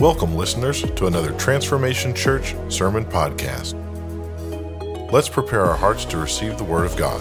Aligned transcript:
Welcome, 0.00 0.34
listeners, 0.34 0.80
to 0.80 1.08
another 1.08 1.32
Transformation 1.32 2.14
Church 2.14 2.54
Sermon 2.70 3.04
Podcast. 3.04 3.74
Let's 5.12 5.28
prepare 5.28 5.66
our 5.66 5.76
hearts 5.76 6.06
to 6.06 6.16
receive 6.16 6.56
the 6.56 6.64
Word 6.64 6.86
of 6.86 6.96
God. 6.96 7.20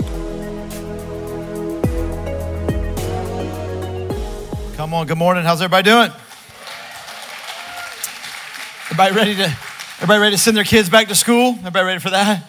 Come 4.77 4.93
on, 4.93 5.07
good 5.07 5.17
morning. 5.17 5.43
How's 5.43 5.61
everybody 5.61 5.89
doing? 5.89 6.09
Everybody 8.85 9.13
ready 9.13 9.35
to 9.35 9.57
everybody 9.97 10.19
ready 10.21 10.35
to 10.37 10.41
send 10.41 10.55
their 10.55 10.63
kids 10.63 10.89
back 10.89 11.09
to 11.09 11.15
school? 11.15 11.55
Everybody 11.57 11.85
ready 11.85 11.99
for 11.99 12.11
that? 12.11 12.48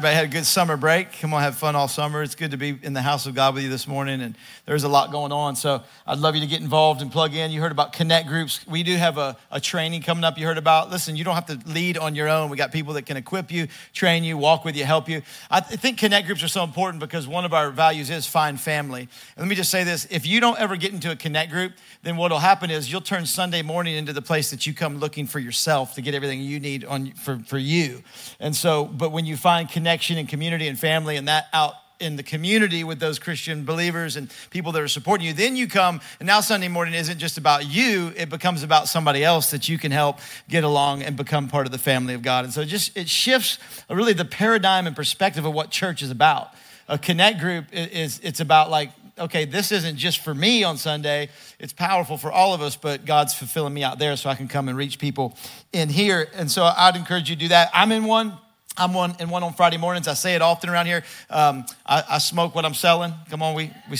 Everybody 0.00 0.16
had 0.16 0.24
a 0.24 0.28
good 0.28 0.46
summer 0.46 0.78
break. 0.78 1.12
Come 1.20 1.34
on, 1.34 1.42
have 1.42 1.58
fun 1.58 1.76
all 1.76 1.86
summer. 1.86 2.22
It's 2.22 2.34
good 2.34 2.52
to 2.52 2.56
be 2.56 2.74
in 2.82 2.94
the 2.94 3.02
house 3.02 3.26
of 3.26 3.34
God 3.34 3.52
with 3.52 3.64
you 3.64 3.68
this 3.68 3.86
morning, 3.86 4.22
and 4.22 4.34
there's 4.64 4.82
a 4.82 4.88
lot 4.88 5.12
going 5.12 5.30
on. 5.30 5.56
So 5.56 5.82
I'd 6.06 6.20
love 6.20 6.34
you 6.34 6.40
to 6.40 6.46
get 6.46 6.62
involved 6.62 7.02
and 7.02 7.12
plug 7.12 7.34
in. 7.34 7.50
You 7.50 7.60
heard 7.60 7.70
about 7.70 7.92
connect 7.92 8.26
groups. 8.26 8.66
We 8.66 8.82
do 8.82 8.96
have 8.96 9.18
a, 9.18 9.36
a 9.50 9.60
training 9.60 10.00
coming 10.00 10.24
up. 10.24 10.38
You 10.38 10.46
heard 10.46 10.56
about. 10.56 10.90
Listen, 10.90 11.16
you 11.16 11.24
don't 11.24 11.34
have 11.34 11.44
to 11.48 11.60
lead 11.70 11.98
on 11.98 12.14
your 12.14 12.30
own. 12.30 12.48
We 12.48 12.56
got 12.56 12.72
people 12.72 12.94
that 12.94 13.04
can 13.04 13.18
equip 13.18 13.52
you, 13.52 13.68
train 13.92 14.24
you, 14.24 14.38
walk 14.38 14.64
with 14.64 14.74
you, 14.74 14.86
help 14.86 15.06
you. 15.06 15.20
I 15.50 15.60
th- 15.60 15.78
think 15.78 15.98
connect 15.98 16.26
groups 16.26 16.42
are 16.42 16.48
so 16.48 16.64
important 16.64 17.00
because 17.00 17.28
one 17.28 17.44
of 17.44 17.52
our 17.52 17.70
values 17.70 18.08
is 18.08 18.26
find 18.26 18.58
family. 18.58 19.02
And 19.02 19.10
let 19.36 19.48
me 19.48 19.54
just 19.54 19.70
say 19.70 19.84
this: 19.84 20.06
if 20.10 20.26
you 20.26 20.40
don't 20.40 20.58
ever 20.58 20.76
get 20.76 20.94
into 20.94 21.10
a 21.10 21.16
connect 21.16 21.52
group, 21.52 21.74
then 22.04 22.16
what 22.16 22.30
will 22.30 22.38
happen 22.38 22.70
is 22.70 22.90
you'll 22.90 23.02
turn 23.02 23.26
Sunday 23.26 23.60
morning 23.60 23.96
into 23.96 24.14
the 24.14 24.22
place 24.22 24.50
that 24.50 24.66
you 24.66 24.72
come 24.72 24.96
looking 24.96 25.26
for 25.26 25.40
yourself 25.40 25.94
to 25.96 26.00
get 26.00 26.14
everything 26.14 26.40
you 26.40 26.58
need 26.58 26.86
on 26.86 27.12
for, 27.12 27.38
for 27.40 27.58
you. 27.58 28.02
And 28.38 28.56
so, 28.56 28.86
but 28.86 29.12
when 29.12 29.26
you 29.26 29.36
find 29.36 29.68
connection 29.90 30.18
and 30.18 30.28
community 30.28 30.68
and 30.68 30.78
family 30.78 31.16
and 31.16 31.26
that 31.26 31.48
out 31.52 31.74
in 31.98 32.14
the 32.14 32.22
community 32.22 32.84
with 32.84 33.00
those 33.00 33.18
Christian 33.18 33.64
believers 33.64 34.14
and 34.14 34.30
people 34.50 34.70
that 34.70 34.80
are 34.80 34.86
supporting 34.86 35.26
you, 35.26 35.32
then 35.32 35.56
you 35.56 35.66
come, 35.66 36.00
and 36.20 36.28
now 36.28 36.40
Sunday 36.40 36.68
morning 36.68 36.94
isn't 36.94 37.18
just 37.18 37.38
about 37.38 37.68
you, 37.68 38.12
it 38.16 38.30
becomes 38.30 38.62
about 38.62 38.86
somebody 38.86 39.24
else 39.24 39.50
that 39.50 39.68
you 39.68 39.78
can 39.78 39.90
help 39.90 40.20
get 40.48 40.62
along 40.62 41.02
and 41.02 41.16
become 41.16 41.48
part 41.48 41.66
of 41.66 41.72
the 41.72 41.78
family 41.78 42.14
of 42.14 42.22
God. 42.22 42.44
And 42.44 42.54
so 42.54 42.60
it 42.60 42.66
just 42.66 42.96
it 42.96 43.08
shifts 43.08 43.58
really 43.90 44.12
the 44.12 44.24
paradigm 44.24 44.86
and 44.86 44.94
perspective 44.94 45.44
of 45.44 45.52
what 45.52 45.70
church 45.70 46.02
is 46.02 46.12
about. 46.12 46.54
A 46.86 46.96
connect 46.96 47.40
group 47.40 47.64
is 47.72 48.20
it's 48.22 48.38
about 48.38 48.70
like 48.70 48.92
okay, 49.18 49.44
this 49.44 49.72
isn't 49.72 49.96
just 49.96 50.20
for 50.20 50.32
me 50.32 50.62
on 50.62 50.78
Sunday. 50.78 51.28
It's 51.58 51.72
powerful 51.72 52.16
for 52.16 52.30
all 52.30 52.54
of 52.54 52.62
us, 52.62 52.76
but 52.76 53.04
God's 53.04 53.34
fulfilling 53.34 53.74
me 53.74 53.82
out 53.82 53.98
there 53.98 54.16
so 54.16 54.30
I 54.30 54.36
can 54.36 54.46
come 54.46 54.68
and 54.68 54.78
reach 54.78 55.00
people 55.00 55.36
in 55.72 55.88
here. 55.88 56.28
And 56.34 56.48
so 56.48 56.62
I'd 56.62 56.94
encourage 56.94 57.28
you 57.28 57.34
to 57.34 57.40
do 57.40 57.48
that. 57.48 57.70
I'm 57.74 57.90
in 57.90 58.04
one. 58.04 58.38
I'm 58.80 58.94
one 58.94 59.14
and 59.18 59.30
one 59.30 59.42
on 59.42 59.52
Friday 59.52 59.76
mornings. 59.76 60.08
I 60.08 60.14
say 60.14 60.34
it 60.34 60.40
often 60.40 60.70
around 60.70 60.86
here. 60.86 61.04
Um, 61.28 61.66
I, 61.84 62.02
I, 62.12 62.18
smoke 62.18 62.54
what 62.54 62.64
I'm 62.64 62.72
selling. 62.72 63.12
Come 63.28 63.42
on, 63.42 63.54
we, 63.54 63.70
we, 63.90 63.98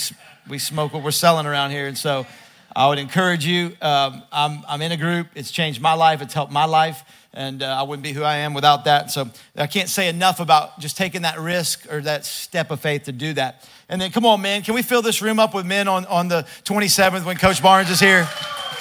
we 0.49 0.59
smoke 0.59 0.95
what 0.95 1.03
we're 1.03 1.11
selling 1.11 1.45
around 1.45 1.71
here. 1.71 1.87
And 1.87 1.99
so 1.99 2.27
I 2.75 2.89
would 2.89 2.99
encourage 2.99 3.45
you. 3.45 3.77
Um, 3.83 4.23
I'm, 4.33 4.65
I'm 4.67 4.81
in 4.81 4.91
a 4.91 4.97
group. 4.97 5.27
It's 5.35 5.51
changed 5.51 5.83
my 5.83 5.93
life. 5.93 6.23
It's 6.23 6.33
helped 6.33 6.51
my 6.51 6.65
life. 6.65 7.03
And 7.35 7.63
uh, 7.63 7.67
I 7.67 7.83
wouldn't 7.83 8.03
be 8.03 8.13
who 8.13 8.23
I 8.23 8.37
am 8.37 8.55
without 8.55 8.87
that. 8.87 9.11
So 9.11 9.29
I 9.55 9.67
can't 9.67 9.91
say 9.91 10.09
enough 10.09 10.41
about 10.41 10.81
just 10.81 10.97
taking 10.97 11.23
that 11.23 11.39
risk 11.39 11.87
or 11.93 12.01
that 12.01 12.25
step 12.25 12.71
of 12.71 12.81
faith 12.81 13.03
to 13.03 13.13
do 13.13 13.35
that. 13.35 13.69
And 13.91 14.01
then, 14.01 14.11
come 14.11 14.25
on, 14.25 14.41
man, 14.41 14.63
can 14.63 14.75
we 14.75 14.81
fill 14.81 15.03
this 15.03 15.21
room 15.21 15.39
up 15.39 15.55
with 15.55 15.67
men 15.67 15.89
on, 15.89 16.07
on 16.07 16.29
the 16.29 16.45
27th 16.65 17.27
when 17.27 17.37
Coach 17.37 17.63
Barnes 17.63 17.91
is 17.91 18.01
here? 18.01 18.27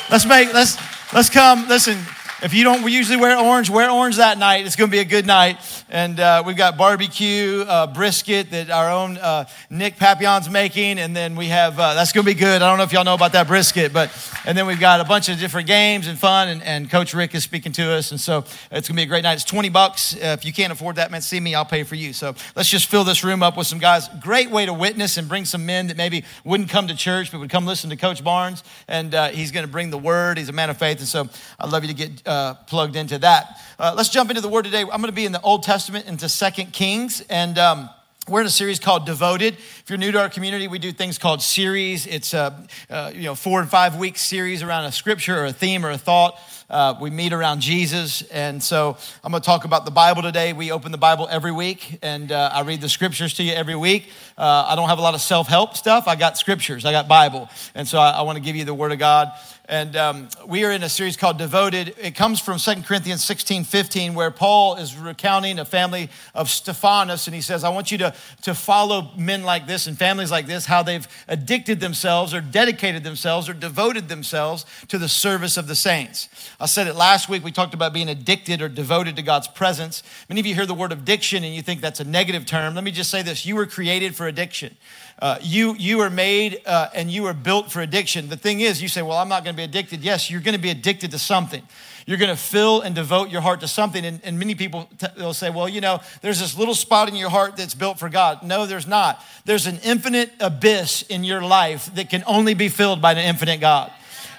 Let's 0.09 0.25
make, 0.25 0.53
let's, 0.53 0.77
let's 1.13 1.29
come. 1.29 1.67
Listen, 1.67 1.99
if 2.41 2.53
you 2.53 2.63
don't 2.63 2.89
usually 2.89 3.17
wear 3.17 3.37
orange, 3.37 3.69
wear 3.69 3.89
orange 3.89 4.15
that 4.15 4.37
night. 4.37 4.65
It's 4.65 4.77
going 4.77 4.89
to 4.89 4.91
be 4.91 4.99
a 4.99 5.05
good 5.05 5.25
night. 5.25 5.57
And 5.89 6.19
uh, 6.19 6.43
we've 6.45 6.55
got 6.55 6.77
barbecue, 6.77 7.65
uh, 7.67 7.87
brisket 7.87 8.51
that 8.51 8.69
our 8.69 8.89
own 8.89 9.17
uh, 9.17 9.45
Nick 9.69 9.97
Papillon's 9.97 10.49
making. 10.49 10.99
And 10.99 11.13
then 11.13 11.35
we 11.35 11.47
have, 11.47 11.77
uh, 11.77 11.95
that's 11.95 12.13
going 12.13 12.25
to 12.25 12.31
be 12.31 12.39
good. 12.39 12.61
I 12.61 12.69
don't 12.69 12.77
know 12.77 12.85
if 12.85 12.93
y'all 12.93 13.03
know 13.03 13.13
about 13.13 13.33
that 13.33 13.47
brisket, 13.47 13.91
but, 13.91 14.09
and 14.45 14.57
then 14.57 14.67
we've 14.67 14.79
got 14.79 15.01
a 15.01 15.03
bunch 15.03 15.27
of 15.27 15.37
different 15.37 15.67
games 15.67 16.07
and 16.07 16.17
fun. 16.17 16.47
And, 16.47 16.63
and 16.63 16.89
Coach 16.89 17.13
Rick 17.13 17.35
is 17.35 17.43
speaking 17.43 17.73
to 17.73 17.91
us. 17.91 18.11
And 18.11 18.21
so 18.21 18.39
it's 18.39 18.69
going 18.69 18.81
to 18.81 18.93
be 18.93 19.03
a 19.03 19.05
great 19.05 19.23
night. 19.23 19.33
It's 19.33 19.43
20 19.43 19.67
bucks. 19.69 20.15
Uh, 20.15 20.35
if 20.39 20.45
you 20.45 20.53
can't 20.53 20.71
afford 20.71 20.95
that, 20.95 21.11
man, 21.11 21.21
see 21.21 21.41
me. 21.41 21.55
I'll 21.55 21.65
pay 21.65 21.83
for 21.83 21.95
you. 21.95 22.13
So 22.13 22.35
let's 22.55 22.69
just 22.69 22.85
fill 22.85 23.03
this 23.03 23.21
room 23.23 23.43
up 23.43 23.57
with 23.57 23.67
some 23.67 23.79
guys. 23.79 24.07
Great 24.21 24.49
way 24.49 24.65
to 24.65 24.73
witness 24.73 25.17
and 25.17 25.27
bring 25.27 25.43
some 25.43 25.65
men 25.65 25.87
that 25.87 25.97
maybe 25.97 26.23
wouldn't 26.45 26.69
come 26.69 26.87
to 26.87 26.95
church, 26.95 27.31
but 27.31 27.39
would 27.39 27.49
come 27.49 27.65
listen 27.65 27.89
to 27.89 27.97
Coach 27.97 28.23
Barnes. 28.23 28.63
And 28.87 29.13
uh, 29.13 29.27
he's 29.29 29.51
going 29.51 29.65
to 29.65 29.71
bring 29.71 29.89
the 29.89 29.97
word. 29.97 30.37
He's 30.37 30.49
a 30.49 30.53
man 30.53 30.69
of 30.69 30.77
faith. 30.77 30.99
And 30.99 31.07
so 31.07 31.27
I'd 31.59 31.69
love 31.69 31.83
you 31.83 31.89
to 31.89 31.93
get 31.93 32.28
uh, 32.29 32.53
plugged 32.67 32.95
into 32.95 33.17
that. 33.17 33.59
Uh, 33.79 33.93
let's 33.97 34.09
jump 34.09 34.29
into 34.29 34.41
the 34.41 34.47
word 34.47 34.63
today. 34.63 34.81
I'm 34.81 34.87
going 34.87 35.05
to 35.05 35.11
be 35.11 35.25
in 35.25 35.31
the 35.31 35.41
Old 35.41 35.63
Testament 35.63 36.05
into 36.05 36.29
Second 36.29 36.71
Kings, 36.71 37.21
and 37.21 37.57
um, 37.57 37.89
we're 38.27 38.41
in 38.41 38.45
a 38.45 38.51
series 38.51 38.79
called 38.79 39.07
Devoted. 39.07 39.55
If 39.55 39.85
you're 39.87 39.97
new 39.97 40.11
to 40.11 40.19
our 40.19 40.29
community, 40.29 40.67
we 40.67 40.77
do 40.77 40.91
things 40.91 41.17
called 41.17 41.41
series. 41.41 42.05
It's 42.05 42.35
a 42.35 42.67
uh, 42.89 43.11
you 43.15 43.23
know 43.23 43.33
four 43.33 43.59
and 43.61 43.69
five 43.69 43.95
week 43.95 44.17
series 44.17 44.61
around 44.61 44.85
a 44.85 44.91
scripture 44.91 45.39
or 45.39 45.45
a 45.45 45.53
theme 45.53 45.83
or 45.83 45.89
a 45.89 45.97
thought. 45.97 46.39
Uh, 46.69 46.95
we 47.01 47.09
meet 47.09 47.33
around 47.33 47.61
Jesus. 47.61 48.21
And 48.23 48.61
so 48.61 48.97
I'm 49.23 49.31
going 49.31 49.41
to 49.41 49.45
talk 49.45 49.65
about 49.65 49.85
the 49.85 49.91
Bible 49.91 50.21
today. 50.21 50.53
We 50.53 50.71
open 50.71 50.91
the 50.91 50.97
Bible 50.97 51.27
every 51.29 51.51
week, 51.51 51.97
and 52.01 52.31
uh, 52.31 52.51
I 52.53 52.61
read 52.61 52.81
the 52.81 52.89
scriptures 52.89 53.33
to 53.35 53.43
you 53.43 53.53
every 53.53 53.75
week. 53.75 54.09
Uh, 54.37 54.65
I 54.67 54.75
don't 54.75 54.87
have 54.87 54.99
a 54.99 55.01
lot 55.01 55.15
of 55.15 55.21
self 55.21 55.47
help 55.47 55.75
stuff. 55.75 56.07
I 56.07 56.15
got 56.15 56.37
scriptures, 56.37 56.85
I 56.85 56.91
got 56.91 57.07
Bible. 57.07 57.49
And 57.73 57.87
so 57.87 57.97
I, 57.97 58.11
I 58.11 58.21
want 58.21 58.37
to 58.37 58.43
give 58.43 58.55
you 58.55 58.65
the 58.65 58.73
Word 58.73 58.91
of 58.91 58.99
God. 58.99 59.31
And 59.69 59.95
um, 59.95 60.29
we 60.47 60.65
are 60.65 60.71
in 60.71 60.81
a 60.81 60.89
series 60.89 61.15
called 61.15 61.37
Devoted. 61.37 61.93
It 62.01 62.15
comes 62.15 62.39
from 62.39 62.57
2 62.57 62.81
Corinthians 62.81 63.23
16 63.23 63.65
15, 63.65 64.15
where 64.15 64.31
Paul 64.31 64.77
is 64.77 64.97
recounting 64.97 65.59
a 65.59 65.65
family 65.65 66.09
of 66.33 66.49
Stephanas. 66.49 67.27
And 67.27 67.35
he 67.35 67.41
says, 67.41 67.63
I 67.63 67.69
want 67.69 67.91
you 67.91 67.99
to, 67.99 68.15
to 68.41 68.55
follow 68.55 69.11
men 69.15 69.43
like 69.43 69.67
this 69.67 69.85
and 69.85 69.95
families 69.95 70.31
like 70.31 70.47
this, 70.47 70.65
how 70.65 70.81
they've 70.81 71.07
addicted 71.27 71.79
themselves 71.81 72.33
or 72.33 72.41
dedicated 72.41 73.03
themselves 73.03 73.47
or 73.47 73.53
devoted 73.53 74.09
themselves 74.09 74.65
to 74.87 74.97
the 74.97 75.07
service 75.07 75.55
of 75.55 75.67
the 75.67 75.75
saints. 75.75 76.29
I 76.61 76.65
said 76.65 76.87
it 76.87 76.95
last 76.95 77.29
week. 77.29 77.41
We 77.41 77.53
talked 77.53 77.73
about 77.73 77.93
being 77.93 78.09
addicted 78.09 78.61
or 78.61 78.67
devoted 78.67 79.15
to 79.15 79.21
God's 79.21 79.47
presence. 79.47 80.03
Many 80.27 80.41
of 80.41 80.45
you 80.45 80.53
hear 80.53 80.65
the 80.65 80.73
word 80.73 80.91
addiction 80.91 81.45
and 81.45 81.55
you 81.55 81.61
think 81.61 81.79
that's 81.79 82.01
a 82.01 82.03
negative 82.03 82.45
term. 82.45 82.75
Let 82.75 82.83
me 82.83 82.91
just 82.91 83.09
say 83.09 83.21
this 83.21 83.45
you 83.45 83.55
were 83.55 83.65
created 83.65 84.13
for 84.13 84.27
addiction. 84.27 84.75
Uh, 85.21 85.37
you, 85.41 85.75
you 85.77 86.01
are 86.01 86.09
made 86.09 86.61
uh, 86.65 86.89
and 86.93 87.09
you 87.09 87.25
are 87.27 87.33
built 87.33 87.71
for 87.71 87.81
addiction. 87.81 88.27
The 88.27 88.37
thing 88.37 88.59
is, 88.59 88.81
you 88.81 88.89
say, 88.89 89.01
Well, 89.01 89.17
I'm 89.17 89.29
not 89.29 89.45
going 89.45 89.55
to 89.55 89.57
be 89.57 89.63
addicted. 89.63 90.01
Yes, 90.01 90.29
you're 90.29 90.41
going 90.41 90.55
to 90.55 90.61
be 90.61 90.69
addicted 90.69 91.11
to 91.11 91.19
something. 91.19 91.63
You're 92.05 92.17
going 92.17 92.31
to 92.31 92.41
fill 92.41 92.81
and 92.81 92.95
devote 92.95 93.29
your 93.29 93.41
heart 93.41 93.59
to 93.61 93.67
something. 93.67 94.03
And, 94.03 94.19
and 94.23 94.39
many 94.39 94.55
people 94.55 94.89
t- 94.97 95.07
they'll 95.15 95.33
say, 95.33 95.49
Well, 95.49 95.69
you 95.69 95.79
know, 95.79 96.01
there's 96.21 96.39
this 96.39 96.57
little 96.57 96.75
spot 96.75 97.07
in 97.07 97.15
your 97.15 97.29
heart 97.29 97.55
that's 97.55 97.73
built 97.73 97.99
for 97.99 98.09
God. 98.09 98.43
No, 98.43 98.65
there's 98.65 98.87
not. 98.87 99.23
There's 99.45 99.65
an 99.65 99.79
infinite 99.83 100.31
abyss 100.41 101.03
in 101.03 101.23
your 101.23 101.41
life 101.41 101.93
that 101.95 102.09
can 102.09 102.23
only 102.25 102.53
be 102.53 102.67
filled 102.67 103.01
by 103.01 103.13
an 103.13 103.17
infinite 103.17 103.61
God. 103.61 103.91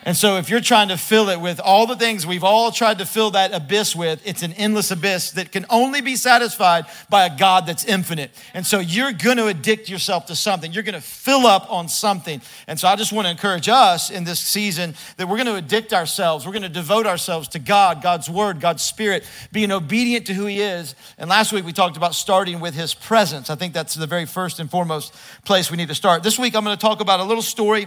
And 0.02 0.16
so, 0.16 0.38
if 0.38 0.48
you're 0.48 0.60
trying 0.60 0.88
to 0.88 0.96
fill 0.96 1.28
it 1.28 1.40
with 1.40 1.60
all 1.60 1.86
the 1.86 1.94
things 1.94 2.26
we've 2.26 2.44
all 2.44 2.72
tried 2.72 2.98
to 2.98 3.06
fill 3.06 3.32
that 3.32 3.52
abyss 3.52 3.94
with, 3.94 4.22
it's 4.26 4.42
an 4.42 4.54
endless 4.54 4.90
abyss 4.90 5.32
that 5.32 5.52
can 5.52 5.66
only 5.68 6.00
be 6.00 6.16
satisfied 6.16 6.86
by 7.10 7.26
a 7.26 7.36
God 7.36 7.66
that's 7.66 7.84
infinite. 7.84 8.30
And 8.54 8.66
so, 8.66 8.78
you're 8.78 9.12
going 9.12 9.36
to 9.36 9.48
addict 9.48 9.90
yourself 9.90 10.26
to 10.26 10.36
something. 10.36 10.72
You're 10.72 10.84
going 10.84 10.94
to 10.94 11.02
fill 11.02 11.46
up 11.46 11.70
on 11.70 11.88
something. 11.88 12.40
And 12.66 12.80
so, 12.80 12.88
I 12.88 12.96
just 12.96 13.12
want 13.12 13.26
to 13.26 13.30
encourage 13.30 13.68
us 13.68 14.10
in 14.10 14.24
this 14.24 14.40
season 14.40 14.94
that 15.18 15.28
we're 15.28 15.36
going 15.36 15.46
to 15.48 15.56
addict 15.56 15.92
ourselves. 15.92 16.46
We're 16.46 16.52
going 16.52 16.62
to 16.62 16.70
devote 16.70 17.06
ourselves 17.06 17.48
to 17.48 17.58
God, 17.58 18.02
God's 18.02 18.30
word, 18.30 18.58
God's 18.58 18.82
spirit, 18.82 19.28
being 19.52 19.70
obedient 19.70 20.26
to 20.28 20.34
who 20.34 20.46
He 20.46 20.62
is. 20.62 20.94
And 21.18 21.28
last 21.28 21.52
week, 21.52 21.66
we 21.66 21.74
talked 21.74 21.98
about 21.98 22.14
starting 22.14 22.60
with 22.60 22.74
His 22.74 22.94
presence. 22.94 23.50
I 23.50 23.54
think 23.54 23.74
that's 23.74 23.94
the 23.94 24.06
very 24.06 24.24
first 24.24 24.60
and 24.60 24.70
foremost 24.70 25.14
place 25.44 25.70
we 25.70 25.76
need 25.76 25.88
to 25.88 25.94
start. 25.94 26.22
This 26.22 26.38
week, 26.38 26.56
I'm 26.56 26.64
going 26.64 26.76
to 26.76 26.80
talk 26.80 27.00
about 27.00 27.20
a 27.20 27.24
little 27.24 27.42
story 27.42 27.86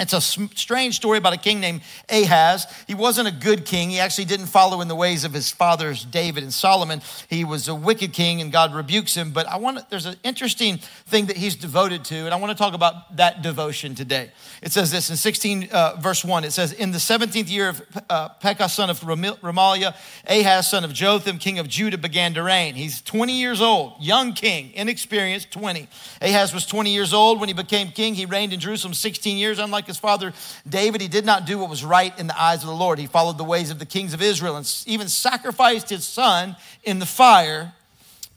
it's 0.00 0.14
a 0.14 0.22
strange 0.22 0.96
story 0.96 1.18
about 1.18 1.34
a 1.34 1.38
king 1.38 1.60
named 1.60 1.82
Ahaz. 2.08 2.66
He 2.86 2.94
wasn't 2.94 3.28
a 3.28 3.30
good 3.30 3.66
king. 3.66 3.90
He 3.90 4.00
actually 4.00 4.24
didn't 4.24 4.46
follow 4.46 4.80
in 4.80 4.88
the 4.88 4.96
ways 4.96 5.22
of 5.24 5.34
his 5.34 5.50
fathers, 5.50 6.02
David 6.06 6.42
and 6.42 6.52
Solomon. 6.52 7.02
He 7.28 7.44
was 7.44 7.68
a 7.68 7.74
wicked 7.74 8.14
king, 8.14 8.40
and 8.40 8.50
God 8.50 8.74
rebukes 8.74 9.14
him. 9.14 9.32
But 9.32 9.46
I 9.46 9.58
want 9.58 9.90
there's 9.90 10.06
an 10.06 10.16
interesting 10.24 10.78
thing 10.78 11.26
that 11.26 11.36
he's 11.36 11.56
devoted 11.56 12.06
to, 12.06 12.16
and 12.16 12.32
I 12.32 12.36
want 12.36 12.56
to 12.56 12.56
talk 12.56 12.72
about 12.72 13.18
that 13.18 13.42
devotion 13.42 13.94
today. 13.94 14.32
It 14.62 14.72
says 14.72 14.90
this 14.90 15.10
in 15.10 15.16
16, 15.16 15.68
uh, 15.70 15.96
verse 16.00 16.24
1. 16.24 16.44
It 16.44 16.52
says, 16.52 16.72
In 16.72 16.90
the 16.90 16.98
17th 16.98 17.50
year 17.50 17.68
of 17.68 17.82
uh, 18.08 18.28
Pekah, 18.30 18.70
son 18.70 18.88
of 18.88 19.00
Remaliah, 19.00 19.94
Ahaz, 20.26 20.70
son 20.70 20.84
of 20.84 20.94
Jotham, 20.94 21.36
king 21.36 21.58
of 21.58 21.68
Judah, 21.68 21.98
began 21.98 22.32
to 22.32 22.42
reign. 22.42 22.76
He's 22.76 23.02
20 23.02 23.38
years 23.38 23.60
old, 23.60 24.00
young 24.00 24.32
king, 24.32 24.72
inexperienced, 24.72 25.50
20. 25.50 25.86
Ahaz 26.22 26.54
was 26.54 26.64
20 26.64 26.94
years 26.94 27.12
old 27.12 27.40
when 27.40 27.50
he 27.50 27.54
became 27.54 27.88
king. 27.88 28.14
He 28.14 28.24
reigned 28.24 28.54
in 28.54 28.60
Jerusalem 28.60 28.94
16 28.94 29.36
years, 29.36 29.58
unlike 29.58 29.81
like 29.82 29.88
his 29.88 29.98
father 29.98 30.32
David, 30.68 31.00
he 31.00 31.08
did 31.08 31.24
not 31.24 31.44
do 31.44 31.58
what 31.58 31.68
was 31.68 31.84
right 31.84 32.16
in 32.16 32.28
the 32.28 32.40
eyes 32.40 32.62
of 32.62 32.68
the 32.68 32.74
Lord. 32.74 33.00
He 33.00 33.08
followed 33.08 33.36
the 33.36 33.44
ways 33.44 33.70
of 33.70 33.80
the 33.80 33.86
kings 33.86 34.14
of 34.14 34.22
Israel 34.22 34.56
and 34.56 34.82
even 34.86 35.08
sacrificed 35.08 35.90
his 35.90 36.04
son 36.04 36.54
in 36.84 37.00
the 37.00 37.06
fire 37.06 37.72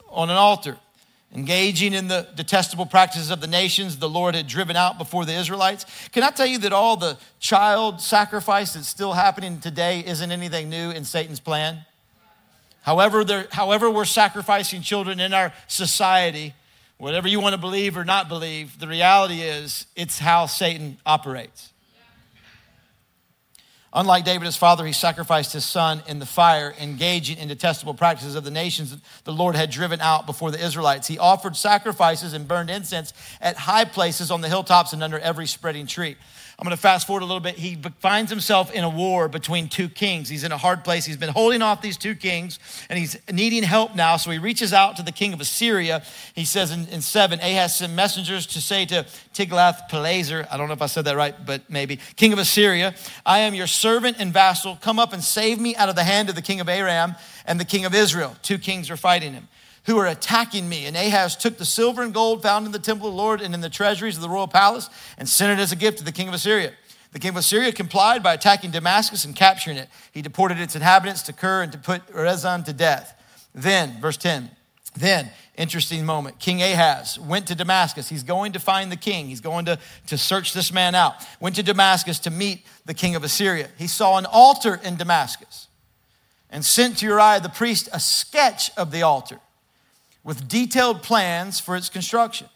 on 0.09 0.31
an 0.31 0.37
altar. 0.37 0.77
Engaging 1.35 1.93
in 1.93 2.07
the 2.07 2.27
detestable 2.35 2.85
practices 2.85 3.29
of 3.29 3.41
the 3.41 3.47
nations 3.47 3.97
the 3.97 4.09
Lord 4.09 4.33
had 4.33 4.47
driven 4.47 4.75
out 4.75 4.97
before 4.97 5.25
the 5.25 5.33
Israelites. 5.33 5.85
Can 6.11 6.23
I 6.23 6.31
tell 6.31 6.45
you 6.47 6.57
that 6.59 6.73
all 6.73 6.97
the 6.97 7.17
child 7.39 8.01
sacrifice 8.01 8.73
that's 8.73 8.87
still 8.87 9.13
happening 9.13 9.59
today 9.59 10.03
isn't 10.05 10.31
anything 10.31 10.69
new 10.69 10.89
in 10.91 11.03
Satan's 11.03 11.39
plan? 11.39 11.85
However, 12.81 13.47
however 13.51 13.91
we're 13.91 14.05
sacrificing 14.05 14.81
children 14.81 15.19
in 15.19 15.33
our 15.33 15.53
society, 15.67 16.53
Whatever 17.05 17.27
you 17.27 17.39
want 17.39 17.53
to 17.53 17.61
believe 17.61 17.97
or 17.97 18.03
not 18.03 18.29
believe, 18.29 18.79
the 18.79 18.87
reality 18.87 19.41
is 19.41 19.85
it's 19.95 20.17
how 20.17 20.47
Satan 20.47 20.97
operates. 21.05 21.71
Unlike 23.93 24.25
David, 24.25 24.45
his 24.45 24.57
father, 24.57 24.83
he 24.87 24.91
sacrificed 24.91 25.53
his 25.53 25.65
son 25.65 26.01
in 26.07 26.17
the 26.17 26.25
fire, 26.25 26.73
engaging 26.81 27.37
in 27.37 27.47
detestable 27.47 27.93
practices 27.93 28.33
of 28.33 28.43
the 28.43 28.49
nations 28.49 28.97
the 29.23 29.31
Lord 29.31 29.55
had 29.55 29.69
driven 29.69 30.01
out 30.01 30.25
before 30.25 30.49
the 30.49 30.65
Israelites. 30.65 31.07
He 31.07 31.19
offered 31.19 31.55
sacrifices 31.55 32.33
and 32.33 32.47
burned 32.47 32.71
incense 32.71 33.13
at 33.39 33.55
high 33.55 33.85
places 33.85 34.31
on 34.31 34.41
the 34.41 34.49
hilltops 34.49 34.91
and 34.91 35.03
under 35.03 35.19
every 35.19 35.45
spreading 35.45 35.85
tree. 35.85 36.15
I'm 36.57 36.63
going 36.63 36.75
to 36.75 36.81
fast 36.81 37.05
forward 37.05 37.21
a 37.21 37.25
little 37.25 37.41
bit. 37.41 37.55
He 37.55 37.77
finds 37.99 38.31
himself 38.31 38.71
in 38.71 38.85
a 38.85 38.89
war 38.89 39.27
between 39.27 39.67
two 39.67 39.89
kings. 39.89 40.29
He's 40.29 40.45
in 40.45 40.53
a 40.53 40.57
hard 40.57 40.85
place. 40.85 41.05
He's 41.05 41.17
been 41.17 41.29
holding 41.29 41.61
off 41.61 41.81
these 41.81 41.97
two 41.97 42.15
kings 42.15 42.59
and 42.89 42.97
he's 42.97 43.17
needing 43.29 43.63
help 43.63 43.93
now. 43.93 44.15
So 44.15 44.31
he 44.31 44.37
reaches 44.37 44.71
out 44.71 44.95
to 44.95 45.03
the 45.03 45.11
king 45.11 45.33
of 45.33 45.41
Assyria. 45.41 46.01
He 46.33 46.45
says 46.45 46.71
in, 46.71 46.87
in 46.87 47.01
7 47.01 47.39
Ahaz 47.39 47.75
sent 47.75 47.91
messengers 47.91 48.45
to 48.47 48.61
say 48.61 48.85
to 48.85 49.05
Tiglath-Pileser, 49.33 50.47
I 50.49 50.55
don't 50.55 50.67
know 50.67 50.73
if 50.73 50.81
I 50.81 50.85
said 50.85 51.05
that 51.05 51.17
right, 51.17 51.35
but 51.45 51.69
maybe, 51.69 51.99
king 52.15 52.31
of 52.31 52.39
Assyria, 52.39 52.95
I 53.25 53.39
am 53.39 53.53
your 53.53 53.67
servant 53.67 54.17
and 54.19 54.31
vassal. 54.31 54.77
Come 54.77 54.97
up 54.97 55.11
and 55.11 55.21
save 55.21 55.59
me 55.59 55.75
out 55.75 55.89
of 55.89 55.95
the 55.95 56.05
hand 56.05 56.29
of 56.29 56.35
the 56.35 56.41
king 56.41 56.61
of 56.61 56.69
Aram 56.69 57.15
and 57.45 57.59
the 57.59 57.65
king 57.65 57.83
of 57.83 57.93
Israel. 57.93 58.33
Two 58.41 58.57
kings 58.57 58.89
are 58.89 58.97
fighting 58.97 59.33
him 59.33 59.49
who 59.85 59.97
are 59.97 60.07
attacking 60.07 60.67
me. 60.67 60.85
And 60.85 60.95
Ahaz 60.95 61.35
took 61.35 61.57
the 61.57 61.65
silver 61.65 62.01
and 62.01 62.13
gold 62.13 62.41
found 62.41 62.65
in 62.65 62.71
the 62.71 62.79
temple 62.79 63.07
of 63.07 63.13
the 63.13 63.17
Lord 63.17 63.41
and 63.41 63.53
in 63.53 63.61
the 63.61 63.69
treasuries 63.69 64.15
of 64.15 64.21
the 64.21 64.29
royal 64.29 64.47
palace 64.47 64.89
and 65.17 65.27
sent 65.27 65.57
it 65.57 65.61
as 65.61 65.71
a 65.71 65.75
gift 65.75 65.99
to 65.99 66.03
the 66.03 66.11
king 66.11 66.27
of 66.27 66.33
Assyria. 66.33 66.73
The 67.11 67.19
king 67.19 67.29
of 67.29 67.37
Assyria 67.37 67.71
complied 67.71 68.21
by 68.21 68.33
attacking 68.33 68.71
Damascus 68.71 69.23
and 69.23 69.35
capturing 69.35 69.77
it. 69.77 69.87
He 70.11 70.21
deported 70.21 70.59
its 70.59 70.75
inhabitants 70.75 71.21
to 71.23 71.33
Kir 71.33 71.61
and 71.61 71.71
to 71.71 71.77
put 71.77 72.01
Rezin 72.11 72.63
to 72.63 72.73
death. 72.73 73.13
Then, 73.53 74.01
verse 74.01 74.17
10, 74.17 74.51
then, 74.97 75.29
interesting 75.55 76.05
moment. 76.05 76.39
King 76.39 76.61
Ahaz 76.61 77.17
went 77.17 77.47
to 77.47 77.55
Damascus. 77.55 78.09
He's 78.09 78.23
going 78.23 78.51
to 78.53 78.59
find 78.59 78.91
the 78.91 78.97
king. 78.97 79.27
He's 79.27 79.39
going 79.39 79.65
to, 79.65 79.79
to 80.07 80.17
search 80.17 80.53
this 80.53 80.73
man 80.73 80.95
out. 80.95 81.15
Went 81.39 81.55
to 81.55 81.63
Damascus 81.63 82.19
to 82.19 82.29
meet 82.29 82.65
the 82.85 82.93
king 82.93 83.15
of 83.15 83.23
Assyria. 83.23 83.69
He 83.77 83.87
saw 83.87 84.17
an 84.17 84.25
altar 84.25 84.79
in 84.83 84.97
Damascus 84.97 85.67
and 86.49 86.65
sent 86.65 86.97
to 86.97 87.05
Uriah 87.05 87.39
the 87.39 87.49
priest 87.49 87.87
a 87.93 87.99
sketch 87.99 88.71
of 88.77 88.91
the 88.91 89.01
altar 89.03 89.39
with 90.25 90.49
detailed 90.49 91.01
plans 91.01 91.61
for 91.61 91.77
its 91.77 91.87
construction. 91.87 92.49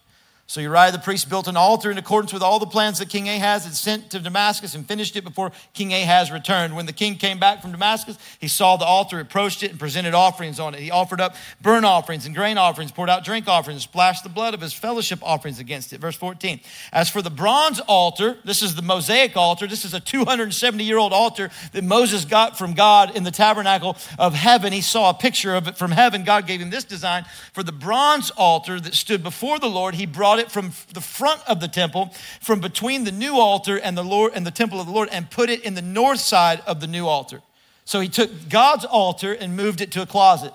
So 0.50 0.62
Uriah 0.62 0.92
the 0.92 0.98
priest 0.98 1.30
built 1.30 1.48
an 1.48 1.56
altar 1.56 1.92
in 1.92 2.00
accordance 2.00 2.34
with 2.34 2.42
all 2.42 2.58
the 2.58 2.66
plans 2.66 2.98
that 2.98 3.08
King 3.08 3.30
Ahaz 3.30 3.66
had 3.66 3.76
sent 3.76 4.10
to 4.10 4.20
Damascus 4.20 4.74
and 4.74 4.84
finished 4.84 5.16
it 5.16 5.24
before 5.24 5.52
King 5.76 5.94
Ahaz 5.94 6.32
returned. 6.32 6.76
When 6.76 6.88
the 6.88 6.92
king 6.92 7.18
came 7.18 7.38
back 7.38 7.62
from 7.62 7.72
Damascus, 7.72 8.18
he 8.40 8.48
saw 8.48 8.76
the 8.76 8.84
altar, 8.84 9.20
approached 9.20 9.62
it, 9.62 9.70
and 9.70 9.80
presented 9.80 10.16
offerings 10.16 10.60
on 10.60 10.74
it. 10.74 10.80
He 10.80 10.90
offered 10.90 11.22
up 11.22 11.36
burnt 11.62 11.86
offerings 11.86 12.26
and 12.26 12.34
grain 12.34 12.58
offerings, 12.58 12.92
poured 12.92 13.12
out 13.12 13.24
drink 13.24 13.48
offerings, 13.48 13.84
splashed 13.84 14.24
the 14.24 14.30
blood 14.30 14.56
of 14.56 14.62
his 14.62 14.74
fellowship 14.74 15.20
offerings 15.22 15.60
against 15.60 15.94
it. 15.94 16.02
Verse 16.02 16.16
14. 16.16 16.60
As 16.92 17.12
for 17.12 17.22
the 17.22 17.30
bronze 17.30 17.80
altar, 17.82 18.40
this 18.44 18.64
is 18.64 18.74
the 18.74 18.82
Mosaic 18.82 19.38
altar. 19.38 19.68
This 19.68 19.86
is 19.86 19.94
a 19.94 20.00
270 20.00 20.84
year 20.84 20.98
old 20.98 21.14
altar 21.14 21.52
that 21.74 21.84
Moses 21.84 22.26
got 22.26 22.58
from 22.58 22.74
God 22.74 23.16
in 23.16 23.24
the 23.24 23.30
tabernacle 23.30 23.96
of 24.18 24.34
heaven. 24.34 24.74
He 24.74 24.82
saw 24.82 25.12
a 25.12 25.14
picture 25.14 25.54
of 25.54 25.68
it 25.68 25.78
from 25.78 25.92
heaven. 25.92 26.24
God 26.24 26.48
gave 26.48 26.60
him 26.60 26.72
this 26.72 26.86
design. 26.86 27.26
For 27.54 27.62
the 27.62 27.72
bronze 27.72 28.32
altar 28.32 28.80
that 28.80 28.96
stood 28.96 29.22
before 29.22 29.60
the 29.60 29.70
Lord, 29.70 29.94
he 29.94 30.08
brought 30.08 30.39
it 30.40 30.52
from 30.52 30.72
the 30.94 31.02
front 31.02 31.42
of 31.48 31.60
the 31.60 31.68
temple, 31.68 32.14
from 32.42 32.60
between 32.60 33.04
the 33.04 33.12
new 33.12 33.38
altar 33.38 33.78
and 33.78 33.98
the 33.98 34.04
Lord 34.04 34.34
and 34.34 34.46
the 34.46 34.52
temple 34.52 34.80
of 34.80 34.88
the 34.88 34.94
Lord, 34.94 35.10
and 35.12 35.30
put 35.30 35.50
it 35.50 35.64
in 35.64 35.76
the 35.76 35.82
north 35.82 36.20
side 36.20 36.62
of 36.66 36.80
the 36.80 36.88
new 36.88 37.08
altar. 37.08 37.42
So 37.86 38.00
he 38.00 38.10
took 38.10 38.50
God's 38.50 38.86
altar 38.86 39.34
and 39.34 39.56
moved 39.56 39.82
it 39.82 39.92
to 39.94 40.02
a 40.02 40.06
closet. 40.06 40.54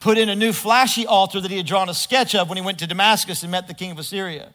Put 0.00 0.18
in 0.18 0.28
a 0.28 0.34
new 0.34 0.52
flashy 0.52 1.06
altar 1.06 1.40
that 1.40 1.50
he 1.50 1.58
had 1.58 1.66
drawn 1.66 1.88
a 1.88 1.94
sketch 1.94 2.34
of 2.34 2.48
when 2.48 2.56
he 2.56 2.64
went 2.64 2.78
to 2.80 2.86
Damascus 2.86 3.42
and 3.42 3.52
met 3.52 3.68
the 3.68 3.74
king 3.74 3.90
of 3.90 3.98
Assyria. 3.98 4.52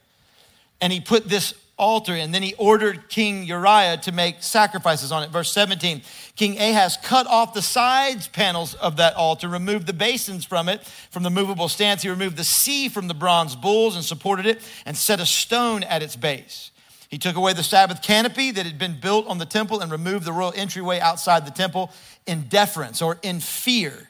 And 0.82 0.92
he 0.92 1.00
put 1.00 1.30
this 1.30 1.54
altar. 1.78 2.14
And 2.14 2.34
then 2.34 2.44
he 2.44 2.54
ordered 2.56 3.10
King 3.10 3.44
Uriah 3.44 3.98
to 3.98 4.12
make 4.12 4.44
sacrifices 4.44 5.12
on 5.12 5.24
it. 5.24 5.30
Verse 5.30 5.52
17 5.52 6.02
King 6.36 6.60
Ahaz 6.60 6.98
cut 7.02 7.28
off 7.28 7.54
the 7.54 7.62
sides 7.62 8.28
panels 8.28 8.74
of 8.76 8.98
that 8.98 9.16
altar, 9.16 9.48
removed 9.48 9.88
the 9.88 9.94
basins 9.94 10.46
from 10.46 10.70
it, 10.70 10.84
from 11.10 11.24
the 11.24 11.30
movable 11.30 11.70
stands. 11.70 12.04
He 12.04 12.10
removed 12.10 12.38
the 12.38 12.44
sea 12.44 12.90
from 12.90 13.08
the 13.08 13.14
bronze 13.14 13.56
bulls 13.56 13.96
and 13.96 14.04
supported 14.04 14.46
it, 14.46 14.62
and 14.86 14.96
set 14.96 15.20
a 15.20 15.26
stone 15.26 15.84
at 15.84 16.04
its 16.04 16.16
base. 16.16 16.72
He 17.10 17.18
took 17.18 17.38
away 17.38 17.54
the 17.54 17.64
Sabbath 17.64 18.02
canopy 18.02 18.52
that 18.52 18.66
had 18.66 18.78
been 18.78 19.00
built 19.00 19.28
on 19.28 19.38
the 19.38 19.46
temple 19.46 19.80
and 19.80 19.92
removed 19.92 20.26
the 20.26 20.34
royal 20.34 20.54
entryway 20.56 21.00
outside 21.00 21.46
the 21.46 21.52
temple 21.52 21.90
in 22.26 22.44
deference 22.44 23.02
or 23.02 23.18
in 23.24 23.40
fear 23.40 24.10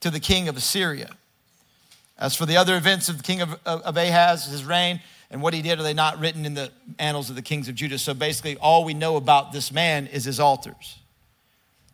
to 0.00 0.10
the 0.10 0.20
king 0.20 0.48
of 0.48 0.56
Assyria. 0.56 1.10
As 2.18 2.36
for 2.36 2.46
the 2.46 2.56
other 2.56 2.76
events 2.76 3.08
of 3.08 3.16
the 3.16 3.22
king 3.24 3.40
of, 3.40 3.58
of 3.66 3.96
Ahaz, 3.96 4.46
his 4.46 4.64
reign, 4.64 5.00
and 5.32 5.40
what 5.40 5.54
he 5.54 5.62
did 5.62 5.80
are 5.80 5.82
they 5.82 5.94
not 5.94 6.20
written 6.20 6.44
in 6.44 6.52
the 6.52 6.70
annals 6.98 7.30
of 7.30 7.36
the 7.36 7.42
kings 7.42 7.66
of 7.66 7.74
Judah? 7.74 7.98
So 7.98 8.12
basically, 8.12 8.58
all 8.58 8.84
we 8.84 8.92
know 8.92 9.16
about 9.16 9.50
this 9.50 9.72
man 9.72 10.06
is 10.06 10.24
his 10.24 10.38
altars. 10.38 10.98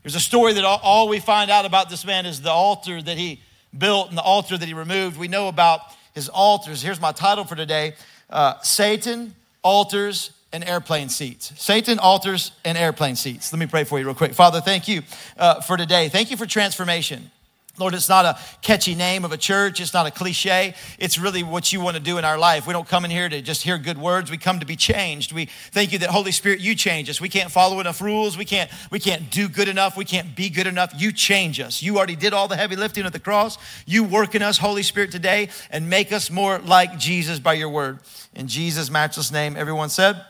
There's 0.03 0.17
a 0.17 0.21
story 0.21 0.55
that 0.55 0.65
all 0.65 1.09
we 1.09 1.21
find 1.21 1.49
out 1.49 1.65
about 1.65 1.89
this 1.89 2.05
man 2.05 2.27
is 2.27 2.43
the 2.43 2.51
altar 2.51 3.01
that 3.01 3.17
he 3.17 3.41
built 3.77 4.09
and 4.09 4.19
the 4.19 4.23
altar 4.23 4.59
that 4.59 4.67
he 4.67 4.75
removed. 4.75 5.17
We 5.17 5.29
know 5.29 5.47
about 5.47 5.81
his 6.15 6.29
altars. 6.29 6.83
Here's 6.83 7.01
my 7.01 7.13
title 7.13 7.45
for 7.45 7.55
today 7.55 7.95
uh, 8.29 8.61
Satan, 8.63 9.37
altars, 9.63 10.33
and 10.53 10.65
airplane 10.65 11.09
seats. 11.09 11.53
Satan, 11.63 12.01
altars, 12.01 12.51
and 12.65 12.77
airplane 12.77 13.15
seats. 13.15 13.53
Let 13.53 13.61
me 13.61 13.67
pray 13.67 13.85
for 13.85 14.01
you 14.01 14.05
real 14.05 14.15
quick. 14.15 14.35
Father, 14.35 14.61
thank 14.61 14.89
you 14.89 15.03
uh, 15.37 15.61
for 15.61 15.77
today. 15.77 16.09
Thank 16.09 16.33
you 16.33 16.37
for 16.37 16.47
transformation. 16.47 17.31
Lord, 17.79 17.95
it's 17.95 18.09
not 18.09 18.25
a 18.25 18.39
catchy 18.63 18.95
name 18.95 19.25
of 19.25 19.33
a 19.33 19.37
church. 19.37 19.81
It's 19.81 19.95
not 19.95 20.07
a 20.07 20.11
cliche. 20.11 20.75
It's 20.99 21.19
really 21.19 21.43
what 21.43 21.73
you 21.73 21.81
want 21.81 21.97
to 21.97 22.03
do 22.03 22.19
in 22.19 22.25
our 22.25 22.39
life. 22.39 22.67
We 22.67 22.73
don't 22.73 22.89
come 22.89 23.05
in 23.05 23.11
here 23.11 23.29
to 23.29 23.41
just 23.41 23.63
hear 23.63 23.79
good 23.79 23.99
words. 23.99 24.31
We 24.31 24.39
come 24.39 24.61
to 24.61 24.67
be 24.67 24.77
changed. 24.77 25.33
We 25.33 25.47
thank 25.47 25.93
you 25.93 25.99
that 26.01 26.11
Holy 26.11 26.33
Spirit, 26.33 26.61
you 26.61 26.75
change 26.75 27.09
us. 27.09 27.21
We 27.21 27.29
can't 27.29 27.51
follow 27.51 27.81
enough 27.81 28.01
rules. 28.01 28.37
We 28.37 28.45
can't, 28.45 28.71
we 28.91 28.99
can't 28.99 29.31
do 29.31 29.49
good 29.49 29.69
enough. 29.69 29.97
We 29.97 30.05
can't 30.05 30.35
be 30.35 30.51
good 30.51 30.67
enough. 30.67 30.93
You 30.97 31.13
change 31.13 31.61
us. 31.61 31.83
You 31.83 31.99
already 31.99 32.17
did 32.17 32.33
all 32.33 32.49
the 32.49 32.57
heavy 32.57 32.77
lifting 32.77 33.07
at 33.07 33.13
the 33.13 33.21
cross. 33.21 33.59
You 33.87 34.05
work 34.05 34.35
in 34.35 34.43
us, 34.43 34.59
Holy 34.59 34.83
Spirit, 34.83 35.13
today 35.13 35.49
and 35.71 35.89
make 35.89 36.13
us 36.13 36.31
more 36.31 36.59
like 36.59 36.99
Jesus 36.99 37.39
by 37.39 37.55
your 37.55 37.69
word. 37.69 38.01
In 38.35 38.49
Jesus' 38.49 38.91
matchless 38.91 39.33
name, 39.33 39.57
everyone 39.57 39.89
said, 39.89 40.25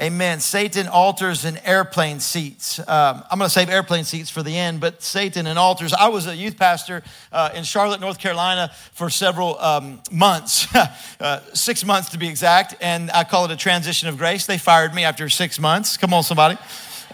Amen. 0.00 0.40
Satan 0.40 0.88
altars 0.88 1.44
and 1.44 1.60
airplane 1.64 2.18
seats. 2.18 2.80
Um, 2.80 3.22
I'm 3.30 3.38
going 3.38 3.46
to 3.46 3.48
save 3.48 3.70
airplane 3.70 4.02
seats 4.02 4.28
for 4.28 4.42
the 4.42 4.56
end, 4.58 4.80
but 4.80 5.04
Satan 5.04 5.46
and 5.46 5.56
altars. 5.56 5.92
I 5.92 6.08
was 6.08 6.26
a 6.26 6.34
youth 6.34 6.58
pastor 6.58 7.04
uh, 7.30 7.50
in 7.54 7.62
Charlotte, 7.62 8.00
North 8.00 8.18
Carolina 8.18 8.72
for 8.92 9.08
several 9.08 9.56
um, 9.60 10.00
months, 10.10 10.66
uh, 11.20 11.40
six 11.54 11.84
months 11.84 12.08
to 12.08 12.18
be 12.18 12.26
exact, 12.26 12.74
and 12.80 13.08
I 13.12 13.22
call 13.22 13.44
it 13.44 13.52
a 13.52 13.56
transition 13.56 14.08
of 14.08 14.18
grace. 14.18 14.46
They 14.46 14.58
fired 14.58 14.92
me 14.94 15.04
after 15.04 15.28
six 15.28 15.60
months. 15.60 15.96
Come 15.96 16.12
on, 16.12 16.24
somebody. 16.24 16.58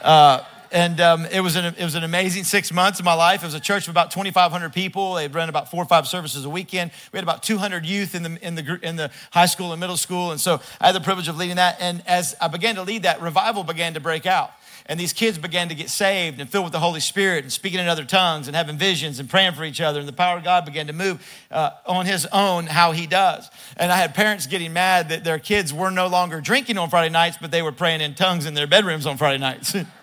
Uh, 0.01 0.43
and 0.73 1.01
um, 1.01 1.27
it, 1.27 1.41
was 1.41 1.57
an, 1.57 1.75
it 1.77 1.83
was 1.83 1.95
an 1.95 2.05
amazing 2.05 2.45
six 2.45 2.73
months 2.73 2.99
of 2.99 3.05
my 3.05 3.15
life. 3.15 3.43
It 3.43 3.47
was 3.47 3.55
a 3.55 3.61
church 3.61 3.89
of 3.89 3.91
about 3.91 4.11
2,500 4.11 4.73
people. 4.73 5.15
They 5.15 5.27
ran 5.29 5.49
about 5.49 5.71
four 5.71 5.83
or 5.83 5.87
five 5.87 6.07
services 6.07 6.45
a 6.45 6.51
weekend. 6.51 6.93
We 7.13 7.17
had 7.17 7.25
about 7.25 7.43
200 7.43 7.85
youth 7.85 8.15
in 8.15 8.23
the, 8.23 8.39
in, 8.47 8.55
the, 8.55 8.79
in 8.83 8.97
the 8.97 9.11
high 9.33 9.47
school 9.47 9.73
and 9.73 9.81
middle 9.81 9.97
school. 9.97 10.31
And 10.31 10.41
so 10.41 10.61
I 10.81 10.87
had 10.87 10.95
the 10.95 11.01
privilege 11.01 11.29
of 11.29 11.37
leading 11.37 11.57
that. 11.57 11.79
And 11.81 12.03
as 12.07 12.37
I 12.41 12.49
began 12.49 12.77
to 12.77 12.83
lead 12.83 13.03
that, 13.03 13.21
revival 13.21 13.65
began 13.65 13.95
to 13.95 14.01
break 14.01 14.27
out. 14.27 14.53
And 14.87 14.99
these 14.99 15.13
kids 15.13 15.39
began 15.39 15.69
to 15.69 15.75
get 15.75 15.89
saved 15.89 16.41
and 16.41 16.51
filled 16.51 16.65
with 16.65 16.73
the 16.73 16.81
Holy 16.81 17.01
Spirit 17.01 17.45
and 17.45 17.53
speaking 17.53 17.79
in 17.79 17.87
other 17.87 18.05
tongues 18.05 18.49
and 18.49 18.57
having 18.57 18.77
visions 18.77 19.21
and 19.21 19.31
praying 19.31 19.53
for 19.53 19.65
each 19.65 19.81
other. 19.81 20.01
And 20.01 20.09
the 20.09 20.13
power 20.13 20.39
of 20.39 20.45
God 20.45 20.65
began 20.65 20.89
to 20.89 20.93
move 20.93 21.25
uh, 21.51 21.71
on 21.87 22.07
His 22.07 22.27
own, 22.33 22.67
how 22.67 22.91
He 22.93 23.07
does. 23.07 23.49
And 23.77 23.93
I 23.93 23.97
had 23.97 24.15
parents 24.15 24.47
getting 24.47 24.73
mad 24.73 25.11
that 25.11 25.23
their 25.23 25.39
kids 25.39 25.73
were 25.73 25.91
no 25.91 26.09
longer 26.09 26.41
drinking 26.41 26.77
on 26.79 26.91
Friday 26.91 27.13
nights, 27.13 27.37
but 27.41 27.53
they 27.53 27.63
were 27.63 27.73
praying 27.73 28.01
in 28.01 28.15
tongues 28.15 28.47
in 28.47 28.55
their 28.55 28.67
bedrooms 28.67 29.07
on 29.07 29.17
Friday 29.17 29.39
nights. 29.39 29.77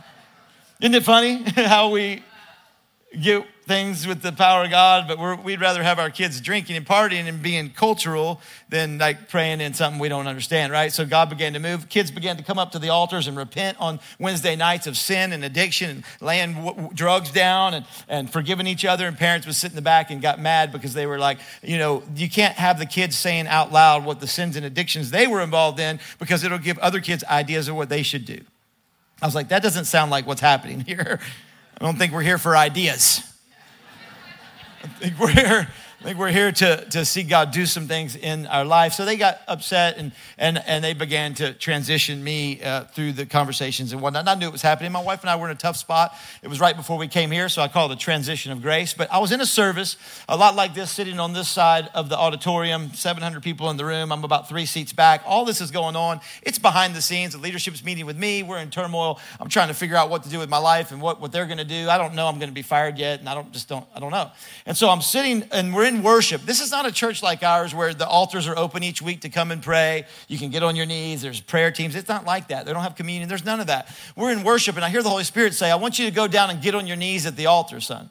Isn't 0.79 0.93
it 0.93 1.03
funny 1.03 1.43
how 1.55 1.89
we 1.89 2.23
get 3.19 3.45
things 3.65 4.07
with 4.07 4.21
the 4.21 4.31
power 4.31 4.63
of 4.63 4.69
God, 4.69 5.07
but 5.07 5.17
we 5.43 5.53
would 5.53 5.61
rather 5.61 5.83
have 5.83 5.99
our 5.99 6.09
kids 6.09 6.39
drinking 6.39 6.77
and 6.77 6.85
partying 6.85 7.27
and 7.27 7.41
being 7.41 7.69
cultural 7.69 8.39
than 8.69 8.97
like 8.97 9.27
praying 9.27 9.59
in 9.59 9.73
something 9.73 9.99
we 9.99 10.07
don't 10.07 10.27
understand, 10.27 10.71
right? 10.71 10.93
So 10.93 11.05
God 11.05 11.29
began 11.29 11.53
to 11.53 11.59
move. 11.59 11.89
Kids 11.89 12.11
began 12.11 12.37
to 12.37 12.43
come 12.43 12.57
up 12.59 12.71
to 12.73 12.79
the 12.79 12.89
altars 12.89 13.27
and 13.27 13.35
repent 13.35 13.77
on 13.79 13.99
Wednesday 14.19 14.55
nights 14.55 14.87
of 14.87 14.97
sin 14.97 15.33
and 15.33 15.43
addiction 15.43 15.89
and 15.89 16.03
laying 16.21 16.53
w- 16.53 16.89
drugs 16.93 17.31
down 17.31 17.73
and, 17.73 17.85
and 18.07 18.31
forgiving 18.31 18.67
each 18.67 18.85
other. 18.85 19.07
And 19.07 19.17
parents 19.17 19.45
would 19.47 19.55
sit 19.55 19.71
in 19.71 19.75
the 19.75 19.81
back 19.81 20.11
and 20.11 20.21
got 20.21 20.39
mad 20.39 20.71
because 20.71 20.93
they 20.93 21.05
were 21.05 21.19
like, 21.19 21.39
you 21.61 21.77
know, 21.77 22.03
you 22.15 22.29
can't 22.29 22.55
have 22.55 22.79
the 22.79 22.85
kids 22.85 23.17
saying 23.17 23.47
out 23.47 23.73
loud 23.73 24.05
what 24.05 24.21
the 24.21 24.27
sins 24.27 24.55
and 24.55 24.65
addictions 24.65 25.11
they 25.11 25.27
were 25.27 25.41
involved 25.41 25.79
in 25.79 25.99
because 26.19 26.43
it'll 26.43 26.57
give 26.57 26.77
other 26.79 27.01
kids 27.01 27.23
ideas 27.25 27.67
of 27.67 27.75
what 27.75 27.89
they 27.89 28.03
should 28.03 28.25
do. 28.25 28.39
I 29.21 29.25
was 29.25 29.35
like, 29.35 29.49
that 29.49 29.63
doesn't 29.63 29.85
sound 29.85 30.11
like 30.11 30.27
what's 30.27 30.41
happening 30.41 30.79
here. 30.87 31.19
I 31.79 31.85
don't 31.85 31.97
think 31.97 32.13
we're 32.13 32.21
here 32.21 32.37
for 32.37 32.55
ideas. 32.55 33.21
I 34.83 34.87
think 34.87 35.19
we're 35.19 35.29
here, 35.29 35.67
think 36.03 36.19
we're 36.19 36.31
here 36.31 36.51
to, 36.51 36.85
to 36.91 37.05
see 37.05 37.23
God 37.23 37.51
do 37.51 37.65
some 37.65 37.87
things 37.87 38.15
in 38.15 38.45
our 38.45 38.63
life. 38.63 38.93
So 38.93 39.03
they 39.03 39.17
got 39.17 39.41
upset 39.47 39.97
and, 39.97 40.11
and, 40.37 40.61
and 40.67 40.83
they 40.83 40.93
began 40.93 41.33
to 41.35 41.53
transition 41.53 42.23
me 42.23 42.61
uh, 42.61 42.83
through 42.83 43.13
the 43.13 43.25
conversations 43.25 43.93
and 43.93 44.01
whatnot. 44.01 44.21
And 44.21 44.29
I 44.29 44.35
knew 44.35 44.47
it 44.47 44.51
was 44.51 44.61
happening. 44.61 44.91
My 44.91 45.01
wife 45.01 45.21
and 45.21 45.29
I 45.29 45.35
were 45.35 45.45
in 45.45 45.51
a 45.51 45.59
tough 45.59 45.75
spot. 45.75 46.13
It 46.43 46.49
was 46.49 46.59
right 46.59 46.75
before 46.75 46.99
we 46.99 47.07
came 47.07 47.31
here, 47.31 47.49
so 47.49 47.63
I 47.63 47.67
call 47.67 47.91
it 47.91 47.95
a 47.95 47.97
transition 47.97 48.51
of 48.51 48.61
grace. 48.61 48.93
But 48.93 49.11
I 49.11 49.17
was 49.17 49.31
in 49.31 49.41
a 49.41 49.45
service, 49.45 49.97
a 50.29 50.37
lot 50.37 50.55
like 50.55 50.75
this, 50.75 50.91
sitting 50.91 51.19
on 51.19 51.33
this 51.33 51.49
side 51.49 51.89
of 51.95 52.09
the 52.09 52.17
auditorium, 52.17 52.93
700 52.93 53.41
people 53.41 53.71
in 53.71 53.77
the 53.77 53.85
room. 53.85 54.11
I'm 54.11 54.23
about 54.23 54.47
three 54.47 54.67
seats 54.67 54.93
back. 54.93 55.23
All 55.25 55.45
this 55.45 55.61
is 55.61 55.71
going 55.71 55.95
on. 55.95 56.21
It's 56.43 56.59
behind 56.59 56.95
the 56.95 57.01
scenes. 57.01 57.33
The 57.33 57.39
leadership's 57.39 57.83
meeting 57.83 58.05
with 58.05 58.17
me. 58.17 58.43
We're 58.43 58.59
in 58.59 58.69
turmoil. 58.69 59.19
I'm 59.39 59.49
trying 59.49 59.69
to 59.69 59.73
figure 59.73 59.95
out 59.95 60.11
what 60.11 60.21
to 60.23 60.29
do 60.29 60.37
with 60.37 60.49
my 60.49 60.59
life 60.59 60.91
and 60.91 61.01
what, 61.01 61.19
what 61.19 61.31
they're 61.31 61.47
going 61.47 61.57
to 61.57 61.65
do. 61.65 61.89
I 61.89 61.97
don't 61.97 62.13
know. 62.13 62.27
I'm 62.27 62.37
going 62.37 62.49
to 62.49 62.55
be 62.55 62.61
fired 62.61 62.99
yet, 62.99 63.19
and 63.19 63.27
I 63.27 63.33
don't 63.33 63.51
just 63.51 63.67
don't, 63.67 63.85
I 63.95 63.99
don't 63.99 64.11
know. 64.11 64.29
And 64.67 64.77
so 64.77 64.89
I'm 64.89 65.01
sitting 65.01 65.43
and 65.51 65.73
we're 65.73 65.86
in 65.87 66.03
worship. 66.03 66.41
This 66.43 66.61
is 66.61 66.71
not 66.71 66.85
a 66.85 66.91
church 66.91 67.23
like 67.23 67.43
ours 67.43 67.73
where 67.73 67.93
the 67.93 68.07
altars 68.07 68.47
are 68.47 68.57
open 68.57 68.83
each 68.83 69.01
week 69.01 69.21
to 69.21 69.29
come 69.29 69.51
and 69.51 69.61
pray. 69.61 70.05
You 70.27 70.37
can 70.37 70.49
get 70.49 70.63
on 70.63 70.75
your 70.75 70.85
knees. 70.85 71.21
There's 71.21 71.41
prayer 71.41 71.71
teams. 71.71 71.95
It's 71.95 72.09
not 72.09 72.25
like 72.25 72.49
that. 72.49 72.65
They 72.65 72.73
don't 72.73 72.83
have 72.83 72.95
communion. 72.95 73.27
There's 73.29 73.45
none 73.45 73.59
of 73.59 73.67
that. 73.67 73.89
We're 74.15 74.31
in 74.31 74.43
worship, 74.43 74.75
and 74.75 74.85
I 74.85 74.89
hear 74.89 75.03
the 75.03 75.09
Holy 75.09 75.23
Spirit 75.23 75.53
say, 75.53 75.71
I 75.71 75.75
want 75.75 75.99
you 75.99 76.05
to 76.05 76.11
go 76.11 76.27
down 76.27 76.49
and 76.49 76.61
get 76.61 76.75
on 76.75 76.87
your 76.87 76.97
knees 76.97 77.25
at 77.25 77.35
the 77.35 77.47
altar, 77.47 77.79
son. 77.79 78.09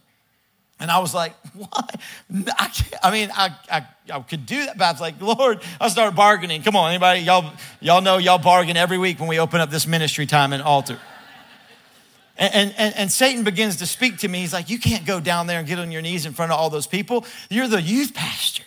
And 0.79 0.91
I 0.91 0.99
was 0.99 1.15
like, 1.15 1.35
what? 1.55 2.01
I, 2.59 2.73
I 3.03 3.11
mean, 3.11 3.31
I, 3.35 3.55
I, 3.71 3.87
I, 4.13 4.21
could 4.21 4.45
do 4.45 4.67
that, 4.67 4.77
but 4.77 4.85
I 4.85 4.93
was 4.93 5.01
like, 5.01 5.21
Lord, 5.21 5.63
I 5.81 5.89
started 5.89 6.17
bargaining. 6.17 6.63
Come 6.63 6.77
on, 6.77 6.91
anybody? 6.91 7.21
Y'all, 7.21 7.53
y'all 7.81 8.03
know 8.03 8.19
y'all 8.19 8.39
bargain 8.39 8.77
every 8.77 8.99
week 8.99 9.19
when 9.19 9.29
we 9.29 9.39
open 9.39 9.61
up 9.61 9.71
this 9.71 9.87
ministry 9.87 10.27
time 10.27 10.53
and 10.53 10.63
altar. 10.63 10.99
And, 12.39 12.75
and, 12.77 12.95
and 12.95 13.11
Satan 13.11 13.45
begins 13.45 13.77
to 13.77 13.87
speak 13.87 14.19
to 14.19 14.29
me. 14.29 14.41
He's 14.41 14.53
like, 14.53 14.69
You 14.69 14.79
can't 14.79 15.07
go 15.07 15.21
down 15.21 15.47
there 15.47 15.59
and 15.59 15.67
get 15.67 15.79
on 15.79 15.91
your 15.91 16.03
knees 16.03 16.27
in 16.27 16.33
front 16.33 16.53
of 16.53 16.59
all 16.59 16.71
those 16.71 16.87
people. 16.87 17.25
You're 17.49 17.69
the 17.69 17.81
youth 17.81 18.15
pastor. 18.15 18.65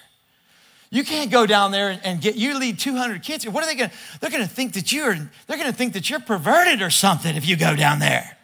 You 0.91 1.03
can't 1.03 1.29
go 1.29 1.45
down 1.45 1.71
there 1.71 1.89
and, 1.89 2.01
and 2.03 2.21
get, 2.21 2.35
you 2.35 2.57
lead 2.57 2.79
200 2.79 3.21
kids. 3.21 3.47
What 3.47 3.63
are 3.63 3.67
they 3.67 3.75
going 3.75 3.91
to, 3.91 3.95
they're 4.19 4.31
going 4.31 4.43
to 4.43 4.49
think 4.49 4.73
that 4.73 4.91
you're, 4.91 5.13
they're 5.13 5.57
going 5.57 5.69
to 5.69 5.77
think 5.77 5.93
that 5.93 6.09
you're 6.09 6.19
perverted 6.19 6.81
or 6.81 6.89
something 6.89 7.35
if 7.35 7.47
you 7.47 7.55
go 7.55 7.75
down 7.75 7.99
there. 7.99 8.38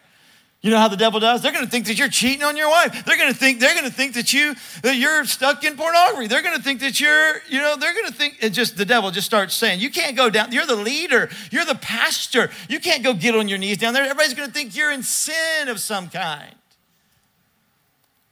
You 0.62 0.70
know 0.70 0.78
how 0.78 0.88
the 0.88 0.96
devil 0.96 1.20
does? 1.20 1.42
They're 1.42 1.52
going 1.52 1.64
to 1.64 1.70
think 1.70 1.86
that 1.86 1.98
you're 1.98 2.08
cheating 2.08 2.42
on 2.42 2.56
your 2.56 2.68
wife. 2.68 3.04
They're 3.04 3.16
going 3.16 3.32
to 3.32 3.38
think 3.38 3.60
they're 3.60 3.74
going 3.74 3.84
to 3.84 3.92
think 3.92 4.14
that 4.14 4.32
you 4.32 4.54
that 4.82 4.96
you're 4.96 5.24
stuck 5.24 5.62
in 5.62 5.76
pornography. 5.76 6.26
They're 6.26 6.42
going 6.42 6.56
to 6.56 6.62
think 6.62 6.80
that 6.80 6.98
you're, 6.98 7.34
you 7.48 7.60
know, 7.60 7.76
they're 7.76 7.92
going 7.92 8.06
to 8.06 8.12
think 8.12 8.38
it 8.40 8.50
just 8.50 8.76
the 8.76 8.84
devil 8.84 9.10
just 9.10 9.26
starts 9.26 9.54
saying, 9.54 9.80
"You 9.80 9.90
can't 9.90 10.16
go 10.16 10.28
down. 10.28 10.50
You're 10.50 10.66
the 10.66 10.74
leader. 10.74 11.28
You're 11.52 11.66
the 11.66 11.76
pastor. 11.76 12.50
You 12.68 12.80
can't 12.80 13.04
go 13.04 13.14
get 13.14 13.36
on 13.36 13.48
your 13.48 13.58
knees 13.58 13.78
down 13.78 13.94
there. 13.94 14.02
Everybody's 14.02 14.34
going 14.34 14.48
to 14.48 14.52
think 14.52 14.74
you're 14.74 14.90
in 14.90 15.02
sin 15.02 15.68
of 15.68 15.78
some 15.78 16.08
kind." 16.08 16.54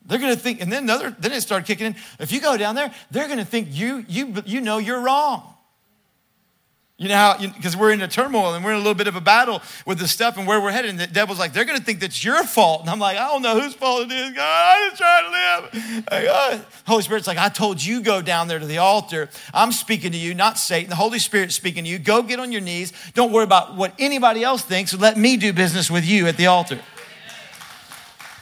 They're 0.07 0.19
going 0.19 0.35
to 0.35 0.40
think 0.40 0.61
and 0.61 0.73
then 0.73 0.83
another 0.83 1.14
then 1.19 1.33
it 1.33 1.40
started 1.40 1.66
kicking 1.66 1.87
in. 1.87 1.97
If 2.19 2.33
you 2.33 2.40
go 2.40 2.57
down 2.57 2.75
there, 2.75 2.93
they're 3.11 3.26
going 3.26 3.38
to 3.38 3.45
think 3.45 3.69
you 3.71 4.04
you 4.09 4.43
you 4.45 4.61
know 4.61 4.78
you're 4.78 5.00
wrong. 5.00 5.53
You 7.04 7.11
know 7.11 7.34
because 7.54 7.76
we're 7.76 7.92
in 7.92 8.00
a 8.00 8.08
turmoil 8.08 8.54
and 8.54 8.64
we're 8.64 8.70
in 8.70 8.76
a 8.76 8.78
little 8.78 8.94
bit 8.94 9.08
of 9.08 9.14
a 9.14 9.20
battle 9.20 9.61
with 9.84 9.99
the 9.99 10.08
stuff 10.08 10.38
and 10.38 10.46
where 10.46 10.58
we're 10.58 10.70
headed. 10.70 10.90
And 10.90 10.99
the 10.99 11.06
devil's 11.06 11.38
like, 11.38 11.52
they're 11.52 11.66
going 11.66 11.78
to 11.78 11.84
think 11.84 12.00
that's 12.00 12.25
your 12.25 12.42
fault. 12.44 12.80
And 12.80 12.88
I'm 12.88 12.99
like, 12.99 13.18
I 13.18 13.28
don't 13.28 13.42
know 13.42 13.61
whose 13.61 13.75
fault 13.75 14.11
it 14.11 14.12
is, 14.12 14.32
God. 14.32 14.75
I'm 14.75 14.90
just 14.90 15.02
trying 15.02 15.25
to 15.25 15.30
live. 15.30 16.04
Oh. 16.11 16.64
Holy 16.87 17.02
Spirit's 17.02 17.26
like, 17.26 17.37
I 17.37 17.50
told 17.50 17.84
you 17.84 18.00
go 18.00 18.23
down 18.23 18.49
there 18.49 18.58
to 18.58 18.64
the 18.64 18.78
altar. 18.78 19.28
I'm 19.52 19.70
speaking 19.70 20.12
to 20.12 20.18
you, 20.18 20.32
not 20.32 20.56
Satan. 20.56 20.88
The 20.88 20.96
Holy 20.96 21.18
Spirit's 21.18 21.54
speaking 21.54 21.84
to 21.84 21.90
you. 21.90 21.99
Go 21.99 22.23
get 22.23 22.40
on 22.40 22.52
your 22.52 22.62
knees. 22.62 22.94
Don't 23.12 23.32
worry 23.32 23.44
about 23.44 23.76
what 23.76 23.92
anybody 23.99 24.42
else 24.42 24.62
thinks. 24.62 24.94
Let 24.94 25.18
me 25.18 25.37
do 25.37 25.52
business 25.52 25.90
with 25.90 26.06
you 26.06 26.26
at 26.26 26.38
the 26.38 26.46
altar. 26.46 26.80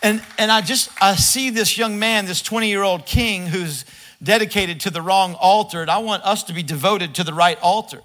And, 0.04 0.23
and 0.38 0.52
I 0.52 0.61
just, 0.61 0.88
I 1.02 1.16
see 1.16 1.50
this 1.50 1.76
young 1.76 1.99
man, 1.99 2.26
this 2.26 2.42
20 2.42 2.69
year 2.69 2.85
old 2.85 3.07
king 3.07 3.49
who's 3.49 3.85
dedicated 4.23 4.78
to 4.83 4.90
the 4.90 5.02
wrong 5.02 5.35
altar. 5.35 5.83
And 5.83 5.90
I 5.90 5.99
want 5.99 6.23
us 6.23 6.45
to 6.45 6.52
be 6.52 6.62
devoted 6.62 7.16
to 7.16 7.25
the 7.25 7.35
right 7.35 7.59
altar 7.61 8.02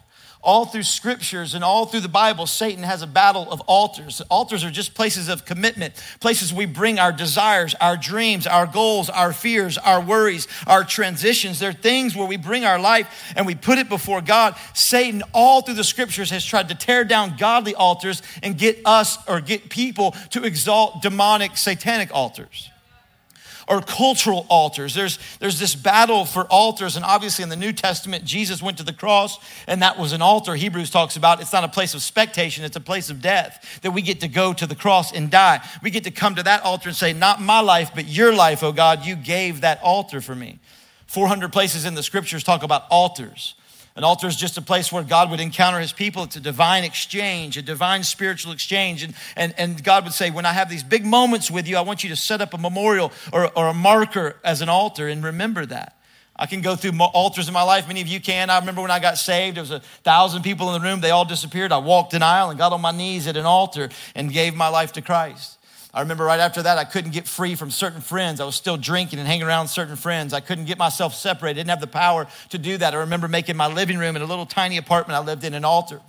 all 0.48 0.66
through 0.66 0.84
scriptures 0.84 1.54
and 1.54 1.62
all 1.62 1.86
through 1.86 2.00
the 2.00 2.08
Bible, 2.08 2.48
Satan 2.48 2.84
has 2.84 3.02
a 3.02 3.08
battle 3.08 3.52
of 3.52 3.60
altars. 3.68 4.22
Altars 4.30 4.64
are 4.64 4.72
just 4.72 4.96
places 4.96 5.28
of 5.28 5.44
commitment, 5.44 5.94
places 6.22 6.54
we 6.54 6.66
bring 6.66 7.00
our 7.00 7.12
desires, 7.12 7.76
our 7.82 7.98
dreams, 7.98 8.48
our 8.48 8.66
goals, 8.66 9.10
our 9.10 9.34
fears, 9.34 9.78
our 9.78 10.00
worries, 10.00 10.48
our 10.66 10.86
transitions. 10.86 11.60
They're 11.60 11.74
things 11.74 12.16
where 12.16 12.26
we 12.26 12.38
bring 12.38 12.64
our 12.64 12.80
life 12.80 13.34
and 13.36 13.46
we 13.46 13.56
put 13.56 13.78
it 13.78 13.90
before 13.90 14.22
God. 14.22 14.56
Satan, 14.74 15.22
all 15.34 15.62
through 15.62 15.76
the 15.76 15.84
scriptures, 15.84 16.30
has 16.30 16.46
tried 16.46 16.70
to 16.70 16.76
tear 16.76 17.04
down 17.04 17.36
godly 17.38 17.76
altars 17.76 18.22
and 18.42 18.58
get 18.58 18.80
us 18.86 19.18
or 19.28 19.42
get 19.42 19.70
people 19.70 20.12
to 20.30 20.46
exalt 20.46 21.02
demonic, 21.02 21.58
satanic 21.58 22.10
altars 22.14 22.70
or 23.68 23.82
cultural 23.82 24.46
altars. 24.50 24.94
There's, 24.94 25.20
there's 25.40 25.60
this 25.60 25.76
battle 25.76 26.26
for 26.26 26.46
altars, 26.46 26.96
and 26.96 27.04
obviously 27.04 27.44
in 27.44 27.50
the 27.50 27.56
New 27.56 27.74
Testament, 27.74 28.24
Jesus 28.24 28.62
went 28.62 28.78
to 28.78 28.84
the 28.84 28.94
cross, 28.94 29.40
and 29.68 29.82
that 29.82 30.00
was 30.00 30.14
an 30.14 30.22
altar. 30.22 30.56
Hebrews 30.56 30.90
talks 30.90 31.18
about 31.18 31.42
it's 31.42 31.52
not 31.52 31.64
a 31.64 31.68
place 31.68 31.94
of 31.94 32.02
spectation, 32.02 32.64
it's 32.64 32.78
a 32.78 32.82
place 32.82 33.10
of 33.10 33.22
death, 33.22 33.80
that 33.82 33.92
we 33.92 34.02
get 34.02 34.22
to 34.22 34.28
go 34.28 34.54
to 34.54 34.66
the 34.66 34.76
cross 34.76 35.12
and 35.12 35.30
die. 35.30 35.62
We 35.84 35.92
get 35.92 36.06
to 36.06 36.12
come 36.12 36.36
to 36.36 36.44
that 36.44 36.64
altar 36.64 36.90
and 36.90 36.96
say, 36.96 37.12
Not 37.14 37.42
my 37.42 37.60
life, 37.60 37.92
but 37.94 38.08
your 38.08 38.34
life, 38.34 38.64
oh 38.64 38.72
God, 38.72 39.06
you 39.06 39.16
gave 39.16 39.62
that 39.62 39.82
altar 39.84 40.22
for 40.22 40.36
me. 40.36 40.60
400 41.08 41.52
places 41.52 41.86
in 41.86 41.94
the 41.94 42.04
scriptures 42.04 42.44
talk 42.44 42.64
about 42.64 42.84
altars. 42.90 43.56
An 43.98 44.04
altar 44.04 44.28
is 44.28 44.36
just 44.36 44.60
a 44.60 44.62
place 44.62 44.92
where 44.92 45.02
God 45.02 45.32
would 45.32 45.40
encounter 45.40 45.80
his 45.80 45.92
people. 45.92 46.22
It's 46.22 46.36
a 46.36 46.40
divine 46.40 46.84
exchange, 46.84 47.58
a 47.58 47.64
divine 47.64 48.04
spiritual 48.04 48.54
exchange. 48.54 49.02
And, 49.02 49.16
and, 49.36 49.56
and 49.58 49.84
God 49.84 50.04
would 50.04 50.14
say, 50.14 50.30
When 50.30 50.46
I 50.46 50.54
have 50.54 50.70
these 50.70 50.84
big 50.84 51.04
moments 51.04 51.50
with 51.50 51.68
you, 51.68 51.78
I 51.78 51.82
want 51.82 52.04
you 52.04 52.12
to 52.12 52.16
set 52.16 52.40
up 52.40 52.54
a 52.54 52.60
memorial 52.60 53.12
or, 53.34 53.50
or 53.58 53.70
a 53.70 53.74
marker 53.74 54.36
as 54.44 54.62
an 54.62 54.70
altar 54.70 55.08
and 55.08 55.24
remember 55.24 55.66
that. 55.66 55.98
I 56.36 56.46
can 56.46 56.62
go 56.62 56.76
through 56.76 56.96
altars 57.00 57.48
in 57.48 57.56
my 57.56 57.64
life. 57.64 57.88
Many 57.88 58.02
of 58.02 58.08
you 58.08 58.22
can. 58.22 58.52
I 58.52 58.60
remember 58.60 58.84
when 58.84 58.92
I 58.92 59.00
got 59.00 59.18
saved, 59.18 59.58
there 59.58 59.64
was 59.64 59.72
a 59.72 59.80
thousand 60.04 60.44
people 60.44 60.74
in 60.76 60.80
the 60.80 60.88
room. 60.88 61.02
They 61.02 61.10
all 61.10 61.26
disappeared. 61.26 61.72
I 61.72 61.80
walked 61.80 62.14
an 62.14 62.22
aisle 62.22 62.52
and 62.52 62.60
got 62.60 62.74
on 62.74 62.82
my 62.82 62.92
knees 62.92 63.26
at 63.26 63.36
an 63.36 63.46
altar 63.46 63.90
and 64.14 64.32
gave 64.32 64.54
my 64.54 64.68
life 64.68 64.94
to 64.94 65.02
Christ. 65.02 65.57
I 65.94 66.02
remember 66.02 66.26
right 66.26 66.40
after 66.40 66.62
that, 66.64 66.78
I 66.78 66.84
couldn't 66.84 67.12
get 67.12 67.28
free 67.28 67.56
from 67.56 67.72
certain 67.72 68.02
friends. 68.02 68.40
I 68.40 68.46
was 68.46 68.56
still 68.56 68.78
drinking 68.78 69.20
and 69.20 69.28
hanging 69.28 69.48
around 69.48 69.70
certain 69.70 69.96
friends. 69.96 70.34
I 70.34 70.42
couldn't 70.42 70.66
get 70.66 70.78
myself 70.78 71.16
separated. 71.16 71.58
I 71.58 71.62
didn't 71.62 71.70
have 71.70 71.82
the 71.82 71.88
power 71.88 72.28
to 72.50 72.58
do 72.58 72.78
that. 72.78 72.94
I 72.94 72.98
remember 72.98 73.28
making 73.28 73.56
my 73.56 73.68
living 73.68 73.98
room 73.98 74.16
in 74.16 74.22
a 74.22 74.26
little 74.26 74.46
tiny 74.46 74.78
apartment 74.78 75.18
I 75.18 75.24
lived 75.24 75.44
in 75.44 75.54
an 75.54 75.66
altar. 75.66 76.02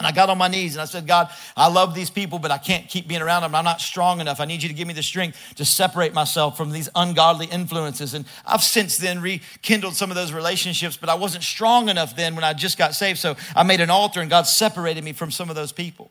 And 0.00 0.06
I 0.06 0.12
got 0.12 0.30
on 0.30 0.38
my 0.38 0.48
knees 0.48 0.74
and 0.74 0.80
I 0.80 0.86
said, 0.86 1.06
God, 1.06 1.28
I 1.54 1.68
love 1.68 1.94
these 1.94 2.08
people, 2.08 2.38
but 2.38 2.50
I 2.50 2.56
can't 2.56 2.88
keep 2.88 3.06
being 3.06 3.20
around 3.20 3.42
them. 3.42 3.54
I'm 3.54 3.66
not 3.66 3.82
strong 3.82 4.22
enough. 4.22 4.40
I 4.40 4.46
need 4.46 4.62
you 4.62 4.68
to 4.70 4.74
give 4.74 4.88
me 4.88 4.94
the 4.94 5.02
strength 5.02 5.38
to 5.56 5.64
separate 5.66 6.14
myself 6.14 6.56
from 6.56 6.70
these 6.70 6.88
ungodly 6.94 7.44
influences. 7.44 8.14
And 8.14 8.24
I've 8.46 8.62
since 8.62 8.96
then 8.96 9.20
rekindled 9.20 9.94
some 9.94 10.10
of 10.10 10.16
those 10.16 10.32
relationships, 10.32 10.96
but 10.96 11.10
I 11.10 11.16
wasn't 11.16 11.44
strong 11.44 11.90
enough 11.90 12.16
then 12.16 12.34
when 12.34 12.44
I 12.44 12.54
just 12.54 12.78
got 12.78 12.94
saved. 12.94 13.18
So 13.18 13.36
I 13.54 13.62
made 13.62 13.82
an 13.82 13.90
altar 13.90 14.22
and 14.22 14.30
God 14.30 14.46
separated 14.46 15.04
me 15.04 15.12
from 15.12 15.30
some 15.30 15.50
of 15.50 15.54
those 15.54 15.70
people. 15.70 16.10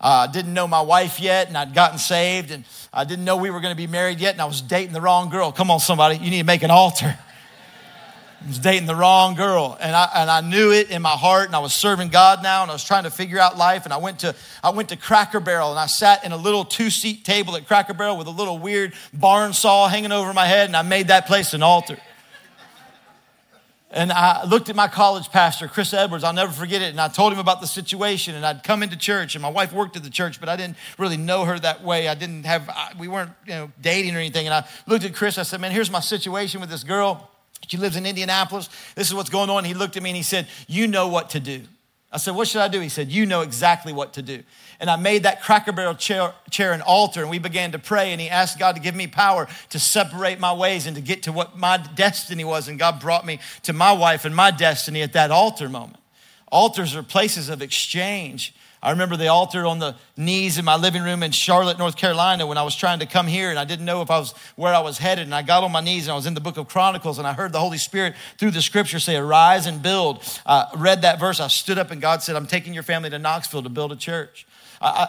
I 0.00 0.24
uh, 0.24 0.26
didn't 0.28 0.54
know 0.54 0.66
my 0.66 0.80
wife 0.80 1.20
yet, 1.20 1.48
and 1.48 1.58
I'd 1.58 1.74
gotten 1.74 1.98
saved, 1.98 2.50
and 2.50 2.64
I 2.90 3.04
didn't 3.04 3.26
know 3.26 3.36
we 3.36 3.50
were 3.50 3.60
going 3.60 3.72
to 3.72 3.76
be 3.76 3.86
married 3.86 4.18
yet, 4.18 4.32
and 4.32 4.40
I 4.40 4.46
was 4.46 4.62
dating 4.62 4.94
the 4.94 5.00
wrong 5.00 5.28
girl. 5.28 5.52
Come 5.52 5.70
on, 5.70 5.78
somebody, 5.78 6.16
you 6.16 6.30
need 6.30 6.38
to 6.38 6.44
make 6.44 6.62
an 6.62 6.70
altar. 6.70 7.18
I 8.42 8.46
was 8.46 8.58
dating 8.58 8.86
the 8.86 8.94
wrong 8.94 9.34
girl, 9.34 9.76
and 9.78 9.94
I, 9.94 10.08
and 10.14 10.30
I 10.30 10.40
knew 10.40 10.72
it 10.72 10.88
in 10.88 11.02
my 11.02 11.10
heart, 11.10 11.48
and 11.48 11.54
I 11.54 11.58
was 11.58 11.74
serving 11.74 12.08
God 12.08 12.42
now, 12.42 12.62
and 12.62 12.70
I 12.70 12.74
was 12.74 12.82
trying 12.82 13.04
to 13.04 13.10
figure 13.10 13.38
out 13.38 13.58
life, 13.58 13.84
and 13.84 13.92
I 13.92 13.98
went 13.98 14.20
to 14.20 14.34
I 14.64 14.70
went 14.70 14.88
to 14.88 14.96
Cracker 14.96 15.40
Barrel, 15.40 15.68
and 15.68 15.78
I 15.78 15.84
sat 15.84 16.24
in 16.24 16.32
a 16.32 16.36
little 16.38 16.64
two 16.64 16.88
seat 16.88 17.22
table 17.22 17.54
at 17.54 17.66
Cracker 17.66 17.92
Barrel 17.92 18.16
with 18.16 18.26
a 18.26 18.30
little 18.30 18.58
weird 18.58 18.94
barn 19.12 19.52
saw 19.52 19.88
hanging 19.88 20.12
over 20.12 20.32
my 20.32 20.46
head, 20.46 20.68
and 20.68 20.76
I 20.76 20.80
made 20.80 21.08
that 21.08 21.26
place 21.26 21.52
an 21.52 21.62
altar. 21.62 21.98
And 23.92 24.12
I 24.12 24.44
looked 24.44 24.68
at 24.68 24.76
my 24.76 24.86
college 24.86 25.30
pastor, 25.30 25.66
Chris 25.66 25.92
Edwards. 25.92 26.22
I'll 26.22 26.32
never 26.32 26.52
forget 26.52 26.80
it. 26.80 26.90
And 26.90 27.00
I 27.00 27.08
told 27.08 27.32
him 27.32 27.40
about 27.40 27.60
the 27.60 27.66
situation. 27.66 28.36
And 28.36 28.46
I'd 28.46 28.62
come 28.62 28.84
into 28.84 28.96
church, 28.96 29.34
and 29.34 29.42
my 29.42 29.48
wife 29.48 29.72
worked 29.72 29.96
at 29.96 30.04
the 30.04 30.10
church, 30.10 30.38
but 30.38 30.48
I 30.48 30.54
didn't 30.54 30.76
really 30.96 31.16
know 31.16 31.44
her 31.44 31.58
that 31.58 31.82
way. 31.82 32.06
I 32.06 32.14
didn't 32.14 32.44
have, 32.44 32.70
we 32.98 33.08
weren't, 33.08 33.32
you 33.46 33.52
know, 33.52 33.72
dating 33.80 34.14
or 34.14 34.18
anything. 34.18 34.46
And 34.46 34.54
I 34.54 34.64
looked 34.86 35.04
at 35.04 35.12
Chris. 35.12 35.38
I 35.38 35.42
said, 35.42 35.60
"Man, 35.60 35.72
here's 35.72 35.90
my 35.90 36.00
situation 36.00 36.60
with 36.60 36.70
this 36.70 36.84
girl. 36.84 37.30
She 37.66 37.76
lives 37.78 37.96
in 37.96 38.06
Indianapolis. 38.06 38.68
This 38.94 39.08
is 39.08 39.14
what's 39.14 39.30
going 39.30 39.50
on." 39.50 39.64
He 39.64 39.74
looked 39.74 39.96
at 39.96 40.02
me 40.04 40.10
and 40.10 40.16
he 40.16 40.22
said, 40.22 40.46
"You 40.68 40.86
know 40.86 41.08
what 41.08 41.30
to 41.30 41.40
do." 41.40 41.64
I 42.12 42.16
said, 42.16 42.34
What 42.34 42.48
should 42.48 42.60
I 42.60 42.68
do? 42.68 42.80
He 42.80 42.88
said, 42.88 43.10
You 43.10 43.26
know 43.26 43.42
exactly 43.42 43.92
what 43.92 44.14
to 44.14 44.22
do. 44.22 44.42
And 44.80 44.90
I 44.90 44.96
made 44.96 45.22
that 45.24 45.42
cracker 45.42 45.72
barrel 45.72 45.94
chair, 45.94 46.32
chair 46.50 46.72
an 46.72 46.80
altar, 46.82 47.20
and 47.20 47.30
we 47.30 47.38
began 47.38 47.72
to 47.72 47.78
pray. 47.78 48.12
And 48.12 48.20
he 48.20 48.28
asked 48.28 48.58
God 48.58 48.74
to 48.74 48.80
give 48.80 48.94
me 48.94 49.06
power 49.06 49.46
to 49.70 49.78
separate 49.78 50.40
my 50.40 50.52
ways 50.52 50.86
and 50.86 50.96
to 50.96 51.02
get 51.02 51.24
to 51.24 51.32
what 51.32 51.56
my 51.56 51.76
destiny 51.76 52.44
was. 52.44 52.66
And 52.66 52.78
God 52.78 53.00
brought 53.00 53.24
me 53.24 53.38
to 53.64 53.72
my 53.72 53.92
wife 53.92 54.24
and 54.24 54.34
my 54.34 54.50
destiny 54.50 55.02
at 55.02 55.12
that 55.12 55.30
altar 55.30 55.68
moment. 55.68 55.98
Altars 56.50 56.96
are 56.96 57.02
places 57.02 57.48
of 57.48 57.62
exchange. 57.62 58.54
I 58.82 58.92
remember 58.92 59.16
the 59.16 59.28
altar 59.28 59.66
on 59.66 59.78
the 59.78 59.94
knees 60.16 60.56
in 60.56 60.64
my 60.64 60.76
living 60.76 61.02
room 61.02 61.22
in 61.22 61.32
Charlotte, 61.32 61.78
North 61.78 61.96
Carolina, 61.96 62.46
when 62.46 62.56
I 62.56 62.62
was 62.62 62.74
trying 62.74 63.00
to 63.00 63.06
come 63.06 63.26
here 63.26 63.50
and 63.50 63.58
I 63.58 63.66
didn't 63.66 63.84
know 63.84 64.00
if 64.00 64.10
I 64.10 64.18
was 64.18 64.32
where 64.56 64.74
I 64.74 64.80
was 64.80 64.96
headed. 64.96 65.24
And 65.24 65.34
I 65.34 65.42
got 65.42 65.62
on 65.62 65.70
my 65.70 65.82
knees 65.82 66.06
and 66.06 66.12
I 66.12 66.16
was 66.16 66.26
in 66.26 66.32
the 66.32 66.40
book 66.40 66.56
of 66.56 66.66
Chronicles 66.68 67.18
and 67.18 67.26
I 67.26 67.34
heard 67.34 67.52
the 67.52 67.60
Holy 67.60 67.76
Spirit 67.76 68.14
through 68.38 68.52
the 68.52 68.62
scripture 68.62 68.98
say, 68.98 69.16
Arise 69.16 69.66
and 69.66 69.82
build. 69.82 70.22
I 70.46 70.66
read 70.76 71.02
that 71.02 71.20
verse. 71.20 71.40
I 71.40 71.48
stood 71.48 71.76
up 71.76 71.90
and 71.90 72.00
God 72.00 72.22
said, 72.22 72.36
I'm 72.36 72.46
taking 72.46 72.72
your 72.72 72.82
family 72.82 73.10
to 73.10 73.18
Knoxville 73.18 73.64
to 73.64 73.68
build 73.68 73.92
a 73.92 73.96
church. 73.96 74.46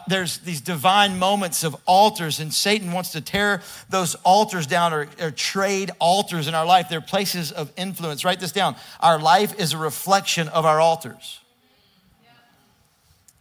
There's 0.07 0.39
these 0.39 0.59
divine 0.59 1.17
moments 1.17 1.63
of 1.63 1.77
altars, 1.85 2.41
and 2.41 2.53
Satan 2.53 2.91
wants 2.91 3.13
to 3.13 3.21
tear 3.21 3.61
those 3.89 4.15
altars 4.15 4.67
down 4.67 4.93
or, 4.93 5.07
or 5.21 5.31
trade 5.31 5.91
altars 5.97 6.49
in 6.49 6.55
our 6.55 6.65
life. 6.65 6.89
They're 6.89 6.99
places 6.99 7.53
of 7.53 7.71
influence. 7.77 8.25
Write 8.25 8.41
this 8.41 8.51
down. 8.51 8.75
Our 8.99 9.17
life 9.17 9.57
is 9.57 9.71
a 9.71 9.77
reflection 9.77 10.49
of 10.49 10.65
our 10.65 10.81
altars. 10.81 11.40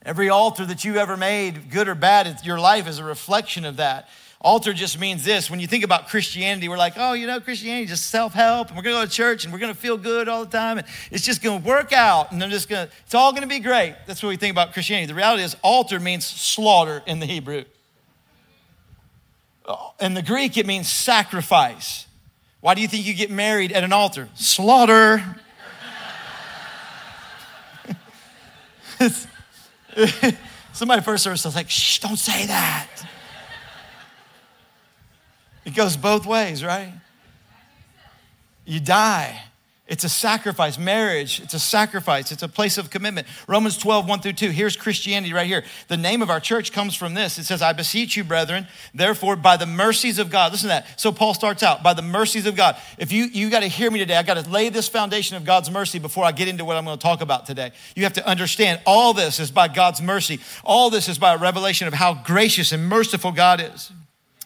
Every 0.03 0.31
altar 0.31 0.65
that 0.65 0.85
you 0.85 0.97
ever 0.97 1.17
made, 1.17 1.71
good 1.71 1.87
or 1.87 1.95
bad, 1.95 2.41
your 2.45 2.59
life 2.59 2.89
is 2.89 2.99
a 2.99 3.05
reflection 3.05 3.67
of 3.67 3.77
that. 3.77 4.09
Altar 4.43 4.73
just 4.73 4.99
means 4.99 5.23
this. 5.23 5.51
When 5.51 5.61
you 5.61 5.67
think 5.67 5.85
about 5.85 6.09
Christianity, 6.09 6.71
we're 6.71 6.79
like, 6.79 6.95
oh, 6.97 7.13
you 7.13 7.27
know, 7.27 7.39
Christianity 7.41 7.85
is 7.85 7.91
just 7.91 8.07
self 8.07 8.33
help, 8.33 8.69
and 8.69 8.77
we're 8.77 8.83
going 8.83 8.97
to 8.97 9.03
go 9.03 9.07
to 9.07 9.13
church, 9.13 9.45
and 9.45 9.53
we're 9.53 9.59
going 9.59 9.75
to 9.75 9.79
feel 9.79 9.99
good 9.99 10.29
all 10.29 10.43
the 10.47 10.51
time, 10.51 10.79
and 10.79 10.87
it's 11.11 11.23
just 11.23 11.43
going 11.43 11.61
to 11.61 11.69
work 11.69 11.93
out, 11.93 12.33
and 12.33 12.43
I'm 12.43 12.49
just 12.49 12.71
going 12.71 12.87
to, 12.87 12.93
it's 13.05 13.15
all 13.15 13.33
going 13.33 13.43
to 13.43 13.49
be 13.49 13.59
great. 13.59 13.95
That's 14.07 14.23
what 14.23 14.31
we 14.31 14.37
think 14.37 14.53
about 14.53 14.73
Christianity. 14.73 15.07
The 15.09 15.15
reality 15.15 15.43
is, 15.43 15.55
altar 15.63 16.01
means 16.01 16.25
slaughter 16.25 17.03
in 17.07 17.21
the 17.21 17.27
Hebrew. 17.27 17.65
Uh, 19.67 19.77
in 20.01 20.15
the 20.15 20.23
Greek, 20.23 20.57
it 20.57 20.67
means 20.67 20.91
sacrifice. 20.91 22.07
Why 22.63 22.75
do 22.75 22.81
you 22.81 22.89
think 22.89 23.05
you 23.07 23.13
get 23.13 23.31
married 23.31 23.73
at 23.73 23.85
an 23.85 23.93
altar? 23.93 24.31
Slaughter. 24.35 25.23
Somebody 30.73 31.03
first 31.03 31.25
service 31.25 31.45
was 31.45 31.55
like, 31.55 31.69
shh, 31.69 31.99
don't 31.99 32.17
say 32.19 32.47
that. 32.47 32.89
It 35.65 35.75
goes 35.75 35.97
both 35.97 36.27
ways, 36.27 36.65
right? 36.65 36.93
You 38.65 38.81
die. 38.81 39.43
It's 39.91 40.05
a 40.05 40.09
sacrifice. 40.09 40.79
Marriage, 40.79 41.41
it's 41.41 41.53
a 41.53 41.59
sacrifice. 41.59 42.31
It's 42.31 42.45
a 42.45 42.49
place 42.49 42.79
of 42.79 42.91
commitment. 42.91 43.27
Romans 43.49 43.77
12, 43.77 44.09
1 44.09 44.21
through 44.21 44.35
2. 44.35 44.51
Here's 44.51 44.77
Christianity 44.77 45.33
right 45.33 45.49
here. 45.49 45.65
The 45.89 45.97
name 45.97 46.23
of 46.23 46.31
our 46.31 46.39
church 46.39 46.71
comes 46.71 46.95
from 46.95 47.15
this. 47.15 47.39
It 47.39 47.45
says, 47.45 47.61
I 47.61 47.73
beseech 47.73 48.17
you, 48.17 48.23
brethren, 48.23 48.69
therefore, 48.95 49.35
by 49.35 49.57
the 49.57 49.67
mercies 49.67 50.21
of 50.21 50.31
God. 50.31 50.53
Listen 50.53 50.69
to 50.69 50.75
that. 50.75 51.01
So 51.01 51.11
Paul 51.11 51.35
starts 51.35 51.65
out, 51.65 51.83
by 51.83 51.93
the 51.93 52.03
mercies 52.03 52.47
of 52.47 52.55
God. 52.55 52.77
If 52.99 53.11
you, 53.11 53.25
you 53.25 53.51
got 53.51 53.61
to 53.61 53.69
hear 53.69 53.91
me 53.91 53.99
today, 53.99 54.17
I 54.17 54.23
got 54.23 54.43
to 54.43 54.49
lay 54.49 54.69
this 54.69 54.89
foundation 54.89 55.37
of 55.37 55.45
God's 55.45 55.73
mercy 55.73 55.99
before 55.99 56.25
I 56.25 56.31
get 56.31 56.47
into 56.47 56.65
what 56.65 56.77
I'm 56.77 56.85
going 56.85 56.97
to 56.97 57.03
talk 57.03 57.21
about 57.21 57.45
today. 57.45 57.73
You 57.97 58.05
have 58.05 58.13
to 58.13 58.25
understand 58.29 58.81
all 58.87 59.13
this 59.13 59.41
is 59.41 59.51
by 59.51 59.67
God's 59.67 60.01
mercy. 60.01 60.39
All 60.63 60.91
this 60.91 61.09
is 61.09 61.19
by 61.19 61.35
a 61.35 61.37
revelation 61.37 61.89
of 61.89 61.95
how 61.95 62.15
gracious 62.15 62.71
and 62.71 62.87
merciful 62.87 63.33
God 63.33 63.61
is 63.61 63.91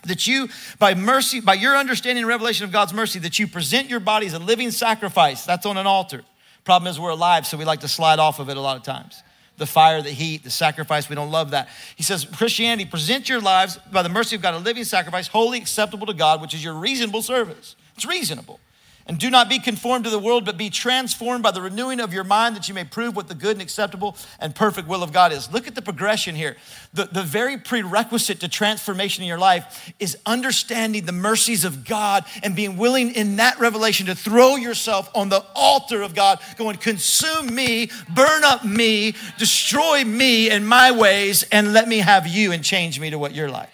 that 0.06 0.26
you, 0.26 0.48
by 0.78 0.94
mercy, 0.94 1.40
by 1.40 1.54
your 1.54 1.76
understanding 1.76 2.22
and 2.22 2.28
revelation 2.28 2.64
of 2.64 2.72
God's 2.72 2.92
mercy, 2.92 3.18
that 3.20 3.38
you 3.38 3.46
present 3.46 3.88
your 3.88 4.00
body 4.00 4.26
as 4.26 4.34
a 4.34 4.38
living 4.38 4.70
sacrifice. 4.70 5.44
That's 5.44 5.66
on 5.66 5.76
an 5.76 5.86
altar. 5.86 6.22
Problem 6.64 6.90
is, 6.90 6.98
we're 6.98 7.10
alive, 7.10 7.46
so 7.46 7.56
we 7.56 7.64
like 7.64 7.80
to 7.80 7.88
slide 7.88 8.18
off 8.18 8.38
of 8.38 8.48
it 8.48 8.56
a 8.56 8.60
lot 8.60 8.76
of 8.76 8.82
times. 8.82 9.22
The 9.56 9.66
fire, 9.66 10.02
the 10.02 10.10
heat, 10.10 10.42
the 10.42 10.50
sacrifice, 10.50 11.08
we 11.08 11.14
don't 11.14 11.30
love 11.30 11.50
that. 11.50 11.68
He 11.94 12.02
says, 12.02 12.24
Christianity, 12.24 12.88
present 12.88 13.28
your 13.28 13.40
lives 13.40 13.78
by 13.92 14.02
the 14.02 14.08
mercy 14.08 14.34
of 14.34 14.42
God, 14.42 14.54
a 14.54 14.58
living 14.58 14.84
sacrifice, 14.84 15.28
wholly 15.28 15.58
acceptable 15.58 16.06
to 16.06 16.14
God, 16.14 16.40
which 16.40 16.54
is 16.54 16.64
your 16.64 16.74
reasonable 16.74 17.22
service. 17.22 17.76
It's 17.94 18.04
reasonable. 18.04 18.58
And 19.06 19.18
do 19.18 19.28
not 19.28 19.50
be 19.50 19.58
conformed 19.58 20.04
to 20.04 20.10
the 20.10 20.18
world, 20.18 20.46
but 20.46 20.56
be 20.56 20.70
transformed 20.70 21.42
by 21.42 21.50
the 21.50 21.60
renewing 21.60 22.00
of 22.00 22.14
your 22.14 22.24
mind 22.24 22.56
that 22.56 22.68
you 22.68 22.74
may 22.74 22.84
prove 22.84 23.14
what 23.14 23.28
the 23.28 23.34
good 23.34 23.52
and 23.52 23.60
acceptable 23.60 24.16
and 24.40 24.54
perfect 24.54 24.88
will 24.88 25.02
of 25.02 25.12
God 25.12 25.30
is. 25.30 25.52
Look 25.52 25.68
at 25.68 25.74
the 25.74 25.82
progression 25.82 26.34
here. 26.34 26.56
The, 26.94 27.04
the 27.04 27.22
very 27.22 27.58
prerequisite 27.58 28.40
to 28.40 28.48
transformation 28.48 29.22
in 29.22 29.28
your 29.28 29.38
life 29.38 29.92
is 29.98 30.16
understanding 30.24 31.04
the 31.04 31.12
mercies 31.12 31.66
of 31.66 31.84
God 31.84 32.24
and 32.42 32.56
being 32.56 32.78
willing 32.78 33.14
in 33.14 33.36
that 33.36 33.58
revelation 33.58 34.06
to 34.06 34.14
throw 34.14 34.56
yourself 34.56 35.10
on 35.14 35.28
the 35.28 35.44
altar 35.54 36.00
of 36.00 36.14
God, 36.14 36.38
going, 36.56 36.78
consume 36.78 37.54
me, 37.54 37.90
burn 38.08 38.42
up 38.42 38.64
me, 38.64 39.14
destroy 39.36 40.02
me 40.02 40.48
and 40.48 40.66
my 40.66 40.90
ways, 40.90 41.42
and 41.52 41.74
let 41.74 41.88
me 41.88 41.98
have 41.98 42.26
you 42.26 42.52
and 42.52 42.64
change 42.64 42.98
me 42.98 43.10
to 43.10 43.18
what 43.18 43.34
you're 43.34 43.50
like. 43.50 43.68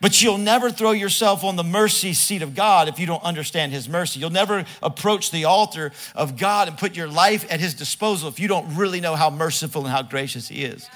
But 0.00 0.22
you'll 0.22 0.38
never 0.38 0.70
throw 0.70 0.92
yourself 0.92 1.44
on 1.44 1.56
the 1.56 1.64
mercy 1.64 2.14
seat 2.14 2.40
of 2.40 2.54
God 2.54 2.88
if 2.88 2.98
you 2.98 3.06
don't 3.06 3.22
understand 3.22 3.72
His 3.72 3.86
mercy. 3.86 4.18
You'll 4.18 4.30
never 4.30 4.64
approach 4.82 5.30
the 5.30 5.44
altar 5.44 5.92
of 6.14 6.38
God 6.38 6.68
and 6.68 6.78
put 6.78 6.96
your 6.96 7.08
life 7.08 7.44
at 7.50 7.60
His 7.60 7.74
disposal 7.74 8.28
if 8.28 8.40
you 8.40 8.48
don't 8.48 8.76
really 8.76 9.00
know 9.00 9.14
how 9.14 9.28
merciful 9.28 9.82
and 9.82 9.90
how 9.90 10.02
gracious 10.02 10.48
He 10.48 10.64
is. 10.64 10.88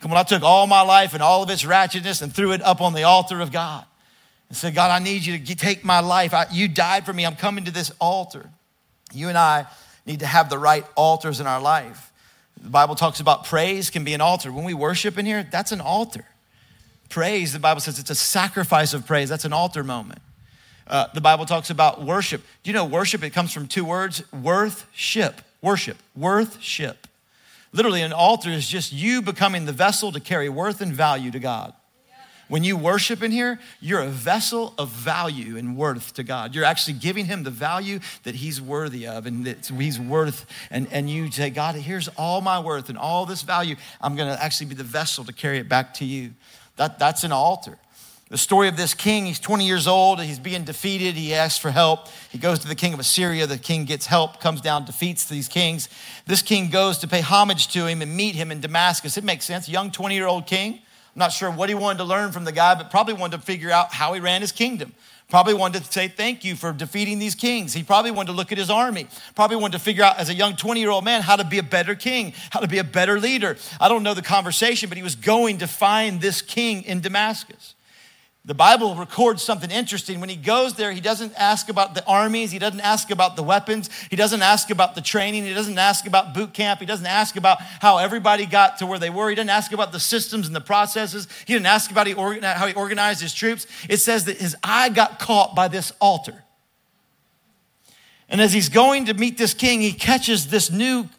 Come 0.00 0.12
on, 0.12 0.18
I 0.18 0.24
took 0.24 0.42
all 0.42 0.66
my 0.66 0.82
life 0.82 1.14
and 1.14 1.22
all 1.22 1.42
of 1.42 1.50
its 1.50 1.62
ratchetness 1.62 2.20
and 2.20 2.32
threw 2.32 2.52
it 2.52 2.62
up 2.62 2.80
on 2.82 2.92
the 2.92 3.04
altar 3.04 3.40
of 3.40 3.50
God 3.50 3.84
and 4.48 4.56
said, 4.56 4.74
God, 4.74 4.90
I 4.90 5.02
need 5.02 5.24
you 5.24 5.38
to 5.38 5.56
take 5.56 5.84
my 5.84 6.00
life. 6.00 6.34
I, 6.34 6.46
you 6.50 6.68
died 6.68 7.06
for 7.06 7.12
me. 7.12 7.24
I'm 7.24 7.36
coming 7.36 7.64
to 7.64 7.70
this 7.70 7.90
altar. 7.98 8.50
You 9.12 9.28
and 9.28 9.38
I 9.38 9.66
need 10.04 10.20
to 10.20 10.26
have 10.26 10.50
the 10.50 10.58
right 10.58 10.84
altars 10.96 11.40
in 11.40 11.46
our 11.46 11.60
life. 11.60 12.12
The 12.62 12.68
Bible 12.68 12.94
talks 12.94 13.20
about 13.20 13.44
praise 13.44 13.88
can 13.88 14.04
be 14.04 14.12
an 14.12 14.20
altar. 14.20 14.52
When 14.52 14.64
we 14.64 14.74
worship 14.74 15.16
in 15.18 15.24
here, 15.24 15.46
that's 15.50 15.72
an 15.72 15.80
altar. 15.80 16.26
Praise, 17.10 17.52
the 17.52 17.58
Bible 17.58 17.80
says 17.80 17.98
it's 17.98 18.08
a 18.08 18.14
sacrifice 18.14 18.94
of 18.94 19.06
praise. 19.06 19.28
That's 19.28 19.44
an 19.44 19.52
altar 19.52 19.84
moment. 19.84 20.22
Uh, 20.86 21.08
the 21.12 21.20
Bible 21.20 21.44
talks 21.44 21.68
about 21.68 22.02
worship. 22.02 22.42
Do 22.62 22.70
you 22.70 22.74
know 22.74 22.84
worship? 22.84 23.22
It 23.22 23.30
comes 23.30 23.52
from 23.52 23.66
two 23.66 23.84
words 23.84 24.22
worth, 24.32 24.86
ship. 24.92 25.42
Worship, 25.60 25.98
worth, 26.16 26.62
ship. 26.62 27.06
Literally, 27.72 28.02
an 28.02 28.12
altar 28.12 28.50
is 28.50 28.66
just 28.66 28.92
you 28.92 29.22
becoming 29.22 29.66
the 29.66 29.72
vessel 29.72 30.10
to 30.12 30.20
carry 30.20 30.48
worth 30.48 30.80
and 30.80 30.92
value 30.92 31.30
to 31.32 31.38
God. 31.38 31.74
When 32.48 32.64
you 32.64 32.76
worship 32.76 33.22
in 33.22 33.30
here, 33.30 33.60
you're 33.80 34.00
a 34.00 34.08
vessel 34.08 34.74
of 34.76 34.88
value 34.88 35.56
and 35.56 35.76
worth 35.76 36.14
to 36.14 36.24
God. 36.24 36.52
You're 36.52 36.64
actually 36.64 36.94
giving 36.94 37.26
him 37.26 37.44
the 37.44 37.50
value 37.50 38.00
that 38.24 38.34
he's 38.34 38.60
worthy 38.60 39.06
of 39.06 39.26
and 39.26 39.46
that 39.46 39.68
he's 39.68 40.00
worth. 40.00 40.46
And, 40.68 40.88
and 40.90 41.08
you 41.08 41.30
say, 41.30 41.50
God, 41.50 41.76
here's 41.76 42.08
all 42.08 42.40
my 42.40 42.58
worth 42.58 42.88
and 42.88 42.98
all 42.98 43.24
this 43.24 43.42
value. 43.42 43.76
I'm 44.00 44.16
going 44.16 44.28
to 44.28 44.42
actually 44.42 44.66
be 44.66 44.74
the 44.74 44.82
vessel 44.82 45.24
to 45.26 45.32
carry 45.32 45.58
it 45.58 45.68
back 45.68 45.94
to 45.94 46.04
you. 46.04 46.32
That, 46.80 46.98
that's 46.98 47.24
an 47.24 47.32
altar. 47.32 47.76
The 48.30 48.38
story 48.38 48.66
of 48.66 48.78
this 48.78 48.94
king, 48.94 49.26
he's 49.26 49.38
20 49.38 49.66
years 49.66 49.86
old, 49.86 50.18
he's 50.18 50.38
being 50.38 50.64
defeated, 50.64 51.14
he 51.14 51.34
asks 51.34 51.58
for 51.58 51.70
help. 51.70 52.08
He 52.30 52.38
goes 52.38 52.60
to 52.60 52.68
the 52.68 52.74
king 52.74 52.94
of 52.94 53.00
Assyria, 53.00 53.46
the 53.46 53.58
king 53.58 53.84
gets 53.84 54.06
help, 54.06 54.40
comes 54.40 54.62
down, 54.62 54.86
defeats 54.86 55.26
these 55.26 55.46
kings. 55.46 55.90
This 56.24 56.40
king 56.40 56.70
goes 56.70 56.96
to 57.00 57.06
pay 57.06 57.20
homage 57.20 57.68
to 57.74 57.86
him 57.86 58.00
and 58.00 58.16
meet 58.16 58.34
him 58.34 58.50
in 58.50 58.62
Damascus. 58.62 59.18
It 59.18 59.24
makes 59.24 59.44
sense, 59.44 59.68
young 59.68 59.90
20 59.90 60.14
year 60.14 60.26
old 60.26 60.46
king. 60.46 60.80
I'm 61.14 61.18
not 61.18 61.32
sure 61.32 61.50
what 61.50 61.68
he 61.68 61.74
wanted 61.74 61.98
to 61.98 62.04
learn 62.04 62.32
from 62.32 62.44
the 62.44 62.52
guy, 62.52 62.74
but 62.76 62.90
probably 62.90 63.14
wanted 63.14 63.38
to 63.38 63.42
figure 63.42 63.70
out 63.70 63.92
how 63.92 64.12
he 64.12 64.20
ran 64.20 64.40
his 64.40 64.52
kingdom. 64.52 64.94
Probably 65.28 65.54
wanted 65.54 65.84
to 65.84 65.92
say 65.92 66.08
thank 66.08 66.44
you 66.44 66.56
for 66.56 66.72
defeating 66.72 67.18
these 67.18 67.36
kings. 67.36 67.72
He 67.72 67.84
probably 67.84 68.10
wanted 68.10 68.32
to 68.32 68.36
look 68.36 68.50
at 68.50 68.58
his 68.58 68.68
army. 68.68 69.06
Probably 69.36 69.56
wanted 69.56 69.78
to 69.78 69.84
figure 69.84 70.02
out, 70.02 70.18
as 70.18 70.28
a 70.28 70.34
young 70.34 70.56
20 70.56 70.80
year 70.80 70.90
old 70.90 71.04
man, 71.04 71.22
how 71.22 71.36
to 71.36 71.44
be 71.44 71.58
a 71.58 71.62
better 71.62 71.94
king, 71.94 72.32
how 72.50 72.60
to 72.60 72.66
be 72.66 72.78
a 72.78 72.84
better 72.84 73.18
leader. 73.20 73.56
I 73.80 73.88
don't 73.88 74.02
know 74.02 74.14
the 74.14 74.22
conversation, 74.22 74.88
but 74.88 74.98
he 74.98 75.04
was 75.04 75.14
going 75.14 75.58
to 75.58 75.68
find 75.68 76.20
this 76.20 76.42
king 76.42 76.82
in 76.82 77.00
Damascus. 77.00 77.76
The 78.46 78.54
Bible 78.54 78.94
records 78.94 79.42
something 79.42 79.70
interesting. 79.70 80.18
When 80.18 80.30
he 80.30 80.36
goes 80.36 80.72
there, 80.72 80.92
he 80.92 81.02
doesn't 81.02 81.34
ask 81.36 81.68
about 81.68 81.94
the 81.94 82.04
armies, 82.06 82.50
he 82.50 82.58
doesn't 82.58 82.80
ask 82.80 83.10
about 83.10 83.36
the 83.36 83.42
weapons, 83.42 83.90
he 84.08 84.16
doesn't 84.16 84.40
ask 84.40 84.70
about 84.70 84.94
the 84.94 85.02
training, 85.02 85.44
he 85.44 85.52
doesn't 85.52 85.76
ask 85.76 86.06
about 86.06 86.32
boot 86.32 86.54
camp, 86.54 86.80
he 86.80 86.86
doesn't 86.86 87.06
ask 87.06 87.36
about 87.36 87.60
how 87.60 87.98
everybody 87.98 88.46
got 88.46 88.78
to 88.78 88.86
where 88.86 88.98
they 88.98 89.10
were, 89.10 89.28
he 89.28 89.34
doesn't 89.34 89.50
ask 89.50 89.72
about 89.72 89.92
the 89.92 90.00
systems 90.00 90.46
and 90.46 90.56
the 90.56 90.60
processes, 90.60 91.28
he 91.46 91.52
didn't 91.52 91.66
ask 91.66 91.90
about 91.90 92.08
how 92.08 92.66
he 92.66 92.72
organized 92.72 93.20
his 93.20 93.34
troops. 93.34 93.66
It 93.90 93.98
says 93.98 94.24
that 94.24 94.38
his 94.38 94.56
eye 94.64 94.88
got 94.88 95.18
caught 95.18 95.54
by 95.54 95.68
this 95.68 95.92
altar. 96.00 96.42
And 98.30 98.40
as 98.40 98.54
he's 98.54 98.70
going 98.70 99.06
to 99.06 99.14
meet 99.14 99.36
this 99.36 99.52
king, 99.52 99.82
he 99.82 99.92
catches 99.92 100.46
this 100.46 100.70
new 100.70 101.10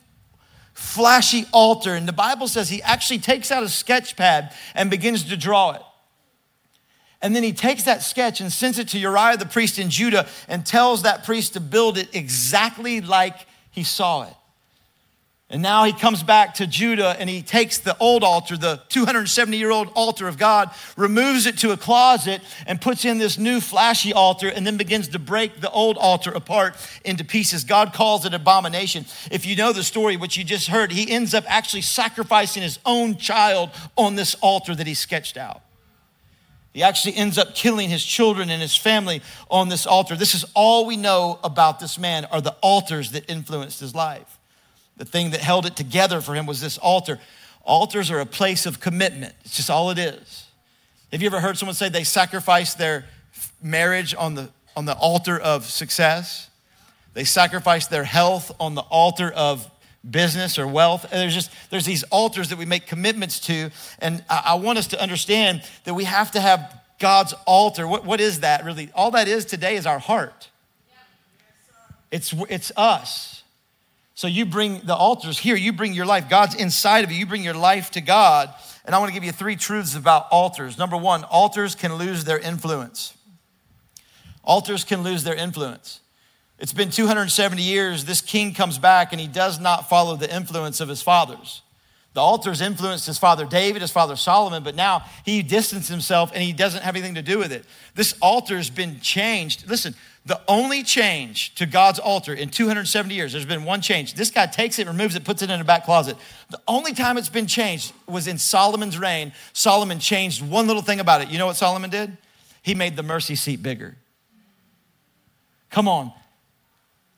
flashy 0.74 1.46
altar. 1.52 1.94
And 1.94 2.08
the 2.08 2.14
Bible 2.14 2.48
says 2.48 2.70
he 2.70 2.82
actually 2.82 3.20
takes 3.20 3.52
out 3.52 3.62
a 3.62 3.70
sketch 3.70 4.16
pad 4.16 4.54
and 4.74 4.90
begins 4.90 5.26
to 5.26 5.38
draw 5.38 5.72
it. 5.74 5.82
And 7.22 7.36
then 7.36 7.44
he 7.44 7.54
takes 7.54 7.84
that 7.84 8.02
sketch 8.02 8.42
and 8.42 8.52
sends 8.52 8.80
it 8.80 8.88
to 8.90 9.00
Uriah 9.00 9.38
the 9.38 9.46
priest 9.46 9.78
in 9.78 9.90
Judah 9.90 10.28
and 10.48 10.66
tells 10.66 11.04
that 11.04 11.24
priest 11.24 11.54
to 11.54 11.60
build 11.60 11.98
it 11.98 12.10
exactly 12.16 13.00
like 13.02 13.46
he 13.70 13.84
saw 13.84 14.24
it. 14.24 14.34
And 15.52 15.62
now 15.62 15.84
he 15.84 15.92
comes 15.92 16.24
back 16.24 16.56
to 16.56 16.66
Judah 16.66 17.14
and 17.20 17.30
he 17.30 17.42
takes 17.42 17.78
the 17.78 17.96
old 17.98 18.24
altar, 18.24 18.56
the 18.56 18.82
270 18.88 19.58
year 19.58 19.70
old 19.70 19.92
altar 19.96 20.30
of 20.30 20.38
God, 20.38 20.72
removes 20.96 21.46
it 21.46 21.58
to 21.58 21.74
a 21.74 21.78
closet 21.78 22.42
and 22.66 22.80
puts 22.80 23.04
in 23.04 23.18
this 23.18 23.38
new 23.38 23.60
flashy 23.60 24.14
altar 24.14 24.48
and 24.48 24.66
then 24.66 24.78
begins 24.78 25.10
to 25.10 25.20
break 25.20 25.60
the 25.60 25.70
old 25.70 25.98
altar 25.98 26.32
apart 26.32 26.78
into 27.04 27.26
pieces. 27.26 27.66
God 27.66 27.92
calls 27.92 28.26
it 28.26 28.34
abomination. 28.34 29.06
If 29.30 29.46
you 29.46 29.58
know 29.58 29.74
the 29.74 29.84
story, 29.84 30.16
which 30.16 30.38
you 30.38 30.46
just 30.46 30.70
heard, 30.70 30.90
he 30.94 31.12
ends 31.12 31.34
up 31.34 31.44
actually 31.48 31.82
sacrificing 31.82 32.64
his 32.64 32.80
own 32.86 33.18
child 33.18 33.72
on 33.98 34.16
this 34.16 34.36
altar 34.36 34.74
that 34.74 34.88
he 34.88 34.94
sketched 34.94 35.36
out. 35.36 35.62
He 36.74 36.84
actually 36.84 37.16
ends 37.16 37.38
up 37.38 37.54
killing 37.54 37.90
his 37.90 38.04
children 38.04 38.50
and 38.50 38.62
his 38.62 38.76
family 38.76 39.22
on 39.50 39.70
this 39.70 39.86
altar. 39.86 40.16
This 40.16 40.34
is 40.34 40.46
all 40.54 40.86
we 40.86 40.96
know 40.96 41.40
about 41.44 41.80
this 41.80 42.00
man 42.00 42.26
are 42.26 42.40
the 42.40 42.56
altars 42.62 43.12
that 43.12 43.30
influenced 43.30 43.80
his 43.80 43.94
life. 43.94 44.40
The 44.98 45.06
thing 45.06 45.32
that 45.32 45.42
held 45.42 45.66
it 45.66 45.76
together 45.76 46.22
for 46.22 46.34
him 46.34 46.46
was 46.46 46.62
this 46.62 46.78
altar. 46.78 47.20
Altars 47.64 48.10
are 48.10 48.20
a 48.20 48.26
place 48.26 48.66
of 48.66 48.80
commitment. 48.80 49.34
It's 49.44 49.58
just 49.58 49.70
all 49.70 49.90
it 49.92 49.98
is. 49.98 50.46
Have 51.12 51.22
you 51.22 51.28
ever 51.28 51.42
heard 51.42 51.58
someone 51.58 51.76
say 51.76 51.90
they 51.90 52.06
sacrificed 52.06 52.78
their 52.78 53.06
marriage 53.62 54.16
on 54.18 54.36
the, 54.36 54.50
on 54.76 54.86
the 54.86 54.96
altar 54.96 55.38
of 55.38 55.66
success? 55.66 56.50
They 57.14 57.26
sacrificed 57.26 57.90
their 57.90 58.06
health 58.06 58.56
on 58.60 58.76
the 58.76 58.82
altar 58.82 59.30
of 59.30 59.70
business 60.10 60.58
or 60.58 60.68
wealth. 60.68 61.06
There's 61.12 61.34
just 61.34 61.52
there's 61.70 61.86
these 61.86 62.04
altars 62.04 62.50
that 62.50 62.58
we 62.58 62.66
make 62.66 62.88
commitments 62.88 63.40
to, 63.42 63.70
and 64.00 64.24
I, 64.30 64.44
I 64.48 64.56
want 64.56 64.78
us 64.80 64.88
to 64.88 65.02
understand 65.02 65.64
that 65.84 65.94
we 65.94 66.06
have 66.06 66.32
to 66.32 66.42
have 66.42 66.82
God's 67.00 67.34
altar. 67.46 67.88
What, 67.88 68.06
what 68.06 68.22
is 68.22 68.42
that 68.42 68.66
really? 68.66 68.90
All 68.96 69.12
that 69.12 69.28
is 69.28 69.46
today 69.46 69.76
is 69.76 69.86
our 69.86 70.00
heart. 70.00 70.50
It's 72.12 72.34
it's 72.50 72.72
us. 72.76 73.44
So 74.14 74.28
you 74.28 74.46
bring 74.46 74.82
the 74.82 74.96
altars 74.96 75.40
here. 75.40 75.56
You 75.56 75.74
bring 75.74 75.94
your 75.94 76.06
life. 76.06 76.30
God's 76.30 76.54
inside 76.54 77.04
of 77.04 77.12
you. 77.12 77.18
You 77.18 77.26
bring 77.26 77.44
your 77.44 77.56
life 77.56 77.92
to 77.92 78.02
God. 78.02 78.54
And 78.86 78.94
I 78.94 79.00
want 79.00 79.10
to 79.10 79.14
give 79.14 79.24
you 79.24 79.32
three 79.32 79.56
truths 79.56 79.96
about 79.96 80.28
altars. 80.32 80.78
Number 80.78 80.98
one, 80.98 81.24
altars 81.24 81.74
can 81.74 81.96
lose 81.96 82.24
their 82.24 82.38
influence. 82.38 83.16
Altars 84.44 84.84
can 84.84 85.02
lose 85.02 85.24
their 85.24 85.36
influence. 85.36 86.01
It's 86.62 86.74
been 86.74 86.92
270 86.92 87.60
years. 87.60 88.06
This 88.06 88.22
king 88.22 88.54
comes 88.54 88.78
back 88.78 89.12
and 89.12 89.20
he 89.20 89.26
does 89.26 89.60
not 89.60 89.90
follow 89.90 90.16
the 90.16 90.34
influence 90.34 90.80
of 90.80 90.88
his 90.88 91.02
fathers. 91.02 91.64
The 92.14 92.20
altars 92.22 92.62
influenced 92.62 93.08
his 93.08 93.18
father 93.18 93.46
David, 93.46 93.82
his 93.82 93.90
father 93.90 94.16
Solomon, 94.16 94.64
but 94.64 94.76
now 94.76 95.04
he 95.26 95.42
distanced 95.42 95.90
himself 95.90 96.32
and 96.34 96.44
he 96.44 96.54
doesn't 96.54 96.84
have 96.84 96.96
anything 96.96 97.16
to 97.16 97.24
do 97.24 97.40
with 97.40 97.52
it. 97.52 97.66
This 97.96 98.14
altar's 98.22 98.70
been 98.70 99.00
changed. 99.00 99.68
Listen, 99.68 99.96
the 100.24 100.40
only 100.48 100.84
change 100.84 101.56
to 101.56 101.66
God's 101.66 101.98
altar 101.98 102.34
in 102.34 102.50
270 102.50 103.16
years, 103.16 103.32
there's 103.32 103.46
been 103.46 103.64
one 103.64 103.82
change. 103.82 104.14
This 104.14 104.30
guy 104.30 104.46
takes 104.46 104.78
it, 104.78 104.86
removes 104.86 105.16
it, 105.16 105.24
puts 105.24 105.42
it 105.42 105.50
in 105.50 105.60
a 105.60 105.64
back 105.64 105.86
closet. 105.86 106.16
The 106.52 106.62
only 106.68 106.94
time 106.94 107.18
it's 107.18 107.30
been 107.30 107.48
changed 107.48 107.92
was 108.08 108.28
in 108.28 108.38
Solomon's 108.38 109.00
reign. 109.00 109.34
Solomon 109.54 109.98
changed 109.98 110.48
one 110.48 110.68
little 110.68 110.84
thing 110.84 111.00
about 111.00 111.22
it. 111.22 111.30
You 111.30 111.40
know 111.40 111.48
what 111.48 111.56
Solomon 111.56 111.90
did? 111.90 112.16
He 112.62 112.76
made 112.76 112.98
the 112.98 113.04
mercy 113.04 113.34
seat 113.34 113.64
bigger. 113.64 113.98
Come 115.72 115.88
on. 115.88 116.12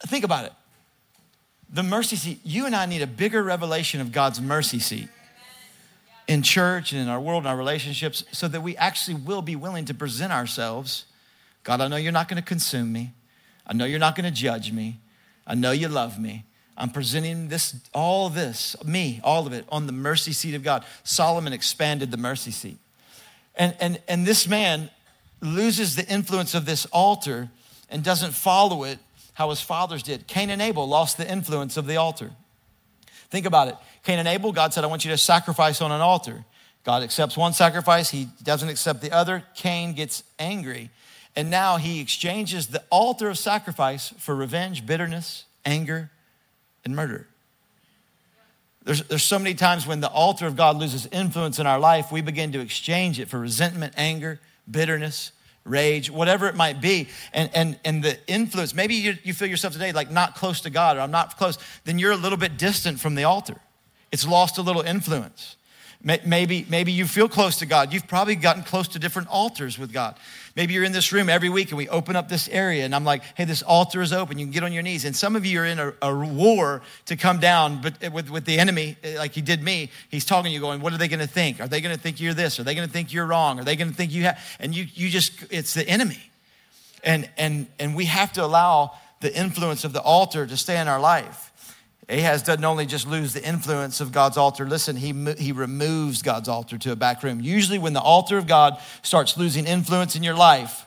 Think 0.06 0.24
about 0.24 0.46
it. 0.46 0.54
The 1.70 1.84
mercy 1.84 2.16
seat, 2.16 2.40
you 2.44 2.66
and 2.66 2.76
I 2.76 2.86
need 2.86 3.02
a 3.02 3.08
bigger 3.08 3.42
revelation 3.42 4.00
of 4.02 4.12
God's 4.12 4.40
mercy 4.40 4.80
seat 4.80 5.10
in 6.28 6.42
church 6.42 6.92
and 6.92 7.02
in 7.02 7.08
our 7.08 7.20
world 7.20 7.44
and 7.44 7.48
our 7.48 7.58
relationships 7.58 8.24
so 8.32 8.48
that 8.48 8.62
we 8.62 8.78
actually 8.78 9.16
will 9.16 9.42
be 9.42 9.56
willing 9.56 9.86
to 9.86 9.94
present 9.94 10.32
ourselves. 10.32 11.06
God, 11.64 11.82
I 11.82 11.88
know 11.88 11.96
you're 11.96 12.12
not 12.12 12.28
going 12.28 12.42
to 12.42 12.48
consume 12.48 12.92
me. 12.92 13.12
I 13.66 13.74
know 13.74 13.86
you're 13.86 14.00
not 14.00 14.16
going 14.16 14.26
to 14.26 14.32
judge 14.32 14.72
me. 14.72 15.00
I 15.48 15.56
know 15.56 15.72
you 15.72 15.88
love 15.88 16.20
me. 16.20 16.46
I'm 16.78 16.90
presenting 16.90 17.50
this, 17.50 17.76
all 17.94 18.30
this, 18.30 18.76
me, 18.84 19.22
all 19.24 19.46
of 19.46 19.54
it, 19.54 19.66
on 19.70 19.86
the 19.86 19.94
mercy 19.94 20.34
seat 20.34 20.56
of 20.56 20.64
God. 20.64 20.84
Solomon 21.04 21.54
expanded 21.54 22.12
the 22.12 22.18
mercy 22.18 22.52
seat. 22.52 22.78
And, 23.56 23.76
and, 23.80 24.02
and 24.08 24.26
this 24.26 24.48
man 24.48 24.90
loses 25.42 25.96
the 25.96 26.08
influence 26.08 26.56
of 26.56 26.66
this 26.66 26.86
altar 26.88 27.50
and 27.90 28.04
doesn't 28.04 28.32
follow 28.32 28.84
it 28.84 28.98
how 29.34 29.50
his 29.50 29.62
fathers 29.62 30.04
did. 30.04 30.28
Cain 30.28 30.50
and 30.50 30.62
Abel 30.62 30.88
lost 30.88 31.18
the 31.18 31.30
influence 31.30 31.78
of 31.78 31.88
the 31.88 31.98
altar. 31.98 32.32
Think 33.30 33.46
about 33.46 33.68
it. 33.68 33.76
Cain 34.04 34.20
and 34.20 34.28
Abel, 34.28 34.52
God 34.52 34.74
said, 34.74 34.84
I 34.84 34.88
want 34.88 35.06
you 35.06 35.12
to 35.12 35.18
sacrifice 35.18 35.82
on 35.82 35.92
an 35.92 36.02
altar. 36.02 36.46
God 36.84 37.02
accepts 37.02 37.38
one 37.38 37.54
sacrifice, 37.54 38.10
he 38.10 38.28
doesn't 38.44 38.70
accept 38.70 39.02
the 39.02 39.12
other. 39.12 39.44
Cain 39.56 39.94
gets 39.94 40.24
angry. 40.38 40.90
And 41.36 41.50
now 41.50 41.78
he 41.78 42.00
exchanges 42.00 42.68
the 42.68 42.84
altar 42.90 43.30
of 43.30 43.38
sacrifice 43.38 44.14
for 44.20 44.36
revenge, 44.36 44.86
bitterness, 44.86 45.46
anger, 45.66 46.12
and 46.86 46.96
murder. 46.96 47.28
There's, 48.84 49.02
there's 49.04 49.24
so 49.24 49.40
many 49.40 49.56
times 49.56 49.88
when 49.88 50.02
the 50.02 50.10
altar 50.10 50.46
of 50.46 50.56
God 50.56 50.76
loses 50.76 51.08
influence 51.08 51.58
in 51.58 51.66
our 51.66 51.80
life, 51.80 52.12
we 52.12 52.22
begin 52.22 52.52
to 52.52 52.60
exchange 52.60 53.20
it 53.20 53.30
for 53.30 53.40
resentment, 53.40 53.94
anger, 53.96 54.40
bitterness, 54.70 55.32
rage, 55.66 56.10
whatever 56.12 56.48
it 56.48 56.56
might 56.56 56.82
be, 56.82 57.08
and, 57.34 57.50
and, 57.54 57.80
and 57.86 58.04
the 58.04 58.18
influence, 58.28 58.74
maybe 58.74 58.96
you, 58.96 59.16
you 59.24 59.34
feel 59.34 59.48
yourself 59.48 59.74
today 59.74 59.92
like 59.92 60.12
not 60.12 60.36
close 60.36 60.62
to 60.62 60.70
God 60.70 60.98
or 60.98 61.02
I'm 61.02 61.12
not 61.12 61.38
close, 61.38 61.58
then 61.86 62.00
you're 62.00 62.12
a 62.12 62.18
little 62.18 62.38
bit 62.38 62.58
distant 62.58 63.00
from 63.00 63.16
the 63.16 63.24
altar. 63.24 63.56
It's 64.12 64.28
lost 64.28 64.58
a 64.58 64.62
little 64.62 64.82
influence. 64.82 65.56
Maybe, 66.06 66.66
maybe 66.70 66.92
you 66.92 67.08
feel 67.08 67.30
close 67.30 67.60
to 67.60 67.66
God. 67.66 67.94
You've 67.94 68.08
probably 68.08 68.36
gotten 68.36 68.64
close 68.64 68.90
to 68.90 69.00
different 69.00 69.30
altars 69.30 69.80
with 69.80 69.94
God. 69.94 70.16
Maybe 70.54 70.74
you're 70.74 70.84
in 70.84 70.92
this 70.92 71.14
room 71.14 71.30
every 71.30 71.48
week 71.48 71.70
and 71.70 71.78
we 71.78 71.88
open 71.88 72.18
up 72.18 72.28
this 72.28 72.50
area 72.50 72.84
and 72.84 72.94
I'm 72.94 73.06
like, 73.06 73.24
hey, 73.36 73.46
this 73.46 73.62
altar 73.64 74.02
is 74.02 74.12
open. 74.12 74.38
You 74.38 74.46
can 74.46 74.52
get 74.52 74.64
on 74.64 74.74
your 74.74 74.84
knees. 74.84 75.06
And 75.06 75.16
some 75.16 75.38
of 75.38 75.46
you 75.46 75.62
are 75.62 75.66
in 75.66 75.80
a, 75.80 75.94
a 76.02 76.14
war 76.14 76.82
to 77.06 77.16
come 77.16 77.40
down 77.40 77.82
but 77.82 78.12
with, 78.12 78.30
with 78.30 78.44
the 78.44 78.60
enemy, 78.60 78.98
eh, 79.02 79.18
like 79.18 79.32
he 79.32 79.40
did 79.40 79.64
me. 79.64 79.92
He's 80.10 80.26
talking 80.26 80.50
to 80.50 80.54
you 80.54 80.60
going, 80.60 80.82
what 80.82 80.92
are 80.92 80.98
they 80.98 81.08
going 81.08 81.22
to 81.22 81.28
think? 81.28 81.62
Are 81.62 81.70
they 81.70 81.80
going 81.80 81.96
to 81.96 82.02
think 82.02 82.20
you're 82.20 82.34
this? 82.34 82.60
Are 82.60 82.64
they 82.64 82.76
going 82.76 82.86
to 82.86 82.92
think 82.92 83.14
you're 83.14 83.26
wrong? 83.26 83.58
Are 83.62 83.64
they 83.64 83.78
going 83.78 83.90
to 83.90 83.96
think 83.96 84.12
you 84.12 84.24
have, 84.24 84.58
and 84.60 84.76
you, 84.76 84.86
you 84.94 85.10
just, 85.10 85.32
it's 85.52 85.74
the 85.74 85.88
enemy. 85.88 86.22
And, 87.06 87.30
and, 87.38 87.68
and 87.80 87.96
we 87.96 88.06
have 88.06 88.34
to 88.34 88.44
allow 88.44 88.92
the 89.22 89.34
influence 89.34 89.86
of 89.86 89.94
the 89.94 90.02
altar 90.02 90.46
to 90.46 90.58
stay 90.58 90.80
in 90.82 90.90
our 90.90 91.00
life. 91.00 91.53
Ahaz 92.10 92.44
doesn't 92.44 92.66
only 92.66 92.86
just 92.86 93.08
lose 93.08 93.34
the 93.34 93.44
influence 93.44 94.02
of 94.02 94.12
God's 94.12 94.38
altar, 94.38 94.68
listen, 94.68 94.96
he, 94.96 95.14
he 95.38 95.52
removes 95.52 96.22
God's 96.22 96.50
altar 96.50 96.78
to 96.78 96.92
a 96.92 96.96
back 96.96 97.24
room. 97.24 97.40
Usually, 97.40 97.80
when 97.80 97.94
the 97.94 98.02
altar 98.02 98.38
of 98.38 98.48
God 98.48 98.78
starts 99.04 99.38
losing 99.38 99.66
influence 99.66 100.16
in 100.16 100.24
your 100.24 100.36
life, 100.36 100.86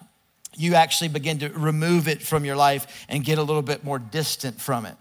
you 0.57 0.75
actually 0.75 1.09
begin 1.09 1.39
to 1.39 1.49
remove 1.51 2.09
it 2.09 2.23
from 2.23 2.45
your 2.45 2.57
life 2.57 3.07
and 3.09 3.25
get 3.25 3.39
a 3.39 3.43
little 3.43 3.63
bit 3.63 3.85
more 3.85 3.99
distant 3.99 4.61
from 4.61 4.87
it. 4.87 4.95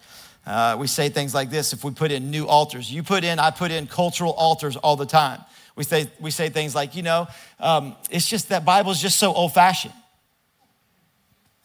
Uh, 0.45 0.78
we 0.80 0.88
say 0.88 1.10
things 1.10 1.34
like 1.34 1.49
this 1.49 1.73
if 1.73 1.84
we 1.84 1.91
put 1.91 2.12
in 2.12 2.30
new 2.30 2.45
altars. 2.45 2.91
You 2.91 3.04
put 3.04 3.23
in, 3.23 3.39
I 3.39 3.51
put 3.51 3.71
in 3.71 3.88
cultural 3.88 4.32
altars 4.34 4.75
all 4.75 4.95
the 4.95 5.06
time. 5.06 5.41
We 5.75 5.84
say, 5.84 6.10
we 6.19 6.32
say 6.32 6.49
things 6.49 6.75
like, 6.75 6.95
you 6.95 7.04
know, 7.04 7.28
um, 7.60 7.95
it's 8.10 8.28
just 8.28 8.49
that 8.49 8.63
Bible 8.63 8.91
is 8.91 9.01
just 9.01 9.17
so 9.17 9.34
old 9.34 9.54
fashioned. 9.54 9.93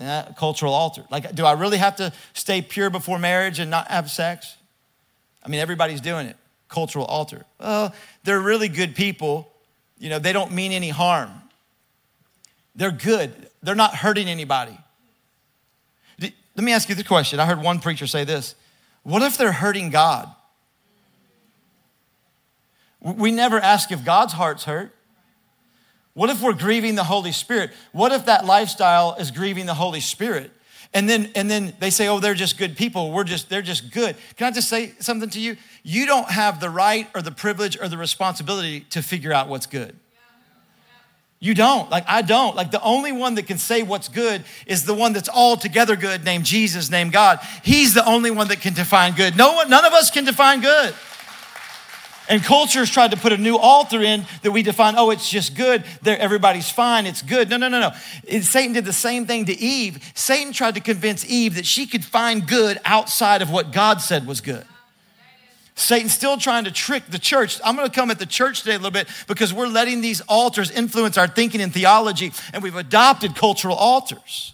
Yeah, 0.01 0.33
cultural 0.37 0.73
altar. 0.73 1.05
Like, 1.11 1.35
do 1.35 1.45
I 1.45 1.53
really 1.53 1.77
have 1.77 1.97
to 1.97 2.13
stay 2.33 2.63
pure 2.63 2.89
before 2.89 3.19
marriage 3.19 3.59
and 3.59 3.71
not 3.71 3.89
have 3.89 4.11
sex? 4.11 4.57
I 5.45 5.49
mean, 5.49 5.61
everybody's 5.61 6.01
doing 6.01 6.27
it. 6.27 6.37
Cultural 6.69 7.05
altar. 7.05 7.45
Well, 7.59 7.95
they're 8.25 8.41
really 8.41 8.69
good 8.69 8.95
people. 8.95 9.53
You 9.99 10.09
know, 10.09 10.19
they 10.19 10.33
don't 10.33 10.53
mean 10.53 10.73
any 10.73 10.89
harm. 10.89 11.31
They're 12.75 12.91
good. 12.91 13.51
They're 13.63 13.75
not 13.75 13.95
hurting 13.95 14.27
anybody. 14.27 14.79
Let 16.19 16.65
me 16.65 16.73
ask 16.73 16.89
you 16.89 16.95
the 16.95 17.05
question. 17.05 17.41
I 17.41 17.47
heard 17.47 17.63
one 17.63 17.81
preacher 17.81 18.07
say 18.07 18.25
this 18.25 18.55
What 19.03 19.23
if 19.23 19.37
they're 19.37 19.53
hurting 19.53 19.91
God? 19.91 20.31
We 23.01 23.33
never 23.33 23.59
ask 23.59 23.91
if 23.93 24.05
God's 24.05 24.35
heart's 24.35 24.65
hurt. 24.65 24.95
What 26.15 26.31
if 26.31 26.43
we're 26.43 26.55
grieving 26.55 26.97
the 26.97 27.05
Holy 27.05 27.33
Spirit? 27.33 27.71
What 27.93 28.13
if 28.13 28.27
that 28.27 28.45
lifestyle 28.45 29.15
is 29.19 29.31
grieving 29.31 29.67
the 29.67 29.75
Holy 29.75 30.01
Spirit? 30.01 30.51
And 30.93 31.09
then, 31.09 31.31
and 31.37 31.49
then 31.49 31.75
they 31.79 31.91
say, 31.91 32.09
oh, 32.09 32.19
they're 32.19 32.35
just 32.35 32.59
good 32.59 32.77
people. 32.77 33.13
We're 33.13 33.25
just, 33.25 33.49
they're 33.49 33.63
just 33.63 33.93
good. 33.93 34.17
Can 34.37 34.49
I 34.49 34.51
just 34.51 34.69
say 34.69 34.93
something 34.99 35.31
to 35.31 35.41
you? 35.41 35.57
You 35.85 36.05
don't 36.05 36.29
have 36.29 36.59
the 36.59 36.69
right 36.69 37.09
or 37.15 37.23
the 37.23 37.31
privilege 37.31 37.81
or 37.81 37.89
the 37.89 37.97
responsibility 37.97 38.81
to 38.91 39.03
figure 39.03 39.33
out 39.33 39.49
what's 39.49 39.67
good. 39.67 39.97
You 41.43 41.55
don't. 41.55 41.89
Like, 41.91 42.05
I 42.07 42.21
don't. 42.21 42.55
Like, 42.55 42.71
the 42.71 42.83
only 42.83 43.13
one 43.13 43.37
that 43.37 43.47
can 43.47 43.57
say 43.57 43.83
what's 43.83 44.09
good 44.09 44.45
is 44.67 44.85
the 44.85 44.93
one 44.93 45.15
that's 45.15 45.29
altogether 45.29 45.97
good, 45.97 46.23
named 46.23 46.45
Jesus, 46.45 46.91
named 46.91 47.13
God. 47.13 47.39
He's 47.63 47.95
the 47.95 48.05
only 48.05 48.31
one 48.31 48.49
that 48.49 48.61
can 48.61 48.75
define 48.75 49.15
good. 49.15 49.37
No 49.37 49.55
one, 49.55 49.71
none 49.71 49.87
of 49.87 49.95
us 49.95 50.11
can 50.11 50.25
define 50.25 50.61
good. 50.61 50.95
And 52.31 52.45
culture 52.45 52.61
culture's 52.61 52.91
tried 52.91 53.11
to 53.11 53.17
put 53.17 53.33
a 53.33 53.37
new 53.37 53.57
altar 53.57 54.01
in 54.03 54.25
that 54.43 54.53
we 54.53 54.63
define, 54.63 54.95
oh, 54.97 55.11
it's 55.11 55.29
just 55.29 55.57
good. 55.57 55.83
There, 56.03 56.17
everybody's 56.17 56.71
fine. 56.71 57.07
It's 57.07 57.23
good. 57.23 57.51
No, 57.51 57.57
no, 57.57 57.67
no, 57.67 57.81
no. 57.81 57.91
It, 58.25 58.45
Satan 58.45 58.73
did 58.73 58.85
the 58.85 58.93
same 58.93 59.27
thing 59.27 59.47
to 59.47 59.59
Eve. 59.59 60.13
Satan 60.15 60.53
tried 60.53 60.77
to 60.77 60.81
convince 60.81 61.29
Eve 61.29 61.57
that 61.57 61.67
she 61.67 61.87
could 61.87 62.05
find 62.05 62.47
good 62.47 62.79
outside 62.85 63.43
of 63.43 63.51
what 63.51 63.73
God 63.73 64.01
said 64.01 64.29
was 64.29 64.41
good. 64.41 64.65
Satan's 65.75 66.13
still 66.13 66.37
trying 66.37 66.65
to 66.65 66.71
trick 66.71 67.03
the 67.09 67.19
church. 67.19 67.61
I'm 67.65 67.75
going 67.75 67.89
to 67.89 67.95
come 67.95 68.13
at 68.13 68.21
the 68.21 68.27
church 68.27 68.61
today 68.61 68.75
a 68.75 68.79
little 68.79 68.93
bit 68.93 69.09
because 69.27 69.53
we're 69.53 69.67
letting 69.67 70.01
these 70.01 70.21
altars 70.23 70.71
influence 70.71 71.19
our 71.19 71.27
thinking 71.27 71.61
and 71.61 71.75
theology, 71.75 72.33
and 72.53 72.63
we've 72.63 72.77
adopted 72.77 73.35
cultural 73.35 73.75
altars 73.75 74.53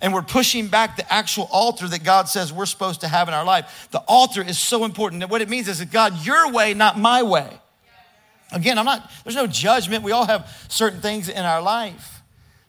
and 0.00 0.12
we're 0.12 0.22
pushing 0.22 0.68
back 0.68 0.96
the 0.96 1.12
actual 1.12 1.48
altar 1.50 1.88
that 1.88 2.04
God 2.04 2.28
says 2.28 2.52
we're 2.52 2.66
supposed 2.66 3.00
to 3.00 3.08
have 3.08 3.28
in 3.28 3.34
our 3.34 3.44
life. 3.44 3.88
The 3.90 4.00
altar 4.00 4.42
is 4.42 4.58
so 4.58 4.84
important. 4.84 5.22
And 5.22 5.30
what 5.30 5.40
it 5.40 5.48
means 5.48 5.68
is 5.68 5.78
that 5.78 5.90
God, 5.90 6.24
your 6.24 6.52
way, 6.52 6.74
not 6.74 6.98
my 6.98 7.22
way. 7.22 7.48
Again, 8.52 8.78
I'm 8.78 8.84
not, 8.84 9.10
there's 9.24 9.36
no 9.36 9.46
judgment. 9.46 10.04
We 10.04 10.12
all 10.12 10.26
have 10.26 10.48
certain 10.68 11.00
things 11.00 11.28
in 11.28 11.44
our 11.44 11.62
life 11.62 12.22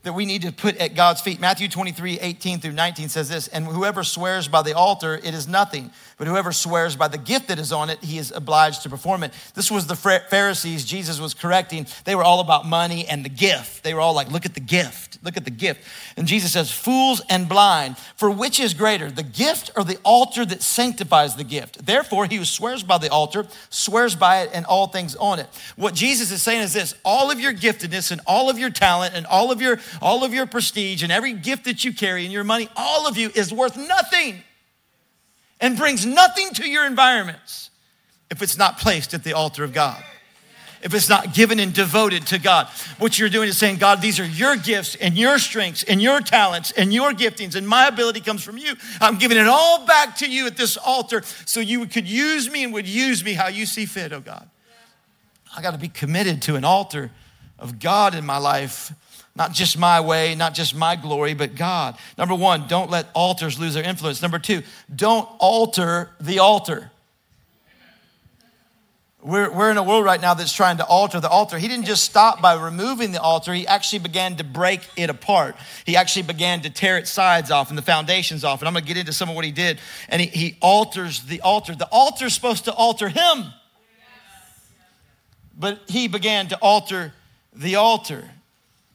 that 0.04 0.13
we 0.13 0.26
need 0.26 0.44
to 0.44 0.52
put 0.52 0.78
at 0.78 0.96
God's 0.96 1.22
feet. 1.22 1.40
Matthew 1.40 1.68
23, 1.68 2.20
18 2.20 2.60
through 2.60 2.72
19 2.72 3.10
says 3.10 3.30
this, 3.30 3.50
and 3.50 3.66
whoever 3.66 4.04
swears 4.04 4.48
by 4.48 4.62
the 4.62 4.74
altar, 4.74 5.16
it 5.16 5.34
is 5.34 5.48
nothing. 5.48 5.92
But 6.18 6.26
whoever 6.26 6.52
swears 6.52 6.96
by 6.96 7.10
the 7.10 7.20
gift 7.20 7.50
that 7.50 7.60
is 7.60 7.72
on 7.72 7.92
it, 7.92 8.04
he 8.04 8.18
is 8.18 8.32
obliged 8.32 8.82
to 8.84 8.90
perform 8.90 9.24
it. 9.24 9.32
This 9.54 9.70
was 9.70 9.86
the 9.86 9.96
Pharisees 9.96 10.84
Jesus 10.84 11.20
was 11.20 11.36
correcting. 11.36 11.86
They 12.06 12.16
were 12.16 12.24
all 12.24 12.40
about 12.40 12.66
money 12.66 13.08
and 13.08 13.24
the 13.24 13.30
gift. 13.30 13.84
They 13.84 13.94
were 13.94 14.00
all 14.00 14.16
like, 14.16 14.32
look 14.32 14.44
at 14.44 14.56
the 14.56 14.60
gift, 14.60 15.20
look 15.24 15.38
at 15.38 15.46
the 15.46 15.52
gift. 15.52 15.82
And 16.18 16.26
Jesus 16.28 16.54
says, 16.54 16.72
fools 16.72 17.22
and 17.30 17.48
blind, 17.48 18.00
for 18.16 18.32
which 18.32 18.60
is 18.60 18.74
greater, 18.74 19.12
the 19.12 19.22
gift 19.22 19.70
or 19.76 19.84
the 19.84 20.00
altar 20.04 20.44
that 20.44 20.64
sanctifies 20.64 21.36
the 21.36 21.44
gift? 21.44 21.86
Therefore, 21.86 22.26
he 22.26 22.38
who 22.38 22.46
swears 22.46 22.82
by 22.82 22.98
the 22.98 23.12
altar 23.12 23.46
swears 23.70 24.16
by 24.16 24.42
it 24.42 24.50
and 24.54 24.66
all 24.66 24.88
things 24.88 25.16
on 25.18 25.38
it. 25.38 25.48
What 25.76 25.94
Jesus 25.94 26.32
is 26.32 26.42
saying 26.42 26.64
is 26.64 26.74
this 26.74 26.96
all 27.06 27.30
of 27.30 27.40
your 27.40 27.54
giftedness 27.54 28.10
and 28.12 28.22
all 28.26 28.50
of 28.50 28.58
your 28.58 28.72
talent 28.72 29.14
and 29.14 29.28
all 29.28 29.52
of 29.52 29.62
your 29.62 29.80
all 30.02 30.24
of 30.24 30.34
your 30.34 30.48
prestige 30.48 31.04
and 31.04 31.12
every 31.12 31.34
gift 31.34 31.66
that 31.66 31.86
you 31.86 31.94
carry 31.94 32.24
and 32.24 32.34
your 32.34 32.44
money, 32.44 32.70
all 32.76 33.08
of 33.08 33.18
you 33.18 33.30
is 33.36 33.54
worth 33.54 33.78
nothing 33.78 34.42
and 35.60 35.78
brings 35.78 36.06
nothing 36.06 36.52
to 36.54 36.70
your 36.70 36.86
environments 36.86 37.70
if 38.30 38.41
it's 38.41 38.58
not 38.58 38.78
placed 38.78 39.13
at 39.13 39.24
the 39.24 39.34
altar 39.34 39.63
of 39.63 39.74
God. 39.74 40.04
If 40.84 40.93
it's 40.93 41.10
not 41.10 41.34
given 41.34 41.60
and 41.60 41.74
devoted 41.74 42.28
to 42.28 42.39
God, 42.39 42.67
what 43.00 43.17
you're 43.17 43.30
doing 43.30 43.50
is 43.50 43.58
saying, 43.58 43.78
God, 43.78 44.00
these 44.00 44.20
are 44.20 44.26
your 44.26 44.56
gifts 44.56 44.96
and 44.96 45.17
your 45.17 45.39
strengths 45.39 45.84
and 45.84 46.00
your 46.00 46.22
talents 46.22 46.72
and 46.72 46.93
your 46.93 47.13
giftings, 47.13 47.56
and 47.56 47.67
my 47.67 47.88
ability 47.88 48.22
comes 48.22 48.43
from 48.43 48.58
you. 48.58 48.76
I'm 49.02 49.17
giving 49.17 49.38
it 49.38 49.48
all 49.48 49.86
back 49.88 50.17
to 50.17 50.30
you 50.30 50.46
at 50.46 50.56
this 50.56 50.78
altar 50.78 51.24
so 51.46 51.60
you 51.60 51.86
could 51.88 52.08
use 52.08 52.50
me 52.50 52.63
and 52.63 52.74
would 52.74 52.88
use 52.88 53.24
me 53.24 53.34
how 53.34 53.48
you 53.48 53.65
see 53.65 53.86
fit, 53.86 54.13
oh 54.13 54.20
God. 54.20 54.48
I 55.56 55.62
got 55.62 55.72
to 55.72 55.80
be 55.80 55.88
committed 55.88 56.43
to 56.43 56.56
an 56.56 56.63
altar 56.63 57.10
of 57.58 57.80
God 57.80 58.13
in 58.13 58.24
my 58.26 58.38
life 58.38 58.93
not 59.38 59.54
just 59.54 59.78
my 59.78 60.02
way, 60.02 60.34
not 60.34 60.56
just 60.56 60.76
my 60.76 60.95
glory, 60.95 61.36
but 61.36 61.54
God. 61.54 61.95
Number 62.17 62.34
one, 62.34 62.67
don't 62.67 62.89
let 62.89 63.08
altars 63.13 63.60
lose 63.60 63.76
their 63.76 63.84
influence. 63.84 64.21
Number 64.21 64.39
two, 64.39 64.63
don't 64.93 65.30
alter 65.38 66.10
the 66.19 66.39
altar. 66.39 66.91
We're, 69.21 69.52
we're 69.52 69.69
in 69.69 69.78
a 69.78 69.84
world 69.84 70.06
right 70.06 70.19
now 70.19 70.34
that's 70.34 70.54
trying 70.54 70.78
to 70.78 70.86
alter 70.86 71.19
the 71.19 71.30
altar. 71.30 71.60
He 71.60 71.67
didn't 71.67 71.86
just 71.86 72.04
stop 72.04 72.41
by 72.41 72.56
removing 72.56 73.12
the 73.12 73.21
altar, 73.21 73.54
he 73.54 73.67
actually 73.67 74.00
began 74.00 74.38
to 74.38 74.43
break 74.43 74.82
it 74.95 75.12
apart. 75.12 75.56
He 75.86 75.95
actually 75.95 76.23
began 76.23 76.62
to 76.62 76.71
tear 76.71 76.97
its 76.97 77.12
sides 77.12 77.52
off 77.52 77.69
and 77.69 77.78
the 77.78 77.84
foundations 77.84 78.43
off. 78.43 78.62
And 78.62 78.67
I'm 78.67 78.73
going 78.73 78.86
to 78.86 78.88
get 78.88 78.97
into 78.97 79.13
some 79.13 79.30
of 79.30 79.36
what 79.36 79.45
he 79.45 79.52
did. 79.52 79.80
And 80.10 80.19
he, 80.19 80.28
he 80.28 80.58
alters 80.62 81.23
the 81.23 81.41
altar. 81.41 81.76
The 81.76 81.89
altar's 81.91 82.34
supposed 82.34 82.65
to 82.65 82.73
alter 82.73 83.10
him, 83.10 83.45
but 85.56 85.82
he 85.88 86.08
began 86.08 86.47
to 86.47 86.58
alter 86.58 87.13
the 87.54 87.76
altar. 87.76 88.32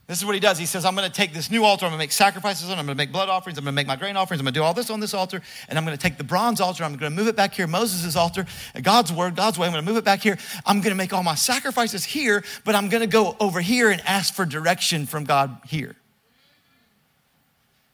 This 0.09 0.19
is 0.19 0.25
what 0.25 0.35
he 0.35 0.41
does. 0.41 0.59
He 0.59 0.67
says, 0.67 0.85
I'm 0.85 0.97
going 0.97 1.09
to 1.09 1.15
take 1.15 1.33
this 1.33 1.51
new 1.51 1.65
altar, 1.65 1.87
I'm 1.87 1.91
going 1.91 1.99
to 1.99 2.03
make 2.03 2.13
sacrifices 2.13 2.69
on 2.69 2.77
it, 2.77 2.81
I'm 2.81 2.87
going 2.87 2.97
to 2.97 3.01
make 3.01 3.13
blood 3.13 3.29
offerings, 3.29 3.57
I'm 3.57 3.65
going 3.65 3.73
to 3.73 3.77
make 3.77 3.87
my 3.87 3.97
grain 3.97 4.17
offerings, 4.17 4.41
I'm 4.41 4.45
going 4.45 4.55
to 4.55 4.59
do 4.59 4.65
all 4.65 4.75
this 4.75 4.91
on 4.91 4.99
this 4.99 5.15
altar, 5.15 5.41
and 5.69 5.79
I'm 5.79 5.85
going 5.85 5.97
to 5.97 6.03
take 6.03 6.19
the 6.19 6.25
bronze 6.25 6.61
altar, 6.61 6.83
I'm 6.83 6.97
going 6.97 7.11
to 7.13 7.17
move 7.17 7.29
it 7.29 7.37
back 7.37 7.55
here, 7.55 7.69
Moses' 7.69 8.17
altar, 8.17 8.45
God's 8.83 9.13
word, 9.13 9.37
God's 9.37 9.59
way, 9.59 9.67
I'm 9.67 9.73
going 9.73 9.85
to 9.85 9.89
move 9.89 9.99
it 9.99 10.05
back 10.05 10.21
here. 10.21 10.37
I'm 10.67 10.79
going 10.79 10.91
to 10.91 10.97
make 10.97 11.13
all 11.13 11.23
my 11.23 11.37
sacrifices 11.37 12.05
here, 12.05 12.43
but 12.65 12.75
I'm 12.75 12.89
going 12.89 13.03
to 13.03 13.07
go 13.07 13.37
over 13.39 13.61
here 13.61 13.91
and 13.91 14.03
ask 14.05 14.35
for 14.35 14.45
direction 14.45 15.07
from 15.07 15.25
God 15.25 15.57
here. 15.67 15.95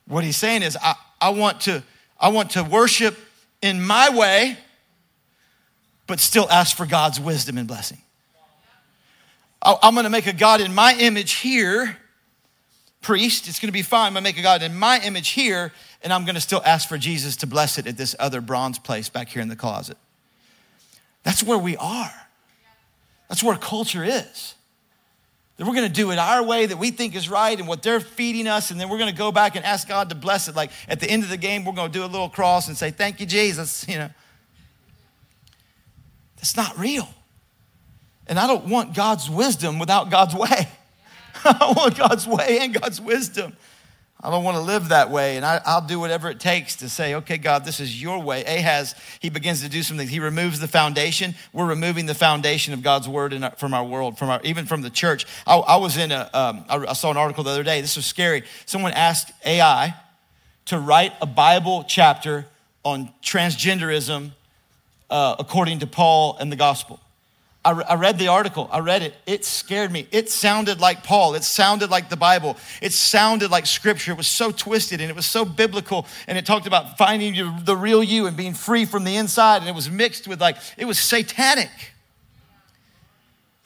What 0.07 0.25
he's 0.25 0.39
saying 0.39 0.63
is, 0.63 0.79
I, 0.81 0.95
I, 1.21 1.31
want, 1.31 1.61
to, 1.63 1.83
I 2.19 2.31
want 2.31 2.53
to 2.53 2.65
worship 2.65 3.19
in 3.61 3.83
my 3.83 4.09
way, 4.09 4.57
but 6.07 6.21
still 6.21 6.49
ask 6.51 6.75
for 6.75 6.87
God's 6.87 7.21
wisdom 7.21 7.59
and 7.59 7.69
blessing. 7.69 7.99
I'm 9.63 9.95
going 9.95 10.05
to 10.05 10.11
make 10.11 10.27
a 10.27 10.33
God 10.33 10.61
in 10.61 10.75
my 10.75 10.95
image 10.99 11.33
here 11.33 11.97
priest. 13.03 13.49
It's 13.49 13.61
going 13.61 13.69
to 13.69 13.73
be 13.73 13.83
fine. 13.83 14.09
I'm 14.09 14.13
going 14.15 14.25
to 14.25 14.29
make 14.29 14.39
a 14.39 14.43
God 14.43 14.63
in 14.63 14.77
my 14.77 15.01
image 15.01 15.31
here, 15.31 15.73
and 16.03 16.13
I'm 16.13 16.25
going 16.25 16.35
to 16.35 16.41
still 16.41 16.63
ask 16.65 16.89
for 16.89 16.99
Jesus 16.99 17.37
to 17.37 17.47
bless 17.47 17.79
it 17.79 17.87
at 17.87 17.97
this 17.97 18.15
other 18.19 18.41
bronze 18.41 18.79
place 18.79 19.09
back 19.09 19.29
here 19.29 19.43
in 19.43 19.49
the 19.49 19.57
closet. 19.57 19.97
That's 21.23 21.43
where 21.43 21.59
we 21.59 21.77
are. 21.77 22.13
That's 23.29 23.43
where 23.43 23.57
culture 23.57 24.05
is. 24.05 24.55
That 25.57 25.67
we're 25.67 25.75
going 25.75 25.89
to 25.89 25.93
do 25.93 26.13
it 26.13 26.19
our 26.19 26.43
way 26.45 26.67
that 26.67 26.79
we 26.79 26.93
think 26.93 27.17
is 27.17 27.29
right 27.29 27.59
and 27.59 27.67
what 27.67 27.83
they're 27.83 28.01
feeding 28.01 28.47
us, 28.47 28.71
and 28.71 28.81
then 28.81 28.89
we're 28.89 28.99
going 28.99 29.11
to 29.11 29.17
go 29.17 29.33
back 29.33 29.57
and 29.57 29.65
ask 29.65 29.89
God 29.89 30.09
to 30.11 30.15
bless 30.15 30.49
it. 30.49 30.55
Like 30.55 30.71
at 30.89 31.01
the 31.01 31.11
end 31.11 31.25
of 31.25 31.31
the 31.31 31.37
game, 31.37 31.65
we're 31.65 31.73
going 31.73 31.91
to 31.91 31.99
do 31.99 32.05
a 32.05 32.07
little 32.07 32.29
cross 32.29 32.69
and 32.69 32.77
say, 32.77 32.91
Thank 32.91 33.21
you, 33.21 33.27
Jesus. 33.27 33.87
You 33.89 33.99
know, 33.99 34.11
that's 36.37 36.57
not 36.57 36.79
real. 36.79 37.09
And 38.29 38.39
I 38.39 38.47
don't 38.47 38.67
want 38.67 38.95
God's 38.95 39.31
wisdom 39.31 39.79
without 39.79 40.11
God's 40.11 40.35
way. 40.35 40.69
I 41.45 41.73
want 41.77 41.97
God's 41.97 42.27
way 42.27 42.59
and 42.61 42.75
God's 42.75 43.01
wisdom. 43.01 43.57
I 44.21 44.31
don't 44.31 44.43
want 44.43 44.57
to 44.57 44.63
live 44.63 44.89
that 44.89 45.11
way. 45.11 45.37
And 45.37 45.47
I, 45.47 45.61
will 45.65 45.87
do 45.87 46.01
whatever 46.01 46.29
it 46.29 46.41
takes 46.41 46.77
to 46.77 46.89
say, 46.89 47.15
okay, 47.15 47.39
God, 47.39 47.65
this 47.65 47.79
is 47.79 48.03
your 48.03 48.19
way. 48.19 48.45
Ahaz, 48.45 48.97
he 49.21 49.31
begins 49.31 49.63
to 49.63 49.69
do 49.69 49.83
something. 49.85 50.09
He 50.09 50.19
removes 50.19 50.59
the 50.59 50.67
foundation. 50.67 51.37
We're 51.53 51.69
removing 51.69 52.07
the 52.07 52.17
foundation 52.17 52.75
of 52.75 52.83
God's 52.83 53.09
word 53.09 53.33
our, 53.33 53.53
from 53.53 53.75
our 53.75 53.85
world, 53.85 54.19
from 54.19 54.29
our, 54.29 54.41
even 54.43 54.67
from 54.67 54.83
the 54.83 54.91
church. 54.91 55.25
I, 55.47 55.57
I 55.59 55.77
was 55.77 55.97
in 55.97 56.11
a, 56.11 56.29
um, 56.35 56.65
I 56.69 56.95
saw 56.95 57.13
an 57.13 57.17
article 57.17 57.45
the 57.45 57.51
other 57.51 57.63
day. 57.63 57.81
This 57.81 57.95
was 57.95 58.07
scary. 58.07 58.43
Someone 58.67 58.93
asked 58.93 59.31
AI 59.47 59.95
to 60.67 60.81
write 60.81 61.13
a 61.23 61.27
Bible 61.27 61.85
chapter 61.87 62.45
on 62.85 63.11
transgenderism 63.23 64.33
uh, 65.11 65.37
according 65.39 65.79
to 65.79 65.87
Paul 65.87 66.37
and 66.41 66.51
the 66.51 66.57
gospel. 66.57 67.01
I, 67.69 67.83
I 67.83 67.95
read 67.97 68.19
the 68.19 68.29
article, 68.29 68.67
I 68.73 68.79
read 68.79 69.03
it. 69.03 69.15
It 69.27 69.45
scared 69.45 69.93
me. 69.93 70.07
It 70.11 70.31
sounded 70.31 70.81
like 70.81 71.05
Paul, 71.05 71.35
it 71.35 71.45
sounded 71.45 71.91
like 71.91 72.09
the 72.09 72.17
Bible, 72.17 72.57
it 72.81 72.95
sounded 72.95 73.51
like 73.51 73.67
scripture. 73.67 74.13
It 74.13 74.17
was 74.17 74.27
so 74.27 74.51
twisted 74.51 75.03
and 75.03 75.11
it 75.11 75.17
was 75.17 75.27
so 75.27 75.45
biblical. 75.45 76.07
And 76.27 76.39
it 76.39 76.47
talked 76.47 76.67
about 76.67 76.97
finding 76.97 77.35
your, 77.35 77.55
the 77.63 77.77
real 77.77 78.03
you 78.03 78.27
and 78.27 78.37
being 78.37 78.55
free 78.55 78.87
from 78.87 79.05
the 79.05 79.17
inside. 79.17 79.59
And 79.59 79.69
it 79.69 79.75
was 79.75 79.91
mixed 79.91 80.27
with 80.27 80.41
like, 80.41 80.57
it 80.79 80.87
was 80.87 80.99
satanic. 80.99 81.69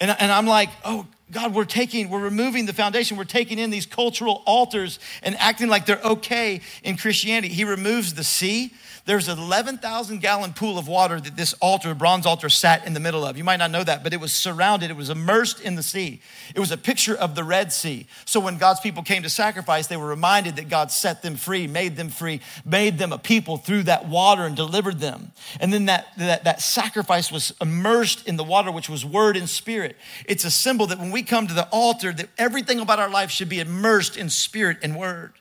And, 0.01 0.11
and 0.19 0.33
I'm 0.33 0.49
like, 0.49 0.71
oh, 0.85 1.07
God, 1.31 1.55
we're 1.55 1.65
taking, 1.65 2.11
we're 2.11 2.25
removing 2.25 2.67
the 2.67 2.73
foundation. 2.73 3.17
We're 3.17 3.25
taking 3.25 3.61
in 3.61 3.71
these 3.71 3.87
cultural 3.87 4.43
altars 4.47 4.99
and 5.23 5.37
acting 5.39 5.69
like 5.69 5.87
they're 5.87 6.03
okay 6.03 6.61
in 6.83 6.97
Christianity. 6.97 7.55
He 7.55 7.63
removes 7.65 8.15
the 8.15 8.25
sea. 8.25 8.73
There's 9.05 9.27
an 9.27 9.39
11,000 9.39 10.21
gallon 10.21 10.53
pool 10.53 10.79
of 10.79 10.87
water 10.87 11.21
that 11.21 11.37
this 11.37 11.55
altar, 11.55 11.89
the 11.89 11.95
bronze 11.97 12.25
altar, 12.25 12.49
sat 12.49 12.87
in 12.87 12.93
the 12.93 13.01
middle 13.01 13.25
of. 13.25 13.37
You 13.37 13.43
might 13.43 13.57
not 13.57 13.73
know 13.73 13.83
that, 13.83 14.05
but 14.05 14.13
it 14.13 14.21
was 14.21 14.33
surrounded, 14.33 14.91
it 14.91 14.97
was 14.97 15.11
immersed 15.11 15.61
in 15.61 15.75
the 15.75 15.83
sea. 15.83 16.21
It 16.55 16.61
was 16.61 16.71
a 16.71 16.77
picture 16.77 17.17
of 17.17 17.35
the 17.35 17.43
Red 17.43 17.73
Sea. 17.73 18.07
So 18.25 18.39
when 18.39 18.59
God's 18.59 18.79
people 18.79 19.03
came 19.03 19.25
to 19.25 19.29
sacrifice, 19.29 19.89
they 19.89 19.97
were 19.97 20.07
reminded 20.07 20.55
that 20.55 20.69
God 20.69 20.93
set 20.93 21.21
them 21.21 21.35
free, 21.35 21.67
made 21.67 21.97
them 21.97 22.11
free, 22.11 22.41
made 22.65 22.99
them 22.99 23.13
a 23.13 23.19
people 23.19 23.57
through 23.57 23.85
that 23.85 24.07
water 24.07 24.45
and 24.45 24.55
delivered 24.55 25.01
them. 25.01 25.33
And 25.59 25.73
then 25.73 25.87
that, 25.87 26.07
that, 26.19 26.45
that 26.45 26.61
sacrifice 26.61 27.33
was 27.33 27.53
immersed 27.61 28.29
in 28.29 28.37
the 28.37 28.45
water, 28.45 28.71
which 28.71 28.89
was 28.89 29.05
word 29.05 29.37
and 29.37 29.49
spirit. 29.49 29.97
It's 30.27 30.45
a 30.45 30.51
symbol 30.51 30.87
that 30.87 31.01
when 31.01 31.11
we 31.11 31.25
come 31.25 31.49
to 31.49 31.55
the 31.55 31.69
altar, 31.71 32.13
that 32.13 32.29
everything 32.39 32.79
about 32.79 33.01
our 33.01 33.11
life 33.11 33.33
should 33.33 33.49
be 33.49 33.59
immersed 33.59 34.17
in 34.17 34.31
spirit 34.31 34.79
and 34.83 34.97
word. 34.97 35.33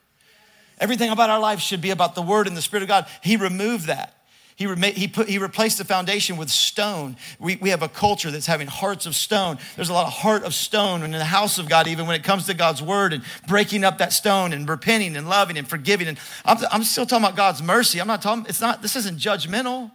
Everything 0.82 1.12
about 1.12 1.30
our 1.30 1.40
life 1.40 1.62
should 1.62 1.80
be 1.80 1.92
about 1.92 2.16
the 2.16 2.22
Word 2.24 2.48
and 2.48 2.58
the 2.58 2.62
Spirit 2.62 2.82
of 2.82 2.90
God. 2.90 3.06
He 3.22 3.38
removed 3.38 3.86
that. 3.86 4.16
He, 4.56 4.68
he, 4.92 5.08
put, 5.08 5.30
he 5.30 5.38
replaced 5.38 5.78
the 5.78 5.86
foundation 5.86 6.38
with 6.38 6.50
stone. 6.50 7.18
We, 7.40 7.56
we 7.56 7.70
have 7.70 7.82
a 7.82 7.88
culture 7.88 8.30
that's 8.30 8.48
having 8.48 8.68
hearts 8.68 9.06
of 9.06 9.16
stone. 9.16 9.58
There's 9.76 9.90
a 9.90 9.94
lot 9.94 10.08
of 10.08 10.14
heart 10.14 10.44
of 10.44 10.54
stone 10.54 11.04
in 11.04 11.12
the 11.12 11.24
house 11.24 11.58
of 11.58 11.70
God, 11.70 11.88
even 11.88 12.06
when 12.06 12.16
it 12.16 12.24
comes 12.24 12.48
to 12.48 12.54
God's 12.54 12.82
word 12.82 13.14
and 13.14 13.24
breaking 13.48 13.84
up 13.84 14.00
that 14.00 14.12
stone 14.12 14.54
and 14.54 14.68
repenting 14.68 15.16
and 15.16 15.30
loving 15.30 15.58
and 15.58 15.68
forgiving. 15.68 16.08
And 16.08 16.20
I'm, 16.46 16.58
I'm 16.72 16.84
still 16.84 17.06
talking 17.06 17.24
about 17.24 17.36
God's 17.36 17.62
mercy. 17.62 18.02
I'm 18.02 18.08
not 18.08 18.22
talking, 18.22 18.46
it's 18.50 18.62
not, 18.62 18.82
this 18.82 18.96
isn't 18.96 19.18
judgmental. 19.18 19.92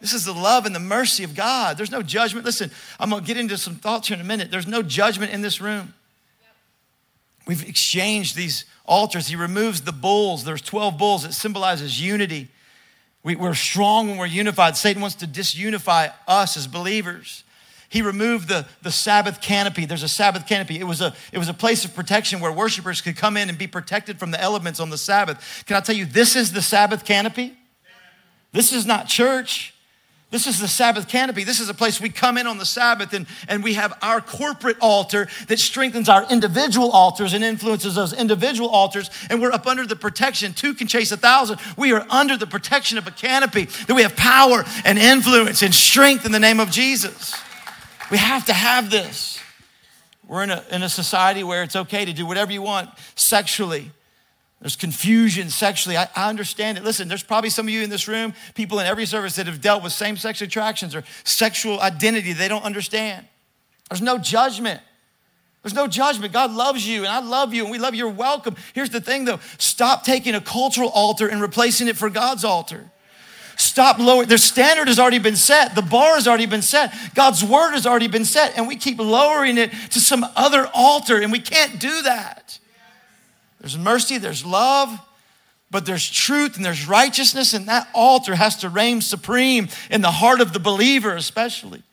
This 0.00 0.12
is 0.12 0.24
the 0.24 0.32
love 0.34 0.66
and 0.66 0.74
the 0.74 0.80
mercy 0.80 1.22
of 1.22 1.34
God. 1.34 1.76
There's 1.76 1.92
no 1.92 2.02
judgment. 2.02 2.44
Listen, 2.44 2.72
I'm 2.98 3.08
going 3.10 3.22
to 3.22 3.26
get 3.26 3.36
into 3.36 3.56
some 3.56 3.76
thoughts 3.76 4.08
here 4.08 4.16
in 4.16 4.20
a 4.20 4.24
minute. 4.24 4.50
There's 4.50 4.66
no 4.66 4.82
judgment 4.82 5.32
in 5.32 5.42
this 5.42 5.60
room. 5.60 5.94
We've 7.46 7.68
exchanged 7.68 8.36
these 8.36 8.64
altars. 8.84 9.28
He 9.28 9.36
removes 9.36 9.82
the 9.82 9.92
bulls. 9.92 10.44
There's 10.44 10.62
12 10.62 10.98
bulls. 10.98 11.24
It 11.24 11.32
symbolizes 11.32 12.00
unity. 12.00 12.48
We, 13.22 13.36
are 13.36 13.54
strong 13.54 14.08
when 14.08 14.18
we're 14.18 14.26
unified. 14.26 14.76
Satan 14.76 15.00
wants 15.00 15.16
to 15.16 15.26
disunify 15.26 16.12
us 16.26 16.56
as 16.56 16.66
believers. 16.66 17.44
He 17.88 18.02
removed 18.02 18.48
the, 18.48 18.66
the 18.82 18.90
Sabbath 18.90 19.40
canopy. 19.40 19.84
There's 19.84 20.02
a 20.02 20.08
Sabbath 20.08 20.46
canopy. 20.46 20.80
It 20.80 20.84
was 20.84 21.00
a, 21.00 21.14
it 21.30 21.38
was 21.38 21.48
a 21.48 21.54
place 21.54 21.84
of 21.84 21.94
protection 21.94 22.40
where 22.40 22.50
worshipers 22.50 23.00
could 23.00 23.16
come 23.16 23.36
in 23.36 23.48
and 23.48 23.58
be 23.58 23.66
protected 23.66 24.18
from 24.18 24.30
the 24.30 24.40
elements 24.40 24.80
on 24.80 24.90
the 24.90 24.98
Sabbath. 24.98 25.64
Can 25.66 25.76
I 25.76 25.80
tell 25.80 25.94
you, 25.94 26.06
this 26.06 26.34
is 26.34 26.52
the 26.52 26.62
Sabbath 26.62 27.04
canopy? 27.04 27.54
This 28.52 28.72
is 28.72 28.86
not 28.86 29.08
church. 29.08 29.71
This 30.32 30.46
is 30.46 30.58
the 30.58 30.66
Sabbath 30.66 31.08
canopy. 31.08 31.44
This 31.44 31.60
is 31.60 31.68
a 31.68 31.74
place 31.74 32.00
we 32.00 32.08
come 32.08 32.38
in 32.38 32.46
on 32.46 32.56
the 32.56 32.64
Sabbath 32.64 33.12
and, 33.12 33.26
and 33.48 33.62
we 33.62 33.74
have 33.74 33.98
our 34.00 34.22
corporate 34.22 34.78
altar 34.80 35.28
that 35.48 35.58
strengthens 35.58 36.08
our 36.08 36.26
individual 36.30 36.90
altars 36.90 37.34
and 37.34 37.44
influences 37.44 37.96
those 37.96 38.14
individual 38.14 38.70
altars. 38.70 39.10
And 39.28 39.42
we're 39.42 39.52
up 39.52 39.66
under 39.66 39.86
the 39.86 39.94
protection. 39.94 40.54
Two 40.54 40.72
can 40.72 40.86
chase 40.86 41.12
a 41.12 41.18
thousand. 41.18 41.60
We 41.76 41.92
are 41.92 42.06
under 42.08 42.38
the 42.38 42.46
protection 42.46 42.96
of 42.96 43.06
a 43.06 43.10
canopy 43.10 43.66
that 43.66 43.92
we 43.92 44.00
have 44.00 44.16
power 44.16 44.64
and 44.86 44.98
influence 44.98 45.60
and 45.60 45.74
strength 45.74 46.24
in 46.24 46.32
the 46.32 46.40
name 46.40 46.60
of 46.60 46.70
Jesus. 46.70 47.34
We 48.10 48.16
have 48.16 48.46
to 48.46 48.54
have 48.54 48.90
this. 48.90 49.38
We're 50.26 50.44
in 50.44 50.50
a, 50.50 50.64
in 50.70 50.82
a 50.82 50.88
society 50.88 51.44
where 51.44 51.62
it's 51.62 51.76
okay 51.76 52.06
to 52.06 52.12
do 52.14 52.24
whatever 52.24 52.52
you 52.52 52.62
want 52.62 52.88
sexually 53.16 53.90
there's 54.62 54.76
confusion 54.76 55.50
sexually. 55.50 55.96
I, 55.96 56.08
I, 56.14 56.28
understand 56.28 56.78
it. 56.78 56.84
Listen, 56.84 57.08
there's 57.08 57.24
probably 57.24 57.50
some 57.50 57.66
of 57.66 57.74
you 57.74 57.82
in 57.82 57.90
this 57.90 58.06
room, 58.06 58.32
people 58.54 58.78
in 58.78 58.86
every 58.86 59.06
service 59.06 59.34
that 59.34 59.46
have 59.46 59.60
dealt 59.60 59.82
with 59.82 59.92
same 59.92 60.16
sex 60.16 60.40
attractions 60.40 60.94
or 60.94 61.02
sexual 61.24 61.80
identity 61.80 62.32
they 62.32 62.46
don't 62.46 62.62
understand. 62.62 63.26
There's 63.90 64.00
no 64.00 64.18
judgment. 64.18 64.80
There's 65.62 65.74
no 65.74 65.88
judgment. 65.88 66.32
God 66.32 66.52
loves 66.52 66.86
you 66.86 67.00
and 67.00 67.08
I 67.08 67.20
love 67.20 67.52
you 67.52 67.64
and 67.64 67.72
we 67.72 67.78
love 67.78 67.94
you. 67.94 68.06
You're 68.06 68.14
welcome. 68.14 68.54
Here's 68.72 68.90
the 68.90 69.00
thing 69.00 69.24
though 69.24 69.40
stop 69.58 70.04
taking 70.04 70.36
a 70.36 70.40
cultural 70.40 70.90
altar 70.90 71.26
and 71.26 71.40
replacing 71.40 71.88
it 71.88 71.96
for 71.96 72.08
God's 72.08 72.44
altar. 72.44 72.88
Stop 73.56 73.98
lowering. 73.98 74.28
Their 74.28 74.38
standard 74.38 74.86
has 74.86 75.00
already 75.00 75.18
been 75.18 75.36
set. 75.36 75.74
The 75.74 75.82
bar 75.82 76.14
has 76.14 76.28
already 76.28 76.46
been 76.46 76.62
set. 76.62 76.94
God's 77.16 77.42
word 77.44 77.72
has 77.72 77.84
already 77.84 78.08
been 78.08 78.24
set. 78.24 78.56
And 78.56 78.68
we 78.68 78.76
keep 78.76 78.98
lowering 78.98 79.58
it 79.58 79.72
to 79.90 80.00
some 80.00 80.24
other 80.36 80.68
altar 80.72 81.20
and 81.20 81.32
we 81.32 81.40
can't 81.40 81.80
do 81.80 82.02
that. 82.02 82.60
There's 83.62 83.78
mercy, 83.78 84.18
there's 84.18 84.44
love, 84.44 84.90
but 85.70 85.86
there's 85.86 86.10
truth 86.10 86.56
and 86.56 86.64
there's 86.64 86.88
righteousness, 86.88 87.54
and 87.54 87.68
that 87.68 87.88
altar 87.94 88.34
has 88.34 88.56
to 88.56 88.68
reign 88.68 89.00
supreme 89.00 89.68
in 89.88 90.02
the 90.02 90.10
heart 90.10 90.40
of 90.40 90.52
the 90.52 90.58
believer, 90.58 91.14
especially. 91.14 91.84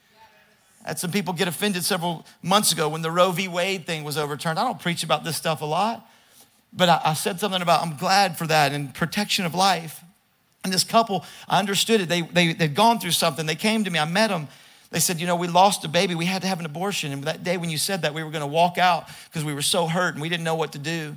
I 0.84 0.90
had 0.90 1.00
some 1.00 1.12
people 1.12 1.32
get 1.32 1.48
offended 1.48 1.86
several 1.86 2.26
months 2.42 2.72
ago 2.72 2.90
when 2.90 3.04
the 3.04 3.12
Roe 3.12 3.32
v. 3.32 3.48
Wade 3.48 3.86
thing 3.86 4.04
was 4.04 4.18
overturned. 4.18 4.58
I 4.58 4.64
don't 4.64 4.80
preach 4.80 5.04
about 5.04 5.24
this 5.24 5.38
stuff 5.38 5.62
a 5.62 5.66
lot, 5.66 6.10
but 6.74 6.90
I, 6.90 7.02
I 7.06 7.14
said 7.14 7.40
something 7.40 7.62
about 7.62 7.84
I'm 7.84 7.98
glad 7.98 8.36
for 8.36 8.48
that 8.48 8.72
and 8.74 8.92
protection 8.92 9.46
of 9.46 9.54
life. 9.54 10.04
And 10.64 10.74
this 10.74 10.84
couple, 10.84 11.24
I 11.48 11.60
understood 11.60 12.02
it. 12.02 12.10
They, 12.10 12.22
they, 12.22 12.54
they'd 12.54 12.74
gone 12.74 13.00
through 13.00 13.12
something. 13.12 13.46
They 13.46 13.56
came 13.56 13.84
to 13.84 13.92
me, 13.92 14.00
I 14.00 14.06
met 14.06 14.30
them. 14.30 14.48
They 14.90 15.00
said, 15.00 15.20
You 15.20 15.28
know, 15.28 15.36
we 15.36 15.48
lost 15.48 15.86
a 15.86 15.88
baby. 15.88 16.16
We 16.16 16.26
had 16.26 16.42
to 16.42 16.48
have 16.48 16.60
an 16.60 16.66
abortion. 16.66 17.12
And 17.12 17.24
that 17.26 17.44
day 17.44 17.58
when 17.58 17.70
you 17.70 17.78
said 17.78 18.02
that, 18.02 18.16
we 18.16 18.24
were 18.24 18.32
going 18.32 18.42
to 18.42 18.48
walk 18.48 18.80
out 18.80 19.08
because 19.26 19.46
we 19.46 19.54
were 19.54 19.62
so 19.62 19.86
hurt 19.86 20.16
and 20.16 20.22
we 20.22 20.30
didn't 20.30 20.44
know 20.44 20.56
what 20.56 20.72
to 20.74 20.80
do. 20.80 21.16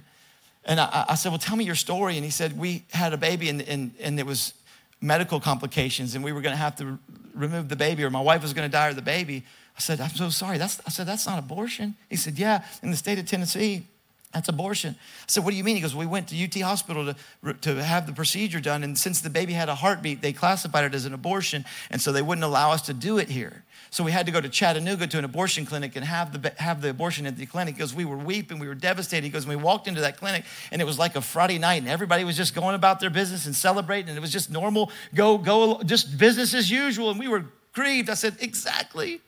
And 0.64 0.81
I, 0.81 1.07
I, 1.11 1.14
said, 1.14 1.31
Well, 1.31 1.38
tell 1.38 1.57
me 1.57 1.64
your 1.64 1.75
story. 1.75 2.16
And 2.16 2.25
he 2.25 2.31
said, 2.31 2.59
We 2.59 2.85
had 2.90 3.12
a 3.12 3.16
baby 3.16 3.48
and, 3.48 3.62
and, 3.62 3.92
and 4.01 4.18
it 4.18 4.27
was 4.27 4.55
medical 5.01 5.40
complications 5.40 6.14
and 6.14 6.25
we 6.25 6.33
were 6.33 6.40
going 6.40 6.53
to 6.53 6.59
have 6.59 6.77
to 6.77 6.98
remove 7.35 7.68
the 7.68 7.77
baby 7.77 8.05
or 8.05 8.11
my 8.11 8.20
wife 8.20 8.42
was 8.42 8.53
going 8.53 8.68
to 8.68 8.72
die 8.72 8.88
or 8.88 8.94
the 8.94 9.03
baby. 9.03 9.44
I 9.77 9.81
said, 9.81 10.01
I'm 10.01 10.11
so 10.11 10.29
sorry. 10.29 10.59
That's, 10.59 10.81
I 10.87 10.90
said, 10.90 11.07
That's 11.07 11.27
not 11.27 11.38
abortion. 11.38 11.96
He 12.09 12.16
said, 12.16 12.38
Yeah, 12.38 12.64
in 12.83 12.90
the 12.90 12.96
state 12.96 13.18
of 13.18 13.27
Tennessee, 13.27 13.87
that's 14.33 14.49
abortion. 14.49 14.97
I 14.99 15.25
said, 15.27 15.45
What 15.45 15.51
do 15.51 15.57
you 15.57 15.64
mean? 15.64 15.77
He 15.77 15.83
goes, 15.83 15.95
We 15.95 16.07
went 16.07 16.29
to 16.29 16.45
UT 16.45 16.55
Hospital 16.62 17.14
to, 17.42 17.55
to 17.55 17.83
have 17.83 18.07
the 18.07 18.12
procedure 18.12 18.61
done. 18.61 18.83
And 18.83 18.99
since 18.99 19.21
the 19.21 19.31
baby 19.31 19.53
had 19.53 19.68
a 19.68 19.75
heartbeat, 19.75 20.23
they 20.23 20.33
classified 20.33 20.85
it 20.85 20.95
as 20.95 21.05
an 21.05 21.12
abortion. 21.12 21.64
And 21.90 22.01
so 22.01 22.12
they 22.12 22.23
wouldn't 22.23 22.45
allow 22.45 22.73
us 22.73 22.83
to 22.83 22.95
do 22.95 23.18
it 23.18 23.29
here. 23.29 23.64
So 23.90 24.03
we 24.03 24.11
had 24.11 24.25
to 24.25 24.33
go 24.33 24.40
to 24.40 24.49
Chattanooga 24.49 25.07
to 25.07 25.18
an 25.18 25.25
abortion 25.25 25.66
clinic 25.66 25.97
and 25.97 26.05
have 26.05 26.40
the, 26.40 26.55
have 26.57 26.81
the 26.81 26.88
abortion 26.88 27.27
at 27.27 27.37
the 27.37 27.45
clinic 27.45 27.75
because 27.75 27.95
we 27.95 28.07
were 28.07 28.16
weeping, 28.16 28.59
we 28.59 28.66
were 28.66 28.75
devastated. 28.75 29.25
He 29.25 29.31
goes, 29.31 29.47
we 29.47 29.55
walked 29.55 29.87
into 29.87 30.01
that 30.01 30.16
clinic 30.16 30.45
and 30.71 30.81
it 30.81 30.87
was 30.87 30.99
like 30.99 31.14
a 31.14 31.21
Friday 31.21 31.59
night 31.59 31.83
and 31.83 31.88
everybody 31.88 32.25
was 32.25 32.35
just 32.35 32.55
going 32.55 32.75
about 32.75 33.01
their 33.01 33.11
business 33.11 33.45
and 33.45 33.55
celebrating 33.55 34.09
and 34.09 34.16
it 34.16 34.23
was 34.23 34.33
just 34.33 34.51
normal, 34.51 34.90
go, 35.14 35.37
go, 35.37 35.83
just 35.83 36.16
business 36.16 36.55
as 36.55 36.71
usual. 36.71 37.11
And 37.11 37.18
we 37.18 37.29
were 37.29 37.45
grieved. 37.75 38.09
I 38.09 38.14
said, 38.14 38.37
exactly. 38.40 39.21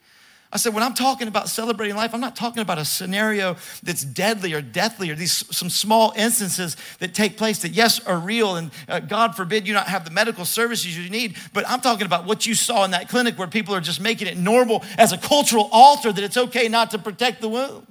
I 0.55 0.57
said, 0.57 0.73
when 0.73 0.85
I'm 0.85 0.95
talking 0.95 1.27
about 1.27 1.49
celebrating 1.49 1.97
life, 1.97 2.15
I'm 2.15 2.21
not 2.21 2.37
talking 2.37 2.63
about 2.63 2.79
a 2.79 2.85
scenario 2.85 3.57
that's 3.83 4.05
deadly 4.05 4.55
or 4.55 4.63
deathly 4.63 5.11
or 5.11 5.17
these 5.17 5.45
some 5.55 5.69
small 5.69 6.13
instances 6.17 6.77
that 7.01 7.13
take 7.13 7.37
place 7.37 7.63
that, 7.63 7.71
yes, 7.73 7.99
are 8.07 8.17
real 8.17 8.55
and 8.55 8.71
uh, 8.89 9.01
God 9.01 9.35
forbid 9.35 9.67
you 9.67 9.75
not 9.75 9.89
have 9.89 10.05
the 10.05 10.13
medical 10.13 10.45
services 10.45 10.97
you 10.97 11.11
need. 11.11 11.35
But 11.53 11.69
I'm 11.69 11.81
talking 11.81 12.07
about 12.07 12.25
what 12.25 12.47
you 12.47 12.55
saw 12.55 12.85
in 12.85 12.93
that 12.93 13.09
clinic 13.09 13.37
where 13.37 13.49
people 13.49 13.75
are 13.75 13.81
just 13.81 14.01
making 14.01 14.29
it 14.29 14.37
normal 14.37 14.85
as 14.97 15.11
a 15.11 15.19
cultural 15.19 15.69
altar 15.73 16.13
that 16.13 16.23
it's 16.23 16.37
okay 16.37 16.69
not 16.69 16.93
to 16.93 16.99
protect 16.99 17.41
the 17.41 17.49
womb. 17.49 17.89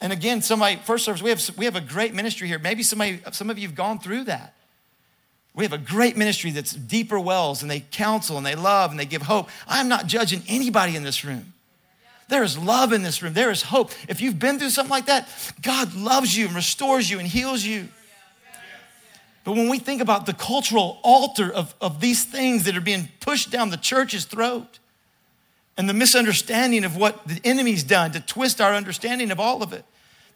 And 0.00 0.12
again, 0.12 0.42
somebody, 0.42 0.76
first 0.76 1.04
service, 1.04 1.22
we 1.22 1.30
have, 1.30 1.56
we 1.56 1.64
have 1.66 1.76
a 1.76 1.80
great 1.80 2.12
ministry 2.12 2.48
here. 2.48 2.58
Maybe 2.58 2.82
somebody, 2.82 3.20
some 3.30 3.50
of 3.50 3.58
you 3.58 3.68
have 3.68 3.76
gone 3.76 4.00
through 4.00 4.24
that. 4.24 4.56
We 5.54 5.64
have 5.64 5.72
a 5.72 5.78
great 5.78 6.16
ministry 6.16 6.52
that's 6.52 6.72
deeper 6.72 7.18
wells 7.18 7.62
and 7.62 7.70
they 7.70 7.80
counsel 7.80 8.36
and 8.36 8.46
they 8.46 8.54
love 8.54 8.90
and 8.90 9.00
they 9.00 9.04
give 9.04 9.22
hope. 9.22 9.48
I'm 9.66 9.88
not 9.88 10.06
judging 10.06 10.42
anybody 10.48 10.96
in 10.96 11.02
this 11.02 11.24
room. 11.24 11.52
There 12.28 12.44
is 12.44 12.56
love 12.56 12.92
in 12.92 13.02
this 13.02 13.22
room. 13.22 13.34
There 13.34 13.50
is 13.50 13.62
hope. 13.62 13.90
If 14.08 14.20
you've 14.20 14.38
been 14.38 14.58
through 14.58 14.70
something 14.70 14.90
like 14.90 15.06
that, 15.06 15.28
God 15.60 15.94
loves 15.94 16.36
you 16.36 16.46
and 16.46 16.54
restores 16.54 17.10
you 17.10 17.18
and 17.18 17.26
heals 17.26 17.64
you. 17.64 17.88
But 19.42 19.52
when 19.52 19.68
we 19.68 19.78
think 19.78 20.00
about 20.00 20.26
the 20.26 20.34
cultural 20.34 21.00
altar 21.02 21.52
of, 21.52 21.74
of 21.80 22.00
these 22.00 22.24
things 22.24 22.64
that 22.64 22.76
are 22.76 22.80
being 22.80 23.08
pushed 23.18 23.50
down 23.50 23.70
the 23.70 23.76
church's 23.76 24.26
throat 24.26 24.78
and 25.76 25.88
the 25.88 25.94
misunderstanding 25.94 26.84
of 26.84 26.96
what 26.96 27.26
the 27.26 27.40
enemy's 27.42 27.82
done 27.82 28.12
to 28.12 28.20
twist 28.20 28.60
our 28.60 28.74
understanding 28.74 29.30
of 29.30 29.40
all 29.40 29.62
of 29.62 29.72
it, 29.72 29.84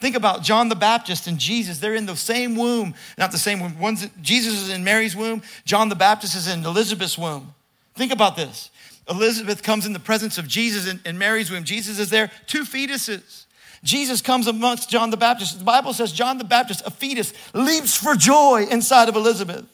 Think 0.05 0.17
about 0.17 0.43
John 0.43 0.69
the 0.69 0.77
Baptist 0.77 1.29
and 1.29 1.39
Jesus. 1.39 1.79
They're 1.79 1.95
in 1.95 2.05
the 2.05 2.15
same 2.15 2.57
womb, 2.57 2.95
not 3.17 3.33
the 3.33 3.39
same 3.39 3.59
womb. 3.59 3.79
One's, 3.79 4.07
Jesus 4.21 4.53
is 4.61 4.69
in 4.69 4.85
Mary's 4.85 5.17
womb, 5.17 5.41
John 5.65 5.89
the 5.89 5.95
Baptist 5.95 6.37
is 6.37 6.47
in 6.47 6.63
Elizabeth's 6.63 7.17
womb. 7.17 7.55
Think 7.95 8.13
about 8.13 8.37
this. 8.37 8.69
Elizabeth 9.09 9.63
comes 9.63 9.87
in 9.87 9.95
the 9.95 9.99
presence 9.99 10.37
of 10.37 10.47
Jesus 10.47 10.87
in, 10.87 11.01
in 11.07 11.17
Mary's 11.17 11.51
womb. 11.51 11.65
Jesus 11.65 11.99
is 11.99 12.11
there, 12.11 12.31
two 12.47 12.65
fetuses. 12.65 13.47
Jesus 13.83 14.21
comes 14.21 14.47
amongst 14.47 14.91
John 14.91 15.09
the 15.09 15.17
Baptist. 15.17 15.59
The 15.59 15.65
Bible 15.65 15.95
says 15.95 16.13
John 16.13 16.37
the 16.37 16.45
Baptist, 16.45 16.83
a 16.85 16.91
fetus, 16.91 17.33
leaps 17.55 17.97
for 17.97 18.15
joy 18.15 18.67
inside 18.71 19.09
of 19.09 19.17
Elizabeth 19.17 19.65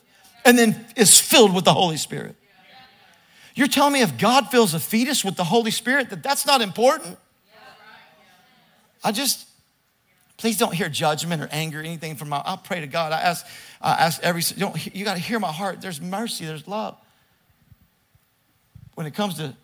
and 0.44 0.56
then 0.56 0.86
is 0.94 1.18
filled 1.18 1.52
with 1.52 1.64
the 1.64 1.74
Holy 1.74 1.96
Spirit. 1.96 2.36
You're 3.56 3.66
telling 3.66 3.94
me 3.94 4.02
if 4.02 4.16
God 4.16 4.46
fills 4.52 4.74
a 4.74 4.78
fetus 4.78 5.24
with 5.24 5.34
the 5.34 5.42
Holy 5.42 5.72
Spirit, 5.72 6.10
that 6.10 6.22
that's 6.22 6.46
not 6.46 6.60
important? 6.60 7.18
I 9.02 9.10
just, 9.10 9.49
Please 10.40 10.56
don't 10.56 10.72
hear 10.72 10.88
judgment 10.88 11.42
or 11.42 11.48
anger 11.52 11.80
or 11.80 11.82
anything 11.82 12.16
from 12.16 12.30
my. 12.30 12.40
I'll 12.42 12.56
pray 12.56 12.80
to 12.80 12.86
God. 12.86 13.12
I 13.12 13.20
ask, 13.20 13.44
I 13.78 13.90
ask 13.90 14.22
every. 14.22 14.40
Don't 14.56 14.94
you 14.96 15.04
got 15.04 15.12
to 15.12 15.20
hear 15.20 15.38
my 15.38 15.52
heart? 15.52 15.82
There's 15.82 16.00
mercy. 16.00 16.46
There's 16.46 16.66
love. 16.66 16.96
When 18.94 19.06
it 19.06 19.12
comes 19.12 19.34
to 19.34 19.54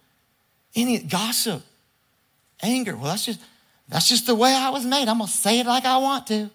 any 0.75 0.99
gossip, 0.99 1.63
anger, 2.63 2.95
well, 2.95 3.07
that's 3.07 3.25
just 3.25 3.41
that's 3.89 4.07
just 4.07 4.27
the 4.27 4.35
way 4.35 4.53
I 4.53 4.69
was 4.69 4.85
made. 4.85 5.09
I'm 5.09 5.17
gonna 5.17 5.29
say 5.29 5.61
it 5.61 5.67
like 5.67 5.87
I 5.87 5.97
want 5.97 6.27
to. 6.27 6.35
I'm 6.35 6.51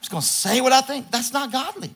just 0.00 0.10
gonna 0.10 0.22
say 0.22 0.62
what 0.62 0.72
I 0.72 0.80
think. 0.80 1.10
That's 1.10 1.34
not 1.34 1.52
godly. 1.52 1.94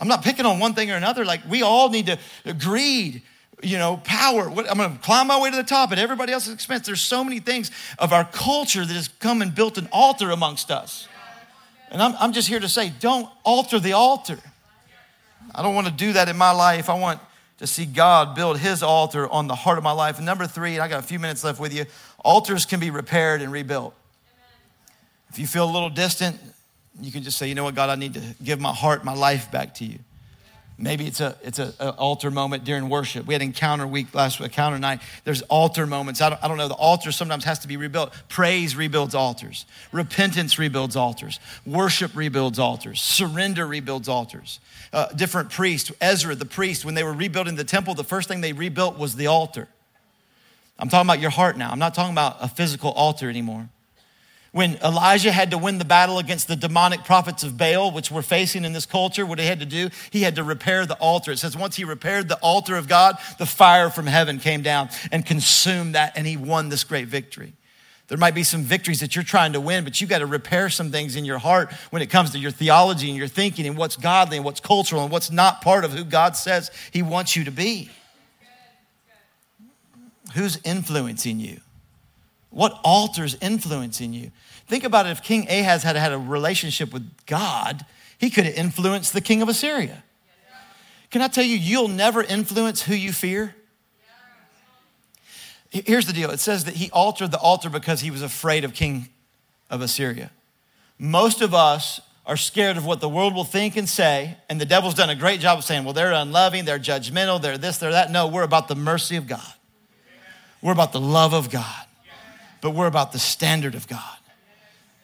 I'm 0.00 0.08
not 0.08 0.24
picking 0.24 0.46
on 0.46 0.58
one 0.58 0.74
thing 0.74 0.90
or 0.90 0.96
another. 0.96 1.24
Like 1.24 1.42
we 1.48 1.62
all 1.62 1.90
need 1.90 2.06
to 2.06 2.18
greed 2.54 3.22
you 3.62 3.78
know, 3.78 4.00
power. 4.04 4.48
I'm 4.48 4.78
going 4.78 4.92
to 4.92 4.98
climb 5.02 5.26
my 5.26 5.40
way 5.40 5.50
to 5.50 5.56
the 5.56 5.62
top 5.62 5.92
at 5.92 5.98
everybody 5.98 6.32
else's 6.32 6.54
expense. 6.54 6.86
There's 6.86 7.00
so 7.00 7.22
many 7.24 7.40
things 7.40 7.70
of 7.98 8.12
our 8.12 8.24
culture 8.24 8.84
that 8.84 8.94
has 8.94 9.08
come 9.08 9.42
and 9.42 9.54
built 9.54 9.78
an 9.78 9.88
altar 9.92 10.30
amongst 10.30 10.70
us. 10.70 11.08
And 11.90 12.00
I'm, 12.00 12.14
I'm 12.18 12.32
just 12.32 12.48
here 12.48 12.60
to 12.60 12.68
say, 12.68 12.92
don't 13.00 13.28
alter 13.44 13.78
the 13.80 13.92
altar. 13.92 14.38
I 15.54 15.62
don't 15.62 15.74
want 15.74 15.88
to 15.88 15.92
do 15.92 16.12
that 16.12 16.28
in 16.28 16.36
my 16.36 16.52
life. 16.52 16.88
I 16.88 16.98
want 16.98 17.20
to 17.58 17.66
see 17.66 17.84
God 17.84 18.34
build 18.34 18.58
his 18.58 18.82
altar 18.82 19.28
on 19.28 19.46
the 19.46 19.54
heart 19.54 19.76
of 19.76 19.84
my 19.84 19.92
life. 19.92 20.16
And 20.16 20.24
number 20.24 20.46
three, 20.46 20.74
and 20.74 20.82
I 20.82 20.88
got 20.88 21.00
a 21.00 21.06
few 21.06 21.18
minutes 21.18 21.44
left 21.44 21.60
with 21.60 21.74
you 21.74 21.86
altars 22.24 22.66
can 22.66 22.80
be 22.80 22.90
repaired 22.90 23.42
and 23.42 23.50
rebuilt. 23.50 23.94
If 25.30 25.38
you 25.38 25.46
feel 25.46 25.64
a 25.64 25.72
little 25.72 25.90
distant, 25.90 26.38
you 27.00 27.12
can 27.12 27.22
just 27.22 27.38
say, 27.38 27.48
you 27.48 27.54
know 27.54 27.64
what, 27.64 27.74
God, 27.74 27.88
I 27.88 27.94
need 27.94 28.14
to 28.14 28.22
give 28.42 28.60
my 28.60 28.72
heart, 28.72 29.04
my 29.04 29.14
life 29.14 29.50
back 29.50 29.74
to 29.76 29.84
you. 29.84 29.98
Maybe 30.82 31.06
it's 31.06 31.20
a 31.20 31.36
it's 31.42 31.58
an 31.58 31.74
altar 31.98 32.30
moment 32.30 32.64
during 32.64 32.88
worship. 32.88 33.26
We 33.26 33.34
had 33.34 33.42
encounter 33.42 33.86
week 33.86 34.14
last 34.14 34.40
week, 34.40 34.48
encounter 34.48 34.78
night. 34.78 35.00
There's 35.24 35.42
altar 35.42 35.86
moments. 35.86 36.22
I 36.22 36.30
don't, 36.30 36.42
I 36.42 36.48
don't 36.48 36.56
know. 36.56 36.68
The 36.68 36.74
altar 36.74 37.12
sometimes 37.12 37.44
has 37.44 37.58
to 37.60 37.68
be 37.68 37.76
rebuilt. 37.76 38.14
Praise 38.30 38.74
rebuilds 38.74 39.14
altars. 39.14 39.66
Repentance 39.92 40.58
rebuilds 40.58 40.96
altars. 40.96 41.38
Worship 41.66 42.16
rebuilds 42.16 42.58
altars. 42.58 43.02
Surrender 43.02 43.66
rebuilds 43.66 44.08
altars. 44.08 44.58
Uh, 44.90 45.08
different 45.08 45.50
priests. 45.50 45.92
Ezra, 46.00 46.34
the 46.34 46.46
priest, 46.46 46.86
when 46.86 46.94
they 46.94 47.04
were 47.04 47.12
rebuilding 47.12 47.56
the 47.56 47.64
temple, 47.64 47.94
the 47.94 48.02
first 48.02 48.26
thing 48.26 48.40
they 48.40 48.54
rebuilt 48.54 48.98
was 48.98 49.16
the 49.16 49.26
altar. 49.26 49.68
I'm 50.78 50.88
talking 50.88 51.06
about 51.06 51.20
your 51.20 51.30
heart 51.30 51.58
now. 51.58 51.70
I'm 51.70 51.78
not 51.78 51.94
talking 51.94 52.12
about 52.12 52.38
a 52.40 52.48
physical 52.48 52.92
altar 52.92 53.28
anymore. 53.28 53.68
When 54.52 54.76
Elijah 54.78 55.30
had 55.30 55.52
to 55.52 55.58
win 55.58 55.78
the 55.78 55.84
battle 55.84 56.18
against 56.18 56.48
the 56.48 56.56
demonic 56.56 57.04
prophets 57.04 57.44
of 57.44 57.56
Baal, 57.56 57.92
which 57.92 58.10
we're 58.10 58.22
facing 58.22 58.64
in 58.64 58.72
this 58.72 58.84
culture, 58.84 59.24
what 59.24 59.38
he 59.38 59.46
had 59.46 59.60
to 59.60 59.66
do, 59.66 59.90
he 60.10 60.22
had 60.22 60.36
to 60.36 60.42
repair 60.42 60.86
the 60.86 60.96
altar. 60.96 61.30
It 61.30 61.38
says 61.38 61.56
once 61.56 61.76
he 61.76 61.84
repaired 61.84 62.28
the 62.28 62.38
altar 62.38 62.74
of 62.74 62.88
God, 62.88 63.16
the 63.38 63.46
fire 63.46 63.90
from 63.90 64.08
heaven 64.08 64.40
came 64.40 64.62
down 64.62 64.88
and 65.12 65.24
consumed 65.24 65.94
that, 65.94 66.16
and 66.16 66.26
he 66.26 66.36
won 66.36 66.68
this 66.68 66.82
great 66.82 67.06
victory. 67.06 67.52
There 68.08 68.18
might 68.18 68.34
be 68.34 68.42
some 68.42 68.62
victories 68.62 68.98
that 69.00 69.14
you're 69.14 69.22
trying 69.22 69.52
to 69.52 69.60
win, 69.60 69.84
but 69.84 70.00
you've 70.00 70.10
got 70.10 70.18
to 70.18 70.26
repair 70.26 70.68
some 70.68 70.90
things 70.90 71.14
in 71.14 71.24
your 71.24 71.38
heart 71.38 71.72
when 71.90 72.02
it 72.02 72.10
comes 72.10 72.32
to 72.32 72.38
your 72.40 72.50
theology 72.50 73.08
and 73.08 73.16
your 73.16 73.28
thinking 73.28 73.68
and 73.68 73.76
what's 73.76 73.94
godly 73.94 74.36
and 74.36 74.44
what's 74.44 74.58
cultural 74.58 75.04
and 75.04 75.12
what's 75.12 75.30
not 75.30 75.62
part 75.62 75.84
of 75.84 75.92
who 75.92 76.02
God 76.02 76.34
says 76.34 76.72
he 76.90 77.02
wants 77.02 77.36
you 77.36 77.44
to 77.44 77.52
be. 77.52 77.88
Who's 80.34 80.58
influencing 80.64 81.38
you? 81.38 81.60
What 82.50 82.78
altars 82.84 83.36
influencing 83.40 84.12
you? 84.12 84.32
Think 84.66 84.84
about 84.84 85.06
it 85.06 85.10
if 85.10 85.22
King 85.22 85.48
Ahaz 85.48 85.82
had 85.82 85.96
had 85.96 86.12
a 86.12 86.18
relationship 86.18 86.92
with 86.92 87.08
God, 87.26 87.86
he 88.18 88.28
could 88.28 88.44
have 88.44 88.54
influenced 88.54 89.12
the 89.12 89.20
king 89.20 89.40
of 89.40 89.48
Assyria. 89.48 90.02
Can 91.10 91.22
I 91.22 91.28
tell 91.28 91.44
you, 91.44 91.56
you'll 91.56 91.88
never 91.88 92.22
influence 92.22 92.82
who 92.82 92.94
you 92.94 93.12
fear? 93.12 93.54
Here's 95.70 96.06
the 96.06 96.12
deal 96.12 96.30
it 96.30 96.40
says 96.40 96.64
that 96.64 96.74
he 96.74 96.90
altered 96.90 97.30
the 97.30 97.38
altar 97.38 97.70
because 97.70 98.00
he 98.00 98.10
was 98.10 98.22
afraid 98.22 98.64
of 98.64 98.74
King 98.74 99.08
of 99.70 99.80
Assyria. 99.80 100.30
Most 100.98 101.40
of 101.40 101.54
us 101.54 102.00
are 102.26 102.36
scared 102.36 102.76
of 102.76 102.84
what 102.84 103.00
the 103.00 103.08
world 103.08 103.34
will 103.34 103.44
think 103.44 103.76
and 103.76 103.88
say, 103.88 104.36
and 104.48 104.60
the 104.60 104.64
devil's 104.66 104.94
done 104.94 105.10
a 105.10 105.14
great 105.14 105.40
job 105.40 105.58
of 105.58 105.64
saying, 105.64 105.84
well, 105.84 105.94
they're 105.94 106.12
unloving, 106.12 106.64
they're 106.64 106.78
judgmental, 106.78 107.40
they're 107.40 107.58
this, 107.58 107.78
they're 107.78 107.92
that. 107.92 108.10
No, 108.10 108.26
we're 108.26 108.42
about 108.42 108.68
the 108.68 108.74
mercy 108.74 109.16
of 109.16 109.26
God, 109.26 109.52
we're 110.60 110.72
about 110.72 110.92
the 110.92 111.00
love 111.00 111.32
of 111.32 111.50
God 111.50 111.86
but 112.60 112.70
we're 112.70 112.86
about 112.86 113.12
the 113.12 113.18
standard 113.18 113.74
of 113.74 113.88
God. 113.88 114.16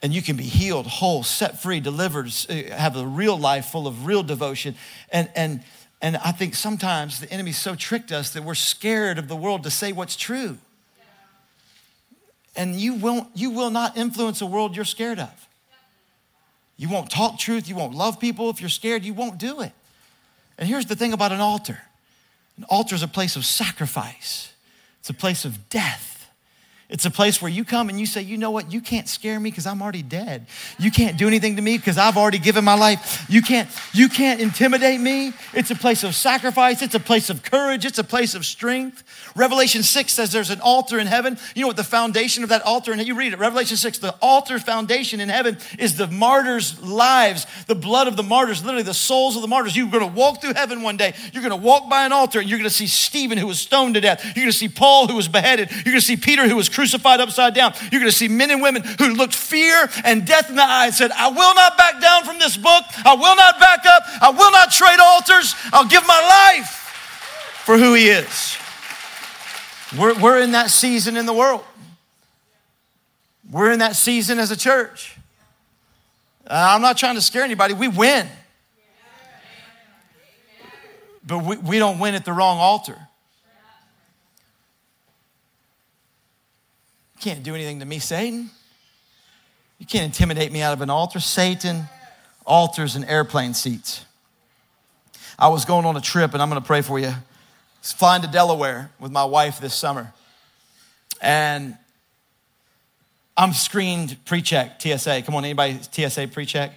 And 0.03 0.15
you 0.15 0.23
can 0.23 0.37
be 0.37 0.45
healed, 0.45 0.87
whole, 0.87 1.23
set 1.23 1.63
free, 1.63 1.81
delivered, 1.81 2.27
uh, 2.49 2.55
have 2.75 2.97
a 2.97 3.07
real 3.07 3.39
life 3.39 3.67
full 3.67 3.87
of 3.87 4.07
real 4.07 4.23
devotion. 4.23 4.77
And, 5.11 5.31
and, 5.35 5.63
and 6.03 6.17
I 6.19 6.33
think 6.33 6.55
sometimes 6.55 7.21
the 7.21 7.31
enemy 7.33 7.53
so 7.53 7.75
tricked 7.75 8.13
us 8.13 8.31
that 8.31 8.45
we're 8.45 8.55
scared 8.55 9.19
of 9.19 9.29
the 9.29 9.37
world 9.37 9.63
to 9.63 9.71
say 9.71 9.93
what's 9.93 10.17
true. 10.17 10.59
And 12.55 12.75
you, 12.75 12.95
won't, 12.95 13.29
you 13.35 13.51
will 13.51 13.71
not 13.71 13.97
influence 13.97 14.41
a 14.41 14.47
world 14.47 14.77
you're 14.77 14.85
scared 14.85 15.19
of. 15.19 15.49
You 16.77 16.89
won't 16.89 17.11
talk 17.11 17.39
truth. 17.39 17.69
You 17.69 17.77
won't 17.77 17.95
love 17.95 18.21
people. 18.21 18.51
If 18.51 18.61
you're 18.61 18.71
scared, 18.71 19.05
you 19.05 19.15
won't 19.15 19.39
do 19.39 19.61
it. 19.61 19.73
And 20.59 20.69
here's 20.69 20.87
the 20.87 20.97
thing 20.97 21.13
about 21.13 21.33
an 21.33 21.41
altar 21.41 21.79
an 22.59 22.65
altar 22.71 22.95
is 22.95 23.03
a 23.03 23.09
place 23.09 23.37
of 23.37 23.45
sacrifice, 23.45 24.53
it's 25.01 25.11
a 25.11 25.15
place 25.15 25.45
of 25.45 25.69
death. 25.69 26.16
It's 26.89 27.05
a 27.05 27.11
place 27.11 27.43
where 27.43 27.51
you 27.51 27.65
come 27.65 27.89
and 27.89 27.99
you 27.99 28.07
say, 28.07 28.23
you 28.23 28.37
know 28.37 28.53
what? 28.53 28.73
You 28.73 28.81
can't 28.81 29.09
scare 29.09 29.41
me 29.41 29.51
because 29.51 29.67
I'm 29.67 29.83
already 29.83 30.03
dead. 30.03 30.47
You 30.79 30.93
can't 30.93 31.19
do 31.19 31.27
anything 31.27 31.57
to 31.57 31.63
me 31.63 31.79
because 31.79 31.99
I've 31.99 32.17
already 32.17 32.39
given 32.39 32.65
my 32.65 32.75
life. 32.75 33.27
You 33.29 33.43
can't, 33.43 33.69
you 33.93 34.09
can't 34.09 34.41
intimidate 34.41 35.01
me. 35.01 35.33
It's 35.53 35.73
a 35.73 35.75
place 35.75 36.05
of 36.05 36.15
sacrifice. 36.15 36.83
It's 36.83 36.95
a 36.95 37.01
place 37.01 37.29
of 37.29 37.43
courage. 37.43 37.85
It's 37.85 37.99
a 37.99 38.05
place 38.05 38.37
of 38.37 38.47
strength. 38.47 39.03
Revelation 39.35 39.83
6 39.83 40.13
says 40.13 40.31
there's 40.31 40.51
an 40.51 40.61
altar 40.61 41.01
in 41.01 41.09
heaven. 41.09 41.37
You 41.57 41.63
know 41.63 41.67
what 41.67 41.77
the 41.77 41.83
foundation 41.83 42.45
of 42.45 42.51
that 42.51 42.63
altar, 42.63 42.93
and 42.93 43.05
you 43.05 43.17
read 43.17 43.33
it, 43.33 43.39
Revelation 43.39 43.77
6, 43.77 43.99
the 43.99 44.15
altar 44.23 44.61
foundation 44.61 45.19
in 45.19 45.29
heaven 45.29 45.59
is 45.81 45.97
the 45.97 46.07
martyrs' 46.07 46.81
lives, 46.81 47.47
the 47.67 47.75
blood 47.75 48.07
of 48.07 48.17
the 48.17 48.23
martyrs, 48.23 48.63
literally 48.63 48.85
the 48.85 48.95
souls 48.95 49.35
of 49.35 49.43
the 49.43 49.49
martyrs. 49.49 49.77
You're 49.77 49.91
gonna 49.91 50.07
walk 50.07 50.41
through 50.41 50.55
heaven 50.55 50.83
one 50.83 50.97
day. 50.97 51.15
You're 51.33 51.43
gonna 51.43 51.57
walk 51.57 51.91
by 51.91 52.07
an 52.07 52.13
altar 52.13 52.39
and 52.39 52.49
you're 52.49 52.59
gonna 52.59 52.71
see 52.71 52.87
Stephen 52.87 53.39
who 53.39 53.49
was 53.49 53.59
stoned 53.59 53.95
to 53.95 54.01
death. 54.01 54.25
You're 54.37 54.45
gonna 54.45 54.53
see 54.53 54.69
Paul 54.69 55.09
who 55.09 55.17
was 55.17 55.27
beheaded. 55.27 55.71
You're 55.71 55.85
gonna 55.85 56.01
see 56.01 56.17
Peter 56.17 56.47
who 56.47 56.55
was 56.55 56.69
crucified 56.77 57.21
upside 57.21 57.55
down. 57.55 57.73
You're 57.91 58.03
gonna 58.03 58.13
see 58.13 58.29
men 58.29 58.51
and 58.51 58.61
women 58.61 58.83
who 58.83 59.15
looked 59.15 59.35
fear 59.35 59.89
and 60.05 60.27
death 60.27 60.51
in 60.51 60.57
the 60.57 60.63
eye 60.63 60.85
and 60.87 60.95
said, 60.95 61.11
I 61.11 61.29
will 61.29 61.55
not 61.55 61.79
back 61.79 62.03
down 62.03 62.25
from 62.25 62.39
this 62.39 62.59
book. 62.59 62.85
I 63.03 63.15
will 63.15 63.35
not 63.35 63.59
back 63.59 63.87
up. 63.87 64.03
I 64.21 64.29
will 64.29 64.53
not 64.53 64.71
trade 64.71 65.01
altars. 65.01 65.55
I'll 65.73 65.89
give 65.89 66.07
my 66.07 66.53
life 66.55 67.63
for 67.65 67.79
who 67.79 67.95
he 67.95 68.09
is. 68.09 68.59
We're, 69.99 70.21
we're 70.21 70.39
in 70.43 70.53
that 70.53 70.69
season 70.69 71.17
in 71.17 71.25
the 71.25 71.33
world. 71.33 71.65
We're 73.51 73.73
in 73.73 73.79
that 73.79 73.97
season 73.97 74.39
as 74.39 74.51
a 74.51 74.57
church. 74.57 75.17
Uh, 76.47 76.73
I'm 76.75 76.83
not 76.83 76.99
trying 76.99 77.15
to 77.15 77.23
scare 77.23 77.43
anybody. 77.43 77.73
We 77.73 77.89
win. 77.89 78.29
But 81.27 81.39
we, 81.39 81.57
we 81.57 81.79
don't 81.79 81.99
win 81.99 82.15
at 82.15 82.27
the 82.27 82.35
wrong 82.35 82.59
altar. 82.59 82.99
You 87.17 87.23
can't 87.23 87.43
do 87.43 87.55
anything 87.55 87.81
to 87.81 87.87
me, 87.87 87.99
Satan. 87.99 88.51
You 89.79 89.87
can't 89.87 90.05
intimidate 90.05 90.53
me 90.53 90.61
out 90.61 90.75
of 90.75 90.83
an 90.83 90.91
altar. 90.91 91.19
Satan 91.19 91.85
altars 92.45 92.95
and 92.95 93.07
airplane 93.07 93.55
seats. 93.55 94.05
I 95.39 95.49
was 95.49 95.65
going 95.65 95.87
on 95.87 95.97
a 95.97 96.01
trip, 96.03 96.35
and 96.35 96.43
I'm 96.43 96.51
going 96.51 96.61
to 96.61 96.67
pray 96.67 96.83
for 96.83 96.99
you 96.99 97.15
flying 97.81 98.21
to 98.21 98.29
Delaware 98.29 98.91
with 99.01 99.13
my 99.13 99.25
wife 99.25 99.61
this 99.61 99.75
summer. 99.75 100.13
And 101.23 101.79
I'm 103.35 103.55
screened 103.55 104.17
pre-check, 104.27 104.81
TSA. 104.81 105.23
Come 105.23 105.37
on, 105.37 105.45
anybody 105.45 105.79
TSA 105.79 106.29
pre-check? 106.29 106.73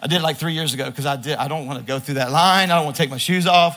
I 0.00 0.06
did 0.06 0.16
it 0.16 0.22
like 0.22 0.36
three 0.36 0.52
years 0.52 0.72
ago 0.72 0.86
because 0.86 1.06
I 1.06 1.16
did. 1.16 1.36
I 1.36 1.48
don't 1.48 1.66
want 1.66 1.80
to 1.80 1.84
go 1.84 1.98
through 1.98 2.14
that 2.14 2.30
line. 2.30 2.70
I 2.70 2.76
don't 2.76 2.84
want 2.84 2.94
to 2.94 3.02
take 3.02 3.10
my 3.10 3.16
shoes 3.16 3.48
off. 3.48 3.76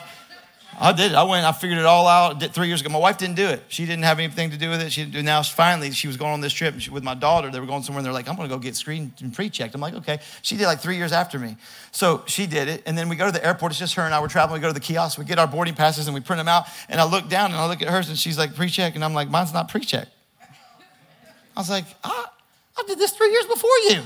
I 0.80 0.92
did. 0.92 1.14
I 1.14 1.22
went. 1.24 1.44
I 1.44 1.52
figured 1.52 1.78
it 1.78 1.84
all 1.84 2.06
out. 2.06 2.40
Did 2.40 2.52
three 2.52 2.66
years 2.66 2.80
ago. 2.80 2.90
My 2.90 2.98
wife 2.98 3.18
didn't 3.18 3.36
do 3.36 3.46
it. 3.46 3.62
She 3.68 3.84
didn't 3.84 4.04
have 4.04 4.18
anything 4.18 4.50
to 4.50 4.56
do 4.56 4.70
with 4.70 4.80
it. 4.80 4.90
She 4.90 5.02
didn't 5.02 5.12
do. 5.12 5.22
Now 5.22 5.42
finally, 5.42 5.90
she 5.92 6.06
was 6.06 6.16
going 6.16 6.32
on 6.32 6.40
this 6.40 6.52
trip 6.52 6.74
with 6.90 7.04
my 7.04 7.14
daughter. 7.14 7.50
They 7.50 7.60
were 7.60 7.66
going 7.66 7.82
somewhere. 7.82 8.00
and 8.00 8.06
They're 8.06 8.12
like, 8.12 8.28
"I'm 8.28 8.36
going 8.36 8.48
to 8.48 8.54
go 8.54 8.58
get 8.58 8.74
screened 8.74 9.12
and 9.20 9.34
pre-checked." 9.34 9.74
I'm 9.74 9.80
like, 9.80 9.94
"Okay." 9.94 10.18
She 10.40 10.56
did 10.56 10.66
like 10.66 10.80
three 10.80 10.96
years 10.96 11.12
after 11.12 11.38
me. 11.38 11.56
So 11.90 12.22
she 12.26 12.46
did 12.46 12.68
it, 12.68 12.82
and 12.86 12.96
then 12.96 13.08
we 13.08 13.16
go 13.16 13.26
to 13.26 13.32
the 13.32 13.44
airport. 13.44 13.72
It's 13.72 13.78
just 13.78 13.94
her 13.94 14.02
and 14.02 14.14
I. 14.14 14.20
We're 14.20 14.28
traveling. 14.28 14.60
We 14.60 14.62
go 14.62 14.68
to 14.68 14.74
the 14.74 14.80
kiosk. 14.80 15.18
We 15.18 15.24
get 15.24 15.38
our 15.38 15.46
boarding 15.46 15.74
passes 15.74 16.06
and 16.06 16.14
we 16.14 16.20
print 16.20 16.38
them 16.38 16.48
out. 16.48 16.64
And 16.88 17.00
I 17.00 17.04
look 17.04 17.28
down 17.28 17.50
and 17.50 17.60
I 17.60 17.68
look 17.68 17.82
at 17.82 17.88
hers 17.88 18.08
and 18.08 18.16
she's 18.18 18.38
like 18.38 18.54
pre-check, 18.54 18.94
and 18.94 19.04
I'm 19.04 19.14
like, 19.14 19.28
"Mine's 19.28 19.52
not 19.52 19.68
pre-check." 19.68 20.08
I 21.54 21.60
was 21.60 21.68
like, 21.68 21.84
I, 22.02 22.26
I 22.78 22.82
did 22.86 22.98
this 22.98 23.12
three 23.12 23.30
years 23.30 23.44
before 23.44 23.70
you. 23.90 24.02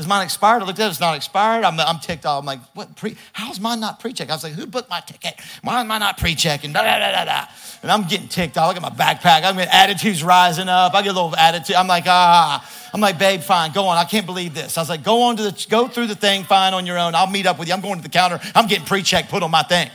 Is 0.00 0.06
mine 0.06 0.24
expired? 0.24 0.62
I 0.62 0.66
looked 0.66 0.78
at 0.78 0.86
it, 0.86 0.90
it's 0.90 1.00
not 1.00 1.14
expired. 1.14 1.62
I'm, 1.62 1.78
I'm 1.78 2.00
ticked 2.00 2.24
off. 2.24 2.40
I'm 2.40 2.46
like, 2.46 2.60
what? 2.74 2.96
Pre, 2.96 3.16
how's 3.34 3.60
mine 3.60 3.80
not 3.80 4.00
pre 4.00 4.14
check? 4.14 4.30
I 4.30 4.32
was 4.32 4.42
like, 4.42 4.54
who 4.54 4.66
booked 4.66 4.88
my 4.88 5.00
ticket? 5.00 5.34
Why 5.62 5.80
am 5.80 5.92
I 5.92 5.98
not 5.98 6.16
pre 6.16 6.34
checking? 6.34 6.72
Da, 6.72 6.82
da, 6.82 6.98
da, 6.98 7.12
da, 7.12 7.24
da. 7.26 7.44
And 7.82 7.92
I'm 7.92 8.04
getting 8.04 8.28
ticked 8.28 8.56
off. 8.56 8.74
Look 8.74 8.82
at 8.82 8.98
my 8.98 9.04
backpack. 9.04 9.44
I'm 9.44 9.58
attitudes 9.58 10.24
rising 10.24 10.68
up. 10.68 10.94
I 10.94 11.02
get 11.02 11.10
a 11.10 11.12
little 11.12 11.36
attitude. 11.36 11.76
I'm 11.76 11.86
like, 11.86 12.04
ah. 12.06 12.66
I'm 12.92 13.00
like, 13.00 13.18
babe, 13.18 13.40
fine, 13.40 13.72
go 13.72 13.84
on. 13.84 13.96
I 13.96 14.04
can't 14.04 14.26
believe 14.26 14.54
this. 14.54 14.76
I 14.76 14.80
was 14.80 14.88
like, 14.88 15.04
go 15.04 15.22
on 15.22 15.36
to 15.36 15.42
the, 15.44 15.66
go 15.68 15.86
through 15.86 16.08
the 16.08 16.16
thing, 16.16 16.42
fine, 16.42 16.74
on 16.74 16.86
your 16.86 16.98
own. 16.98 17.14
I'll 17.14 17.30
meet 17.30 17.46
up 17.46 17.58
with 17.58 17.68
you. 17.68 17.74
I'm 17.74 17.80
going 17.80 17.96
to 17.96 18.02
the 18.02 18.08
counter. 18.08 18.40
I'm 18.54 18.66
getting 18.66 18.86
pre 18.86 19.02
check 19.02 19.28
put 19.28 19.42
on 19.42 19.50
my 19.50 19.62
thing. 19.62 19.90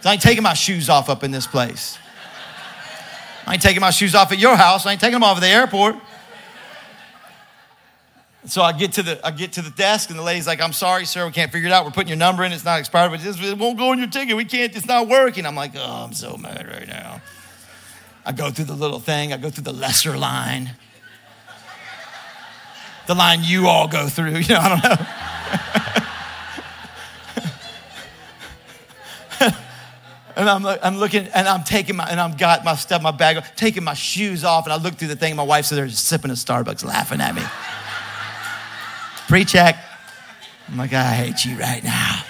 So 0.00 0.08
I 0.08 0.12
ain't 0.12 0.22
taking 0.22 0.42
my 0.44 0.54
shoes 0.54 0.88
off 0.88 1.08
up 1.08 1.24
in 1.24 1.30
this 1.30 1.46
place. 1.46 1.98
I 3.46 3.54
ain't 3.54 3.62
taking 3.62 3.80
my 3.80 3.90
shoes 3.90 4.14
off 4.14 4.30
at 4.30 4.38
your 4.38 4.56
house. 4.56 4.86
I 4.86 4.92
ain't 4.92 5.00
taking 5.00 5.14
them 5.14 5.24
off 5.24 5.36
at 5.36 5.40
the 5.40 5.48
airport. 5.48 5.96
So 8.48 8.62
I 8.62 8.72
get 8.72 8.92
to 8.94 9.02
the 9.02 9.20
I 9.26 9.30
get 9.30 9.52
to 9.52 9.62
the 9.62 9.70
desk 9.70 10.08
and 10.08 10.18
the 10.18 10.22
lady's 10.22 10.46
like, 10.46 10.62
"I'm 10.62 10.72
sorry, 10.72 11.04
sir, 11.04 11.26
we 11.26 11.32
can't 11.32 11.52
figure 11.52 11.68
it 11.68 11.72
out. 11.72 11.84
We're 11.84 11.90
putting 11.90 12.08
your 12.08 12.16
number 12.16 12.44
in. 12.44 12.52
It's 12.52 12.64
not 12.64 12.78
expired, 12.80 13.10
but 13.10 13.22
it 13.22 13.58
won't 13.58 13.76
go 13.76 13.90
on 13.90 13.98
your 13.98 14.08
ticket. 14.08 14.36
We 14.36 14.46
can't. 14.46 14.74
It's 14.74 14.86
not 14.86 15.06
working." 15.06 15.44
I'm 15.44 15.54
like, 15.54 15.72
"Oh, 15.76 16.04
I'm 16.04 16.14
so 16.14 16.36
mad 16.38 16.66
right 16.66 16.88
now." 16.88 17.20
I 18.24 18.32
go 18.32 18.50
through 18.50 18.66
the 18.66 18.74
little 18.74 19.00
thing. 19.00 19.32
I 19.32 19.36
go 19.36 19.50
through 19.50 19.64
the 19.64 19.72
lesser 19.72 20.16
line, 20.16 20.76
the 23.06 23.14
line 23.14 23.40
you 23.42 23.68
all 23.68 23.86
go 23.88 24.08
through. 24.08 24.36
You 24.38 24.54
know, 24.54 24.60
I 24.60 24.68
don't 24.68 24.84
know. 24.84 24.96
and 30.36 30.48
I'm, 30.48 30.66
I'm 30.82 30.96
looking 30.98 31.26
and 31.28 31.46
I'm 31.48 31.64
taking 31.64 31.96
my 31.96 32.08
and 32.08 32.18
I've 32.18 32.38
got 32.38 32.64
my 32.64 32.76
stuff, 32.76 33.02
my 33.02 33.10
bag, 33.10 33.42
taking 33.56 33.84
my 33.84 33.94
shoes 33.94 34.42
off, 34.42 34.64
and 34.64 34.72
I 34.72 34.76
look 34.76 34.94
through 34.94 35.08
the 35.08 35.16
thing. 35.16 35.36
My 35.36 35.42
wife's 35.42 35.68
there 35.68 35.88
sipping 35.90 36.30
a 36.30 36.34
Starbucks, 36.34 36.84
laughing 36.84 37.20
at 37.20 37.34
me. 37.34 37.42
Pre-check. 39.28 39.76
I'm 40.68 40.78
like, 40.78 40.92
I 40.92 41.12
hate 41.12 41.44
you 41.44 41.58
right 41.58 41.84
now. 41.84 42.22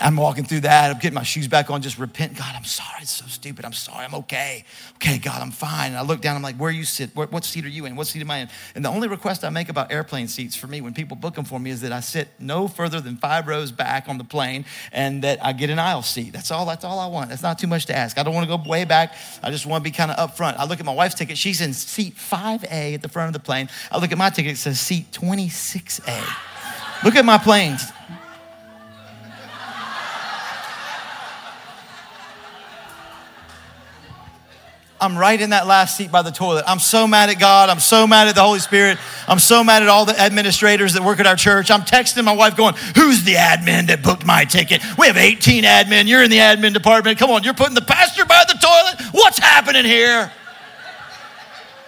I'm 0.00 0.16
walking 0.16 0.44
through 0.44 0.60
that. 0.60 0.90
I'm 0.90 0.98
getting 0.98 1.14
my 1.14 1.22
shoes 1.22 1.48
back 1.48 1.70
on, 1.70 1.80
just 1.80 1.98
repent. 1.98 2.36
God, 2.36 2.54
I'm 2.54 2.64
sorry. 2.64 3.02
It's 3.02 3.10
so 3.10 3.26
stupid. 3.26 3.64
I'm 3.64 3.72
sorry. 3.72 4.04
I'm 4.04 4.14
okay. 4.16 4.64
Okay, 4.96 5.18
God, 5.18 5.40
I'm 5.40 5.50
fine. 5.50 5.88
And 5.88 5.96
I 5.96 6.02
look 6.02 6.20
down. 6.20 6.36
I'm 6.36 6.42
like, 6.42 6.56
where 6.56 6.70
you 6.70 6.84
sit? 6.84 7.10
What 7.14 7.44
seat 7.44 7.64
are 7.64 7.68
you 7.68 7.86
in? 7.86 7.96
What 7.96 8.06
seat 8.06 8.20
am 8.20 8.30
I 8.30 8.38
in? 8.38 8.48
And 8.74 8.84
the 8.84 8.90
only 8.90 9.08
request 9.08 9.44
I 9.44 9.50
make 9.50 9.68
about 9.68 9.90
airplane 9.90 10.28
seats 10.28 10.54
for 10.54 10.66
me 10.66 10.80
when 10.80 10.92
people 10.92 11.16
book 11.16 11.34
them 11.34 11.44
for 11.44 11.58
me 11.58 11.70
is 11.70 11.80
that 11.80 11.92
I 11.92 12.00
sit 12.00 12.28
no 12.38 12.68
further 12.68 13.00
than 13.00 13.16
five 13.16 13.46
rows 13.46 13.72
back 13.72 14.08
on 14.08 14.18
the 14.18 14.24
plane 14.24 14.66
and 14.92 15.22
that 15.24 15.44
I 15.44 15.52
get 15.52 15.70
an 15.70 15.78
aisle 15.78 16.02
seat. 16.02 16.32
That's 16.32 16.50
all. 16.50 16.66
That's 16.66 16.84
all 16.84 16.98
I 16.98 17.06
want. 17.06 17.30
That's 17.30 17.42
not 17.42 17.58
too 17.58 17.66
much 17.66 17.86
to 17.86 17.96
ask. 17.96 18.18
I 18.18 18.22
don't 18.22 18.34
want 18.34 18.48
to 18.48 18.56
go 18.56 18.68
way 18.68 18.84
back. 18.84 19.14
I 19.42 19.50
just 19.50 19.66
want 19.66 19.82
to 19.82 19.90
be 19.90 19.94
kind 19.94 20.10
of 20.10 20.18
up 20.18 20.36
front. 20.36 20.58
I 20.58 20.66
look 20.66 20.80
at 20.80 20.86
my 20.86 20.94
wife's 20.94 21.14
ticket. 21.14 21.38
She's 21.38 21.60
in 21.60 21.72
seat 21.72 22.16
5A 22.16 22.94
at 22.94 23.02
the 23.02 23.08
front 23.08 23.28
of 23.28 23.32
the 23.32 23.44
plane. 23.44 23.68
I 23.90 23.98
look 23.98 24.12
at 24.12 24.18
my 24.18 24.30
ticket. 24.30 24.52
It 24.52 24.58
says 24.58 24.78
seat 24.78 25.10
26A. 25.12 27.04
Look 27.04 27.16
at 27.16 27.24
my 27.24 27.38
planes. 27.38 27.82
I'm 35.00 35.16
right 35.16 35.38
in 35.38 35.50
that 35.50 35.66
last 35.66 35.96
seat 35.96 36.10
by 36.10 36.22
the 36.22 36.30
toilet. 36.30 36.64
I'm 36.66 36.78
so 36.78 37.06
mad 37.06 37.28
at 37.28 37.38
God. 37.38 37.68
I'm 37.68 37.80
so 37.80 38.06
mad 38.06 38.28
at 38.28 38.34
the 38.34 38.42
Holy 38.42 38.60
Spirit. 38.60 38.98
I'm 39.28 39.38
so 39.38 39.62
mad 39.62 39.82
at 39.82 39.88
all 39.88 40.06
the 40.06 40.18
administrators 40.18 40.94
that 40.94 41.02
work 41.02 41.20
at 41.20 41.26
our 41.26 41.36
church. 41.36 41.70
I'm 41.70 41.82
texting 41.82 42.24
my 42.24 42.34
wife 42.34 42.56
going, 42.56 42.74
Who's 42.94 43.22
the 43.22 43.34
admin 43.34 43.88
that 43.88 44.02
booked 44.02 44.24
my 44.24 44.44
ticket? 44.44 44.82
We 44.96 45.06
have 45.08 45.18
18 45.18 45.64
admin. 45.64 46.06
You're 46.06 46.22
in 46.22 46.30
the 46.30 46.38
admin 46.38 46.72
department. 46.72 47.18
Come 47.18 47.30
on, 47.30 47.44
you're 47.44 47.54
putting 47.54 47.74
the 47.74 47.82
pastor 47.82 48.24
by 48.24 48.44
the 48.48 48.54
toilet. 48.54 49.12
What's 49.12 49.38
happening 49.38 49.84
here? 49.84 50.32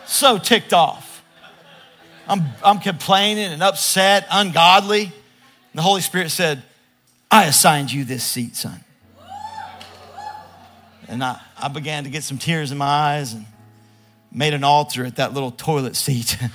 So 0.07 0.39
ticked 0.39 0.75
off. 0.75 1.25
I'm, 2.27 2.45
I'm 2.63 2.79
complaining 2.79 3.47
and 3.47 3.63
upset, 3.63 4.27
ungodly. 4.31 5.05
And 5.05 5.13
the 5.75 5.83
Holy 5.83 6.03
Spirit 6.03 6.31
said, 6.31 6.63
I 7.31 7.47
assigned 7.47 7.91
you 7.91 8.05
this 8.05 8.23
seat, 8.23 8.55
son. 8.55 8.85
And 11.09 11.25
I, 11.25 11.41
I 11.57 11.69
began 11.69 12.05
to 12.05 12.11
get 12.11 12.23
some 12.23 12.39
tears 12.39 12.71
in 12.71 12.79
my 12.79 12.87
eyes 12.87 13.33
and 13.33 13.47
made 14.31 14.55
an 14.55 14.63
altar 14.63 15.05
at 15.05 15.17
that 15.17 15.33
little 15.33 15.51
toilet 15.51 15.97
seat. 15.97 16.37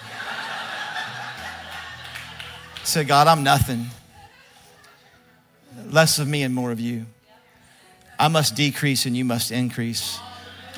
said, 2.83 3.07
God, 3.07 3.27
I'm 3.27 3.43
nothing. 3.43 3.87
Less 5.89 6.19
of 6.19 6.27
me 6.27 6.43
and 6.43 6.53
more 6.53 6.71
of 6.71 6.79
you. 6.79 7.05
I 8.19 8.27
must 8.27 8.55
decrease 8.55 9.05
and 9.05 9.17
you 9.17 9.25
must 9.25 9.51
increase. 9.51 10.19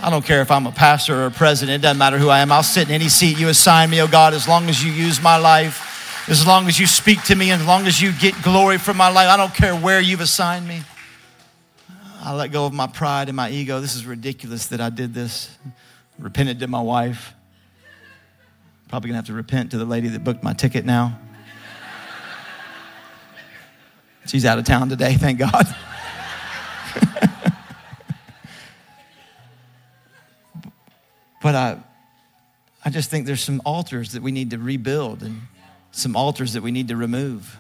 I 0.01 0.09
don't 0.09 0.25
care 0.25 0.41
if 0.41 0.51
I'm 0.51 0.67
a 0.67 0.71
pastor 0.71 1.23
or 1.23 1.25
a 1.27 1.31
president, 1.31 1.75
it 1.75 1.81
doesn't 1.81 1.97
matter 1.97 2.17
who 2.17 2.29
I 2.29 2.39
am. 2.39 2.51
I'll 2.51 2.63
sit 2.63 2.87
in 2.87 2.93
any 2.93 3.09
seat 3.09 3.37
you 3.37 3.49
assign 3.49 3.89
me, 3.89 4.01
oh 4.01 4.07
God, 4.07 4.33
as 4.33 4.47
long 4.47 4.69
as 4.69 4.83
you 4.83 4.91
use 4.91 5.21
my 5.21 5.37
life, 5.37 6.29
as 6.29 6.45
long 6.45 6.67
as 6.67 6.79
you 6.79 6.87
speak 6.87 7.23
to 7.23 7.35
me, 7.35 7.51
as 7.51 7.65
long 7.65 7.87
as 7.87 8.01
you 8.01 8.11
get 8.13 8.41
glory 8.41 8.77
from 8.77 8.97
my 8.97 9.09
life. 9.09 9.29
I 9.29 9.37
don't 9.37 9.53
care 9.53 9.75
where 9.75 9.99
you've 9.99 10.21
assigned 10.21 10.67
me. 10.67 10.81
I 12.25 12.33
let 12.33 12.51
go 12.51 12.65
of 12.65 12.73
my 12.73 12.87
pride 12.87 13.29
and 13.29 13.35
my 13.35 13.51
ego. 13.51 13.79
This 13.79 13.95
is 13.95 14.03
ridiculous 14.03 14.65
that 14.67 14.81
I 14.81 14.89
did 14.89 15.13
this. 15.13 15.55
Repented 16.17 16.59
to 16.61 16.67
my 16.67 16.81
wife. 16.81 17.35
Probably 18.87 19.09
gonna 19.09 19.17
have 19.17 19.27
to 19.27 19.33
repent 19.33 19.69
to 19.71 19.77
the 19.77 19.85
lady 19.85 20.07
that 20.07 20.23
booked 20.23 20.43
my 20.43 20.53
ticket 20.53 20.85
now. 20.85 21.19
She's 24.25 24.43
out 24.43 24.57
of 24.57 24.65
town 24.65 24.89
today, 24.89 25.13
thank 25.13 25.37
God. 25.37 25.51
but 31.43 31.53
I, 31.53 31.77
I 32.83 32.89
just 32.89 33.11
think 33.11 33.27
there's 33.27 33.43
some 33.43 33.61
altars 33.65 34.13
that 34.13 34.23
we 34.23 34.31
need 34.31 34.49
to 34.49 34.57
rebuild 34.57 35.21
and 35.21 35.41
some 35.91 36.15
altars 36.15 36.53
that 36.53 36.63
we 36.63 36.71
need 36.71 36.87
to 36.87 36.95
remove. 36.95 37.59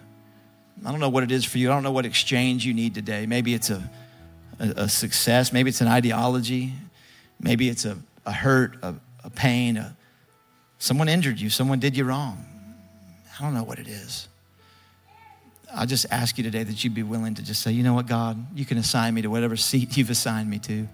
I 0.83 0.89
don't 0.89 0.99
know 0.99 1.09
what 1.09 1.21
it 1.21 1.31
is 1.31 1.45
for 1.45 1.59
you. 1.59 1.69
I 1.69 1.75
don't 1.75 1.83
know 1.83 1.91
what 1.91 2.07
exchange 2.07 2.65
you 2.65 2.73
need 2.73 2.95
today. 2.95 3.27
Maybe 3.27 3.53
it's 3.53 3.69
a, 3.69 3.87
a, 4.59 4.83
a 4.83 4.89
success. 4.89 5.51
Maybe 5.51 5.69
it's 5.69 5.81
an 5.81 5.87
ideology. 5.87 6.73
Maybe 7.39 7.69
it's 7.69 7.85
a, 7.85 7.97
a 8.25 8.31
hurt, 8.31 8.77
a, 8.81 8.95
a 9.23 9.29
pain. 9.29 9.77
A, 9.77 9.95
someone 10.79 11.09
injured 11.09 11.39
you. 11.39 11.49
Someone 11.49 11.79
did 11.79 11.97
you 11.97 12.03
wrong. 12.03 12.45
I 13.37 13.43
don't 13.43 13.53
know 13.53 13.63
what 13.63 13.79
it 13.79 13.87
is. 13.87 14.27
I 15.73 15.85
just 15.85 16.05
ask 16.09 16.37
you 16.37 16.43
today 16.43 16.63
that 16.63 16.83
you'd 16.83 16.93
be 16.93 17.03
willing 17.03 17.35
to 17.35 17.43
just 17.43 17.61
say, 17.61 17.71
you 17.71 17.83
know 17.83 17.93
what, 17.93 18.07
God, 18.07 18.37
you 18.55 18.65
can 18.65 18.77
assign 18.77 19.13
me 19.13 19.21
to 19.23 19.27
whatever 19.29 19.57
seat 19.57 19.97
you've 19.97 20.09
assigned 20.09 20.49
me 20.49 20.59
to. 20.59 20.87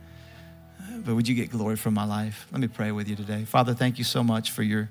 But 1.05 1.15
would 1.15 1.27
you 1.27 1.35
get 1.35 1.51
glory 1.51 1.75
from 1.75 1.93
my 1.93 2.05
life? 2.05 2.47
Let 2.51 2.61
me 2.61 2.67
pray 2.67 2.91
with 2.91 3.07
you 3.07 3.15
today. 3.15 3.43
Father, 3.45 3.73
thank 3.73 3.97
you 3.97 4.03
so 4.03 4.23
much 4.23 4.51
for 4.51 4.63
your 4.63 4.89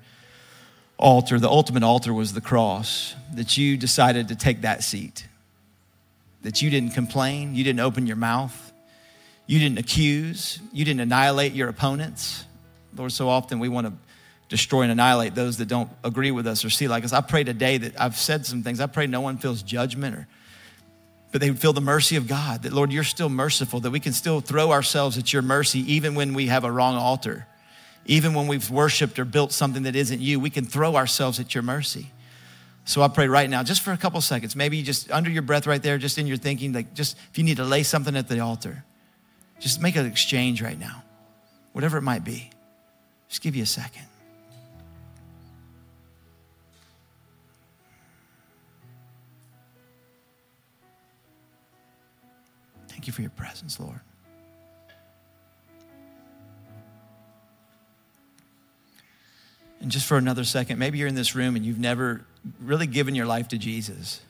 altar, 1.01 1.39
the 1.39 1.49
ultimate 1.49 1.83
altar 1.83 2.13
was 2.13 2.33
the 2.33 2.41
cross, 2.41 3.15
that 3.33 3.57
you 3.57 3.75
decided 3.75 4.27
to 4.27 4.35
take 4.35 4.61
that 4.61 4.83
seat, 4.83 5.27
that 6.43 6.61
you 6.61 6.69
didn't 6.69 6.91
complain, 6.91 7.55
you 7.55 7.63
didn't 7.63 7.79
open 7.79 8.07
your 8.07 8.15
mouth, 8.15 8.73
you 9.45 9.59
didn't 9.59 9.79
accuse, 9.79 10.59
you 10.71 10.85
didn't 10.85 11.01
annihilate 11.01 11.53
your 11.53 11.69
opponents. 11.69 12.45
Lord, 12.95 13.11
so 13.11 13.29
often 13.29 13.59
we 13.59 13.69
want 13.69 13.87
to 13.87 13.93
destroy 14.49 14.81
and 14.81 14.91
annihilate 14.91 15.33
those 15.33 15.57
that 15.57 15.67
don't 15.67 15.89
agree 16.03 16.31
with 16.31 16.45
us 16.45 16.65
or 16.65 16.69
see 16.69 16.87
like 16.87 17.03
us. 17.03 17.13
I 17.13 17.21
pray 17.21 17.43
today 17.43 17.77
that 17.77 17.99
I've 17.99 18.17
said 18.17 18.45
some 18.45 18.63
things. 18.63 18.81
I 18.81 18.87
pray 18.87 19.07
no 19.07 19.21
one 19.21 19.37
feels 19.37 19.63
judgment 19.63 20.15
or 20.15 20.27
but 21.31 21.39
they 21.39 21.49
feel 21.51 21.73
the 21.73 21.81
mercy 21.81 22.17
of 22.17 22.27
God, 22.27 22.63
that 22.63 22.73
Lord, 22.73 22.91
you're 22.91 23.03
still 23.03 23.29
merciful, 23.29 23.79
that 23.81 23.91
we 23.91 23.99
can 23.99 24.11
still 24.11 24.41
throw 24.41 24.71
ourselves 24.71 25.17
at 25.17 25.31
your 25.31 25.41
mercy 25.41 25.79
even 25.93 26.13
when 26.13 26.33
we 26.33 26.47
have 26.47 26.65
a 26.65 26.71
wrong 26.71 26.95
altar. 26.95 27.47
Even 28.05 28.33
when 28.33 28.47
we've 28.47 28.69
worshiped 28.69 29.17
or 29.17 29.25
built 29.25 29.53
something 29.53 29.83
that 29.83 29.95
isn't 29.95 30.19
you, 30.19 30.39
we 30.39 30.49
can 30.49 30.65
throw 30.65 30.95
ourselves 30.95 31.39
at 31.39 31.55
your 31.55 31.61
mercy. 31.61 32.11
So 32.83 33.01
I 33.01 33.07
pray 33.07 33.27
right 33.27 33.49
now, 33.49 33.63
just 33.63 33.81
for 33.81 33.93
a 33.93 33.97
couple 33.97 34.19
seconds, 34.21 34.55
maybe 34.55 34.81
just 34.81 35.11
under 35.11 35.29
your 35.29 35.43
breath 35.43 35.67
right 35.67 35.81
there, 35.81 35.97
just 35.97 36.17
in 36.17 36.27
your 36.27 36.37
thinking, 36.37 36.73
like 36.73 36.93
just 36.93 37.15
if 37.31 37.37
you 37.37 37.43
need 37.43 37.57
to 37.57 37.63
lay 37.63 37.83
something 37.83 38.15
at 38.15 38.27
the 38.27 38.39
altar, 38.39 38.83
just 39.59 39.81
make 39.81 39.95
an 39.95 40.05
exchange 40.05 40.61
right 40.61 40.79
now, 40.79 41.03
whatever 41.73 41.97
it 41.97 42.01
might 42.01 42.23
be. 42.23 42.49
Just 43.29 43.41
give 43.41 43.55
you 43.55 43.63
a 43.63 43.67
second. 43.67 44.05
Thank 52.89 53.07
you 53.07 53.13
for 53.13 53.21
your 53.21 53.31
presence, 53.31 53.79
Lord. 53.79 53.99
And 59.79 59.89
just 59.89 60.05
for 60.05 60.17
another 60.17 60.43
second, 60.43 60.77
maybe 60.77 60.97
you're 60.99 61.07
in 61.07 61.15
this 61.15 61.33
room 61.35 61.55
and 61.55 61.65
you've 61.65 61.79
never 61.79 62.25
really 62.61 62.87
given 62.87 63.15
your 63.15 63.25
life 63.25 63.49
to 63.49 63.57
Jesus. 63.57 64.21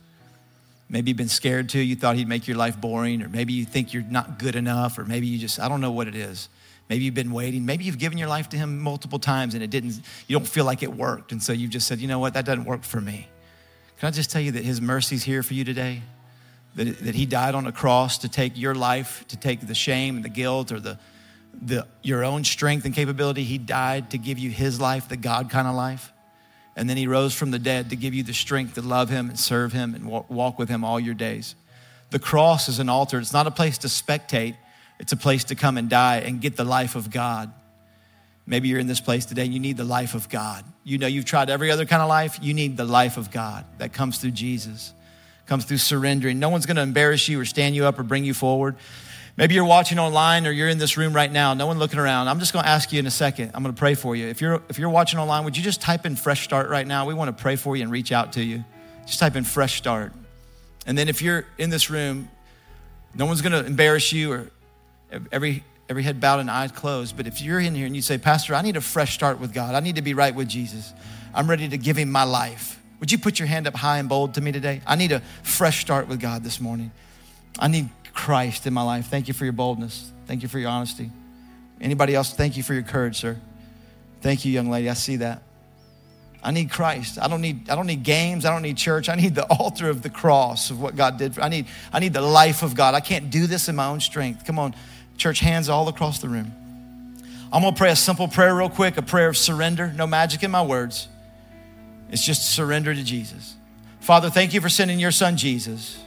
Maybe 0.90 1.12
you've 1.12 1.18
been 1.18 1.30
scared 1.30 1.70
to, 1.70 1.80
you 1.80 1.96
thought 1.96 2.18
he'd 2.18 2.28
make 2.28 2.48
your 2.48 2.58
life 2.58 2.80
boring, 2.80 3.22
or 3.22 3.30
maybe 3.30 3.54
you 3.54 3.64
think 3.64 3.94
you're 3.94 4.04
not 4.04 4.38
good 4.38 4.56
enough, 4.56 4.98
or 4.98 5.06
maybe 5.06 5.28
you 5.28 5.40
just, 5.40 5.60
I 5.60 5.70
don't 5.70 5.80
know 5.80 5.92
what 5.92 6.08
it 6.08 6.16
is. 6.16 6.50
Maybe 6.90 7.06
you've 7.06 7.14
been 7.14 7.32
waiting. 7.32 7.66
Maybe 7.66 7.86
you've 7.86 7.98
given 7.98 8.18
your 8.18 8.28
life 8.28 8.50
to 8.50 8.58
him 8.58 8.80
multiple 8.80 9.18
times 9.18 9.54
and 9.54 9.64
it 9.64 9.70
didn't, 9.70 10.02
you 10.28 10.38
don't 10.38 10.48
feel 10.48 10.66
like 10.66 10.84
it 10.84 10.94
worked. 10.94 11.32
And 11.32 11.42
so 11.42 11.54
you've 11.54 11.72
just 11.72 11.88
said, 11.88 12.00
you 12.00 12.08
know 12.10 12.20
what, 12.20 12.34
that 12.34 12.44
doesn't 12.44 12.66
work 12.66 12.84
for 12.84 13.00
me. 13.00 13.30
Can 14.00 14.08
I 14.08 14.12
just 14.12 14.30
tell 14.30 14.42
you 14.42 14.52
that 14.52 14.66
his 14.66 14.82
mercy's 14.82 15.24
here 15.24 15.42
for 15.42 15.54
you 15.54 15.64
today? 15.64 16.02
That, 16.76 17.00
that 17.00 17.16
he 17.16 17.26
died 17.26 17.56
on 17.56 17.66
a 17.68 17.72
cross 17.72 18.18
to 18.20 18.30
take 18.30 18.58
your 18.58 18.76
life, 18.76 19.26
to 19.30 19.38
take 19.38 19.66
the 19.66 19.76
shame 19.76 20.18
and 20.18 20.26
the 20.26 20.30
guilt 20.30 20.74
or 20.74 20.82
the, 20.82 21.00
the, 21.62 21.88
your 22.02 22.26
own 22.26 22.44
strength 22.44 22.84
and 22.84 22.94
capability. 22.94 23.46
He 23.46 23.58
died 23.58 24.12
to 24.12 24.18
give 24.18 24.38
you 24.38 24.50
his 24.50 24.82
life, 24.82 25.08
the 25.08 25.16
God 25.16 25.50
kind 25.50 25.70
of 25.70 25.76
life. 25.76 26.12
And 26.76 26.90
then 26.90 26.98
he 26.98 27.08
rose 27.08 27.34
from 27.34 27.52
the 27.52 27.60
dead 27.60 27.90
to 27.90 27.96
give 27.96 28.14
you 28.14 28.24
the 28.24 28.34
strength 28.34 28.76
to 28.76 28.82
love 28.82 29.10
him 29.10 29.30
and 29.30 29.40
serve 29.40 29.74
him 29.74 29.94
and 29.94 30.06
walk 30.08 30.58
with 30.58 30.70
him 30.70 30.84
all 30.84 31.00
your 31.00 31.14
days. 31.14 31.56
The 32.12 32.20
cross 32.20 32.70
is 32.70 32.80
an 32.80 32.90
altar. 32.90 33.20
It's 33.20 33.34
not 33.34 33.48
a 33.48 33.52
place 33.52 33.80
to 33.80 33.88
spectate, 33.88 34.56
it's 35.00 35.12
a 35.12 35.18
place 35.18 35.46
to 35.46 35.56
come 35.56 35.78
and 35.78 35.90
die 35.90 36.18
and 36.18 36.40
get 36.40 36.56
the 36.56 36.64
life 36.64 36.96
of 36.96 37.10
God. 37.10 37.52
Maybe 38.46 38.68
you're 38.68 38.80
in 38.80 38.88
this 38.88 39.00
place 39.00 39.26
today 39.26 39.46
and 39.46 39.54
you 39.54 39.60
need 39.60 39.78
the 39.78 39.84
life 39.84 40.14
of 40.14 40.28
God. 40.28 40.66
You 40.84 40.98
know 40.98 41.08
you've 41.08 41.26
tried 41.26 41.50
every 41.50 41.72
other 41.72 41.86
kind 41.86 42.02
of 42.02 42.10
life. 42.10 42.40
You 42.42 42.54
need 42.54 42.76
the 42.76 42.86
life 42.86 43.18
of 43.18 43.32
God 43.32 43.66
that 43.78 43.94
comes 43.94 44.18
through 44.18 44.32
Jesus, 44.32 44.94
comes 45.46 45.66
through 45.66 45.78
surrendering. 45.78 46.40
No 46.40 46.50
one's 46.50 46.66
going 46.66 46.76
to 46.76 46.82
embarrass 46.82 47.28
you 47.30 47.40
or 47.40 47.46
stand 47.46 47.76
you 47.76 47.86
up 47.86 48.00
or 48.00 48.04
bring 48.04 48.26
you 48.26 48.34
forward. 48.34 48.76
Maybe 49.38 49.56
you're 49.56 49.66
watching 49.66 49.98
online 49.98 50.46
or 50.46 50.52
you're 50.52 50.68
in 50.68 50.78
this 50.78 50.98
room 50.98 51.14
right 51.14 51.32
now, 51.32 51.54
no 51.54 51.66
one 51.66 51.80
looking 51.80 52.00
around. 52.00 52.28
I'm 52.28 52.40
just 52.40 52.52
going 52.54 52.64
to 52.64 52.70
ask 52.70 52.92
you 52.92 53.00
in 53.00 53.08
a 53.08 53.12
second. 53.12 53.52
I'm 53.54 53.64
going 53.64 53.74
to 53.74 53.80
pray 53.80 53.96
for 53.96 54.16
you. 54.16 54.28
If 54.28 54.42
you're 54.42 54.62
if 54.70 54.78
you're 54.78 54.90
watching 54.90 55.20
online, 55.20 55.46
would 55.46 55.56
you 55.56 55.64
just 55.64 55.82
type 55.82 56.06
in 56.06 56.16
fresh 56.16 56.44
start 56.44 56.70
right 56.70 56.86
now? 56.86 57.06
We 57.06 57.14
want 57.14 57.36
to 57.36 57.42
pray 57.42 57.56
for 57.56 57.76
you 57.76 57.84
and 57.84 57.92
reach 57.92 58.12
out 58.12 58.34
to 58.34 58.44
you. 58.44 58.64
Just 59.06 59.20
type 59.20 59.36
in 59.36 59.44
fresh 59.44 59.78
start. 59.78 60.14
And 60.86 60.98
then 60.98 61.08
if 61.08 61.22
you're 61.22 61.46
in 61.58 61.70
this 61.70 61.90
room, 61.90 62.30
no 63.16 63.26
one's 63.26 63.42
going 63.42 63.54
to 63.54 63.66
embarrass 63.66 64.12
you 64.12 64.32
or 64.32 64.52
every 65.32 65.64
every 65.90 66.04
head 66.04 66.20
bowed 66.22 66.40
and 66.40 66.50
eyes 66.50 66.72
closed, 66.72 67.18
but 67.18 67.28
if 67.28 67.42
you're 67.42 67.60
in 67.60 67.76
here 67.76 67.86
and 67.86 67.96
you 67.96 68.02
say, 68.02 68.18
"Pastor, 68.18 68.56
I 68.56 68.62
need 68.62 68.78
a 68.78 68.82
fresh 68.82 69.14
start 69.14 69.40
with 69.40 69.54
God. 69.54 69.76
I 69.76 69.80
need 69.80 69.96
to 69.96 70.02
be 70.02 70.14
right 70.14 70.34
with 70.34 70.48
Jesus. 70.48 70.94
I'm 71.34 71.50
ready 71.50 71.68
to 71.70 71.78
give 71.78 71.98
him 71.98 72.12
my 72.12 72.24
life." 72.24 72.80
Would 73.00 73.12
you 73.12 73.18
put 73.18 73.40
your 73.40 73.48
hand 73.48 73.66
up 73.66 73.76
high 73.76 73.98
and 73.98 74.08
bold 74.08 74.36
to 74.36 74.42
me 74.42 74.52
today? 74.52 74.82
I 74.86 74.96
need 74.96 75.12
a 75.12 75.22
fresh 75.42 75.82
start 75.82 76.08
with 76.08 76.20
God 76.20 76.44
this 76.44 76.62
morning. 76.62 76.92
I 77.58 77.68
need 77.68 77.90
Christ 78.14 78.68
in 78.68 78.74
my 78.74 78.84
life. 78.84 79.08
Thank 79.08 79.28
you 79.28 79.34
for 79.34 79.46
your 79.46 79.54
boldness. 79.54 80.12
Thank 80.28 80.44
you 80.44 80.48
for 80.48 80.60
your 80.60 80.70
honesty. 80.70 81.10
Anybody 81.80 82.14
else, 82.14 82.34
thank 82.34 82.58
you 82.58 82.64
for 82.64 82.74
your 82.74 82.84
courage, 82.84 83.18
sir. 83.18 83.38
Thank 84.22 84.46
you, 84.46 84.52
young 84.52 84.70
lady. 84.70 84.90
I 84.90 84.94
see 84.94 85.18
that. 85.18 85.42
I 86.44 86.52
need 86.52 86.72
Christ. 86.72 87.20
I 87.22 87.28
don't 87.28 87.42
need, 87.42 87.70
I 87.70 87.76
don't 87.76 87.88
need 87.88 88.04
games. 88.04 88.46
I 88.46 88.52
don't 88.52 88.62
need 88.62 88.78
church. 88.78 89.10
I 89.10 89.16
need 89.16 89.36
the 89.36 89.46
altar 89.46 89.90
of 89.90 90.02
the 90.02 90.10
cross 90.10 90.72
of 90.72 90.82
what 90.82 90.96
God 90.96 91.18
did. 91.18 91.36
For, 91.36 91.42
I, 91.42 91.50
need, 91.50 91.68
I 91.94 92.00
need 92.00 92.14
the 92.14 92.22
life 92.22 92.64
of 92.64 92.76
God. 92.76 92.94
I 92.94 93.00
can't 93.00 93.30
do 93.30 93.48
this 93.48 93.70
in 93.70 93.76
my 93.76 93.88
own 93.88 94.00
strength. 94.00 94.46
Come 94.46 94.60
on, 94.60 94.76
church, 95.18 95.40
hands 95.40 95.70
all 95.70 95.88
across 95.88 96.20
the 96.20 96.30
room. 96.30 96.54
I'm 97.54 97.62
going 97.62 97.74
to 97.74 97.78
pray 97.78 97.92
a 97.92 97.96
simple 97.96 98.28
prayer, 98.28 98.56
real 98.56 98.70
quick 98.70 98.98
a 98.98 99.02
prayer 99.02 99.28
of 99.28 99.38
surrender. 99.38 99.92
No 99.96 100.08
magic 100.08 100.44
in 100.44 100.52
my 100.52 100.62
words. 100.62 101.08
It's 102.10 102.24
just 102.24 102.50
surrender 102.52 102.94
to 102.94 103.04
Jesus. 103.04 103.56
Father, 104.00 104.30
thank 104.30 104.54
you 104.54 104.62
for 104.62 104.70
sending 104.70 105.00
your 105.00 105.12
son, 105.12 105.38
Jesus 105.38 106.00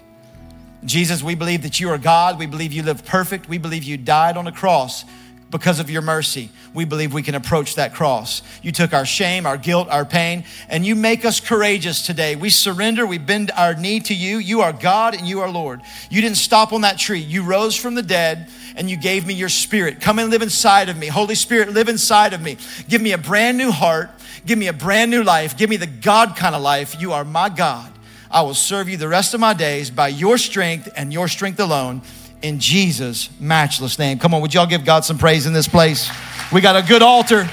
Jesus, 0.84 1.22
we 1.22 1.34
believe 1.34 1.62
that 1.62 1.80
you 1.80 1.90
are 1.90 1.98
God. 1.98 2.38
We 2.38 2.46
believe 2.46 2.72
you 2.72 2.82
live 2.82 3.04
perfect. 3.04 3.48
We 3.48 3.58
believe 3.58 3.84
you 3.84 3.96
died 3.96 4.36
on 4.36 4.46
a 4.46 4.52
cross 4.52 5.04
because 5.50 5.78
of 5.78 5.88
your 5.88 6.02
mercy. 6.02 6.50
We 6.74 6.84
believe 6.84 7.14
we 7.14 7.22
can 7.22 7.36
approach 7.36 7.76
that 7.76 7.94
cross. 7.94 8.42
You 8.60 8.72
took 8.72 8.92
our 8.92 9.06
shame, 9.06 9.46
our 9.46 9.56
guilt, 9.56 9.88
our 9.88 10.04
pain, 10.04 10.44
and 10.68 10.84
you 10.84 10.96
make 10.96 11.24
us 11.24 11.38
courageous 11.38 12.04
today. 12.04 12.34
We 12.34 12.50
surrender, 12.50 13.06
we 13.06 13.18
bend 13.18 13.52
our 13.56 13.74
knee 13.74 14.00
to 14.00 14.14
you. 14.14 14.38
You 14.38 14.62
are 14.62 14.72
God 14.72 15.14
and 15.14 15.28
you 15.28 15.42
are 15.42 15.48
Lord. 15.48 15.80
You 16.10 16.20
didn't 16.20 16.38
stop 16.38 16.72
on 16.72 16.80
that 16.80 16.98
tree. 16.98 17.20
You 17.20 17.44
rose 17.44 17.76
from 17.76 17.94
the 17.94 18.02
dead 18.02 18.48
and 18.74 18.90
you 18.90 18.96
gave 18.96 19.26
me 19.26 19.34
your 19.34 19.48
spirit. 19.48 20.00
Come 20.00 20.18
and 20.18 20.28
live 20.28 20.42
inside 20.42 20.88
of 20.88 20.96
me. 20.96 21.06
Holy 21.06 21.36
Spirit, 21.36 21.68
live 21.68 21.88
inside 21.88 22.32
of 22.32 22.42
me. 22.42 22.56
Give 22.88 23.00
me 23.00 23.12
a 23.12 23.18
brand 23.18 23.56
new 23.56 23.70
heart. 23.70 24.10
Give 24.44 24.58
me 24.58 24.66
a 24.66 24.72
brand 24.72 25.12
new 25.12 25.22
life. 25.22 25.56
Give 25.56 25.70
me 25.70 25.76
the 25.76 25.86
God 25.86 26.34
kind 26.34 26.56
of 26.56 26.62
life. 26.62 27.00
You 27.00 27.12
are 27.12 27.24
my 27.24 27.48
God. 27.48 27.93
I 28.34 28.42
will 28.42 28.52
serve 28.52 28.88
you 28.88 28.96
the 28.96 29.06
rest 29.06 29.32
of 29.32 29.38
my 29.38 29.54
days 29.54 29.90
by 29.90 30.08
your 30.08 30.38
strength 30.38 30.92
and 30.96 31.12
your 31.12 31.28
strength 31.28 31.60
alone 31.60 32.02
in 32.42 32.58
Jesus' 32.58 33.30
matchless 33.38 33.96
name. 33.96 34.18
Come 34.18 34.34
on, 34.34 34.42
would 34.42 34.52
y'all 34.52 34.66
give 34.66 34.84
God 34.84 35.04
some 35.04 35.18
praise 35.18 35.46
in 35.46 35.52
this 35.52 35.68
place? 35.68 36.10
We 36.52 36.60
got 36.60 36.74
a 36.74 36.82
good 36.82 37.00
altar. 37.00 37.44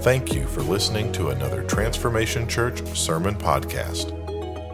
Thank 0.00 0.32
you 0.32 0.46
for 0.46 0.62
listening 0.62 1.12
to 1.12 1.28
another 1.28 1.62
Transformation 1.64 2.48
Church 2.48 2.82
sermon 2.96 3.34
podcast. 3.34 4.16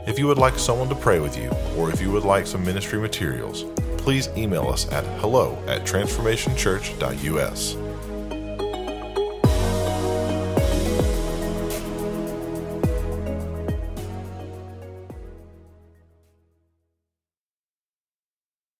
If 0.08 0.20
you 0.20 0.28
would 0.28 0.38
like 0.38 0.56
someone 0.56 0.88
to 0.88 0.94
pray 0.94 1.18
with 1.18 1.36
you, 1.36 1.50
or 1.76 1.90
if 1.90 2.00
you 2.00 2.12
would 2.12 2.22
like 2.22 2.46
some 2.46 2.64
ministry 2.64 3.00
materials, 3.00 3.64
please 3.98 4.28
email 4.36 4.68
us 4.68 4.88
at 4.92 5.02
hello 5.20 5.58
at 5.66 5.82
transformationchurch.us. 5.82 7.85